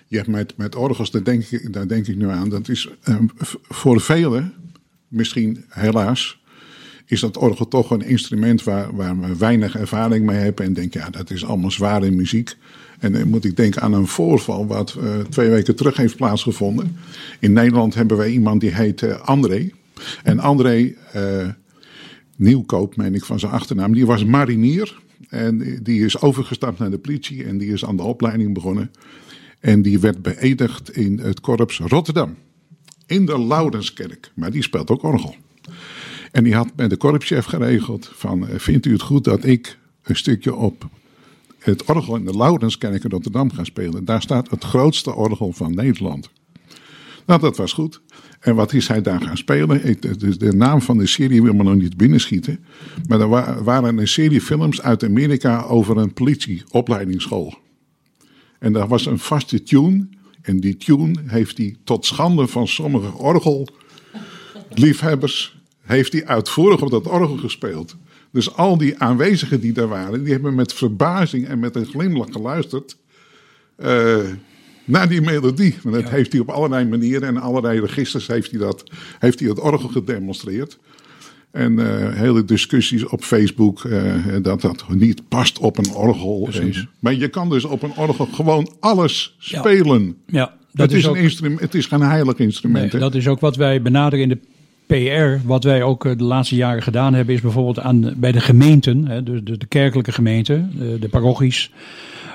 Ja, 0.07 0.23
met, 0.27 0.57
met 0.57 0.77
orgels, 0.77 1.11
daar 1.11 1.25
denk, 1.25 1.45
ik, 1.45 1.73
daar 1.73 1.89
denk 1.89 2.07
ik 2.07 2.17
nu 2.17 2.29
aan. 2.29 2.49
Dat 2.49 2.69
is 2.69 2.89
um, 3.09 3.31
voor 3.69 4.01
velen, 4.01 4.53
misschien 5.09 5.65
helaas, 5.69 6.41
is 7.07 7.21
dat 7.21 7.37
orgel 7.37 7.69
toch 7.69 7.91
een 7.91 8.03
instrument 8.07 8.63
waar, 8.65 8.97
waar 8.97 9.21
we 9.21 9.37
weinig 9.37 9.77
ervaring 9.77 10.27
mee 10.27 10.39
hebben. 10.39 10.65
En 10.65 10.73
denk, 10.73 10.95
ja, 10.95 11.11
dat 11.11 11.31
is 11.31 11.45
allemaal 11.45 11.71
zware 11.71 12.11
muziek. 12.11 12.57
En 13.01 13.13
dan 13.13 13.29
moet 13.29 13.45
ik 13.45 13.57
denken 13.57 13.83
aan 13.83 13.93
een 13.93 14.07
voorval 14.07 14.67
wat 14.67 14.97
uh, 14.99 15.19
twee 15.19 15.51
weken 15.51 15.77
terug 15.77 15.97
heeft 15.97 16.17
plaatsgevonden. 16.17 16.97
In 17.39 17.53
Nederland 17.53 17.95
hebben 17.95 18.17
wij 18.17 18.31
iemand 18.31 18.61
die 18.61 18.75
heet 18.75 19.03
uh, 19.03 19.21
André. 19.21 19.71
En 20.23 20.39
André 20.39 20.95
uh, 21.17 21.49
Nieuwkoop, 22.37 22.97
meen 22.97 23.15
ik 23.15 23.25
van 23.25 23.39
zijn 23.39 23.53
achternaam, 23.53 23.93
die 23.93 24.07
was 24.07 24.25
marinier. 24.25 25.01
En 25.29 25.79
die 25.83 26.05
is 26.05 26.21
overgestapt 26.21 26.79
naar 26.79 26.91
de 26.91 26.99
politie 26.99 27.45
en 27.45 27.59
die 27.59 27.73
is 27.73 27.85
aan 27.85 27.97
de 27.97 28.03
opleiding 28.03 28.55
begonnen. 28.55 28.91
En 29.61 29.83
die 29.83 29.99
werd 29.99 30.23
beëdigd 30.23 30.97
in 30.97 31.19
het 31.19 31.41
korps 31.41 31.79
Rotterdam. 31.79 32.37
In 33.07 33.27
de 33.27 33.41
Laurenskerk. 33.41 34.33
Maar 34.35 34.51
die 34.51 34.63
speelt 34.63 34.91
ook 34.91 35.03
orgel. 35.03 35.35
En 36.33 36.45
die 36.45 36.55
had 36.55 36.69
met 36.77 36.91
de 36.91 36.97
korpschef 36.97 37.45
geregeld 37.45 38.11
van, 38.15 38.49
eh, 38.49 38.59
vindt 38.59 38.87
u 38.87 38.93
het 38.93 39.03
goed 39.03 39.25
dat 39.25 39.45
ik 39.45 39.79
een 40.03 40.17
stukje 40.17 40.55
op 40.55 40.89
het 41.61 41.85
orgel 41.85 42.17
in 42.17 42.25
de 42.25 42.37
Laurenskerk 42.37 43.05
in 43.05 43.11
Rotterdam 43.11 43.53
ga 43.53 43.65
spelen? 43.65 44.05
Daar 44.05 44.23
staat 44.23 44.51
het 44.51 44.65
grootste 44.65 45.15
orgel 45.15 45.53
van 45.53 45.75
Nederland. 45.75 46.31
Nou, 47.27 47.41
dat 47.41 47.57
was 47.57 47.73
goed. 47.73 48.01
En 48.41 48.55
wat 48.55 48.73
is 48.73 48.89
hij 48.89 49.03
daar 49.03 49.21
gaan 49.21 49.37
spelen? 49.37 49.97
De, 50.39 50.53
naam 50.55 50.83
van 50.83 50.99
de 50.99 51.07
serie 51.07 51.43
wil 51.43 51.55
me 51.55 51.63
nog 51.63 51.75
niet 51.75 51.97
binnenschieten. 51.97 52.65
Maar 53.09 53.21
er 53.21 53.65
waren 53.65 53.99
een 53.99 54.09
serie 54.09 54.41
films 54.41 54.83
uit 54.83 55.05
Amerika 55.05 55.63
over 55.63 55.97
een 55.97 56.13
politieopleidingsschool. 56.13 57.55
En 58.59 58.73
daar 58.73 58.89
was 58.89 59.07
een 59.07 59.19
vaste 59.19 59.63
tune. 59.63 60.09
En 60.43 60.61
die 60.61 60.77
tune 60.77 61.23
heeft 61.27 61.59
hij 61.59 61.77
tot 61.85 62.07
schande 62.07 62.47
van 62.47 62.69
sommige 62.69 63.13
orgelliefhebbers 63.13 65.59
heeft 65.81 66.13
hij 66.13 66.27
uitvoerig 66.27 66.83
op 66.83 66.91
dat 66.91 67.07
orgel 67.07 67.37
gespeeld. 67.37 67.97
Dus 68.33 68.57
al 68.57 68.79
die 68.79 68.99
aanwezigen 68.99 69.61
die 69.61 69.73
daar 69.73 69.89
waren, 69.89 70.25
die 70.25 70.33
hebben 70.33 70.55
met 70.55 70.73
verbazing 70.73 71.47
en 71.47 71.59
met 71.59 71.77
een 71.77 71.87
glimlach 71.87 72.29
geluisterd 72.31 72.97
uh, 73.79 74.19
naar 74.85 75.09
die 75.09 75.21
melodie. 75.21 75.77
En 75.85 75.91
dat 75.91 76.09
heeft 76.09 76.33
hij 76.33 76.41
op 76.41 76.49
allerlei 76.49 76.85
manieren 76.85 77.29
en 77.29 77.37
allerlei 77.37 77.81
registers 77.81 78.27
heeft 78.27 78.51
hij, 78.51 78.61
dat, 78.61 78.91
heeft 79.19 79.41
hij 79.41 79.49
het 79.49 79.61
orgel 79.61 79.89
gedemonstreerd. 79.89 80.79
En 81.51 81.79
uh, 81.79 82.13
hele 82.13 82.45
discussies 82.45 83.07
op 83.07 83.23
Facebook 83.23 83.85
uh, 83.85 84.15
dat 84.43 84.61
dat 84.61 84.85
niet 84.89 85.29
past 85.29 85.59
op 85.59 85.79
een 85.79 85.91
orgel. 85.91 86.49
Maar 86.99 87.15
je 87.15 87.29
kan 87.29 87.49
dus 87.49 87.65
op 87.65 87.83
een 87.83 87.97
orgel 87.97 88.27
gewoon 88.27 88.73
alles 88.81 89.37
spelen. 89.39 90.17
Ja, 90.27 90.55
dat 90.73 90.91
het 90.91 90.93
is, 90.93 90.99
is 90.99 91.07
ook, 91.07 91.17
een 91.17 91.23
instrument, 91.23 91.61
het 91.61 91.75
is 91.75 91.87
geen 91.87 92.01
heilig 92.01 92.39
instrument. 92.39 92.93
Nee, 92.93 93.01
dat 93.01 93.15
is 93.15 93.29
ook 93.29 93.41
wat 93.41 93.57
wij 93.57 93.83
benaderen 93.83 94.23
in 94.23 94.29
de 94.29 94.39
PR, 94.91 95.47
wat 95.47 95.65
wij 95.65 95.83
ook 95.83 96.05
eh, 96.05 96.13
de 96.17 96.25
laatste 96.25 96.55
jaren 96.55 96.83
gedaan 96.83 97.15
hebben, 97.15 97.35
is 97.35 97.41
bijvoorbeeld 97.41 97.79
aan, 97.79 98.15
bij 98.17 98.33
de 98.33 98.41
gemeenten, 98.41 99.07
hè, 99.07 99.23
de, 99.23 99.43
de, 99.43 99.59
de 99.59 99.67
kerkelijke 99.67 100.13
gemeenten, 100.13 100.73
de, 100.79 100.99
de 100.99 101.09
parochies, 101.09 101.73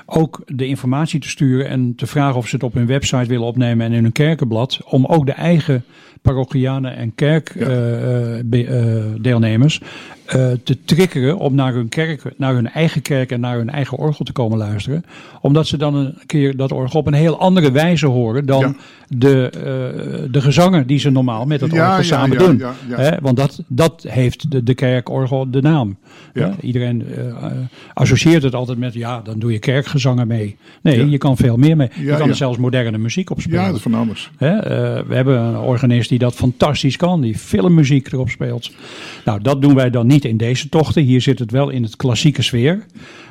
ook 0.06 0.42
de 0.46 0.66
informatie 0.66 1.20
te 1.20 1.28
sturen 1.28 1.68
en 1.68 1.94
te 1.96 2.06
vragen 2.06 2.36
of 2.36 2.48
ze 2.48 2.54
het 2.54 2.64
op 2.64 2.74
hun 2.74 2.86
website 2.86 3.26
willen 3.26 3.46
opnemen 3.46 3.86
en 3.86 3.92
in 3.92 4.02
hun 4.02 4.12
kerkenblad, 4.12 4.80
om 4.84 5.06
ook 5.06 5.26
de 5.26 5.32
eigen 5.32 5.84
parochianen 6.22 6.96
en 6.96 7.14
kerkdeelnemers 7.14 9.80
ja. 9.82 9.86
Uh, 10.34 10.46
uh, 10.50 10.52
te 10.64 10.84
triggeren 10.84 11.38
om 11.38 11.54
naar 11.54 11.74
hun, 11.74 11.88
kerk, 11.88 12.22
naar 12.36 12.54
hun 12.54 12.68
eigen 12.68 13.02
kerk 13.02 13.30
en 13.30 13.40
naar 13.40 13.56
hun 13.56 13.70
eigen 13.70 13.98
orgel 13.98 14.24
te 14.24 14.32
komen 14.32 14.58
luisteren. 14.58 15.04
Omdat 15.40 15.66
ze 15.66 15.76
dan 15.76 15.94
een 15.94 16.18
keer 16.26 16.56
dat 16.56 16.72
orgel 16.72 17.00
op 17.00 17.06
een 17.06 17.12
heel 17.12 17.38
andere 17.38 17.70
wijze 17.70 18.06
horen 18.06 18.46
dan 18.46 18.60
ja. 18.60 18.74
de, 19.08 19.52
uh, 19.56 20.32
de 20.32 20.40
gezangen 20.40 20.86
die 20.86 20.98
ze 20.98 21.10
normaal 21.10 21.44
met 21.44 21.60
het 21.60 21.72
orgel 21.72 21.86
ja, 21.86 22.02
samen 22.02 22.38
doen. 22.38 22.62
Hè? 22.88 23.16
Want 23.20 23.36
dat, 23.36 23.62
dat 23.66 24.04
heeft 24.08 24.50
de, 24.50 24.62
de 24.62 24.74
kerkorgel 24.74 25.50
de 25.50 25.60
naam. 25.60 25.96
Iedereen 26.60 27.04
associeert 27.94 28.42
het 28.42 28.54
altijd 28.54 28.78
met, 28.78 28.94
ja, 28.94 29.20
dan 29.20 29.38
doe 29.38 29.52
je 29.52 29.58
kerkgezangen 29.58 30.26
mee. 30.26 30.56
Nee, 30.82 31.10
je 31.10 31.18
kan 31.18 31.36
veel 31.36 31.56
meer 31.56 31.76
mee. 31.76 31.88
je 31.94 32.16
kan 32.16 32.28
er 32.28 32.36
zelfs 32.36 32.58
moderne 32.58 32.98
muziek 32.98 33.30
op 33.30 33.40
spelen. 33.40 33.60
Ja, 33.60 33.66
dat 33.66 33.76
is 33.76 33.82
van. 33.82 34.14
Hè? 34.36 34.62
we 35.06 35.14
hebben 35.14 35.38
een 35.38 35.56
organist 35.56 36.08
die 36.08 36.18
dat 36.18 36.34
fantastisch 36.34 36.96
kan, 36.96 37.20
die 37.20 37.38
filmmuziek 37.38 38.12
erop 38.12 38.30
speelt. 38.30 38.72
Nou, 39.24 39.42
dat 39.42 39.62
doen 39.62 39.74
wij 39.74 39.90
dan 39.90 40.06
niet 40.06 40.15
in 40.24 40.36
deze 40.36 40.68
tochten. 40.68 41.02
Hier 41.02 41.20
zit 41.20 41.38
het 41.38 41.50
wel 41.50 41.68
in 41.68 41.82
het 41.82 41.96
klassieke 41.96 42.42
sfeer. 42.42 42.86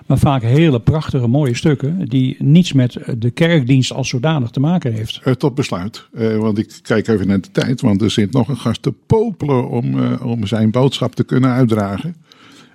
Maar 0.05 0.17
vaak 0.17 0.41
hele 0.41 0.79
prachtige, 0.79 1.27
mooie 1.27 1.55
stukken. 1.55 2.09
die 2.09 2.35
niets 2.39 2.73
met 2.73 2.97
de 3.17 3.31
kerkdienst 3.31 3.91
als 3.91 4.09
zodanig 4.09 4.49
te 4.49 4.59
maken 4.59 4.93
heeft. 4.93 5.21
Uh, 5.25 5.33
tot 5.33 5.55
besluit. 5.55 6.07
Uh, 6.13 6.37
want 6.37 6.57
ik 6.57 6.79
kijk 6.81 7.07
even 7.07 7.27
naar 7.27 7.41
de 7.41 7.51
tijd. 7.51 7.81
Want 7.81 8.01
er 8.01 8.11
zit 8.11 8.31
nog 8.31 8.47
een 8.47 8.57
gast 8.57 8.81
te 8.81 8.93
popelen 9.05 9.69
om, 9.69 9.99
uh, 9.99 10.25
om 10.25 10.47
zijn 10.47 10.71
boodschap 10.71 11.15
te 11.15 11.23
kunnen 11.23 11.49
uitdragen. 11.49 12.15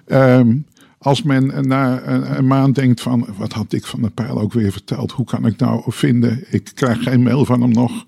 Um, 0.06 0.64
als 0.98 1.22
men 1.22 1.68
na 1.68 2.02
een, 2.02 2.36
een, 2.36 2.46
maand 2.46 2.74
denkt 2.74 3.00
van, 3.00 3.26
wat 3.36 3.52
had 3.52 3.72
ik 3.72 3.86
van 3.86 4.02
de 4.02 4.10
pijl 4.10 4.40
ook 4.40 4.52
weer 4.52 4.72
verteld? 4.72 5.12
Hoe 5.12 5.26
kan 5.26 5.46
ik 5.46 5.58
nou 5.58 5.82
vinden? 5.86 6.44
Ik 6.50 6.70
krijg 6.74 7.02
geen 7.02 7.22
mail 7.22 7.44
van 7.44 7.60
hem 7.60 7.72
nog. 7.72 8.06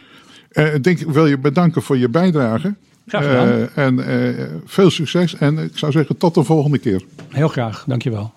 Uh, 0.51 0.73
ik 0.81 0.99
wil 1.07 1.27
je 1.27 1.37
bedanken 1.37 1.81
voor 1.81 1.97
je 1.97 2.09
bijdrage. 2.09 2.75
Graag 3.07 3.25
gedaan. 3.25 3.47
Uh, 3.47 3.77
en 3.77 3.97
uh, 3.97 4.45
veel 4.65 4.89
succes 4.89 5.35
en 5.35 5.57
ik 5.57 5.77
zou 5.77 5.91
zeggen 5.91 6.17
tot 6.17 6.33
de 6.33 6.43
volgende 6.43 6.77
keer. 6.77 7.03
Heel 7.29 7.47
graag, 7.47 7.83
dankjewel. 7.87 8.33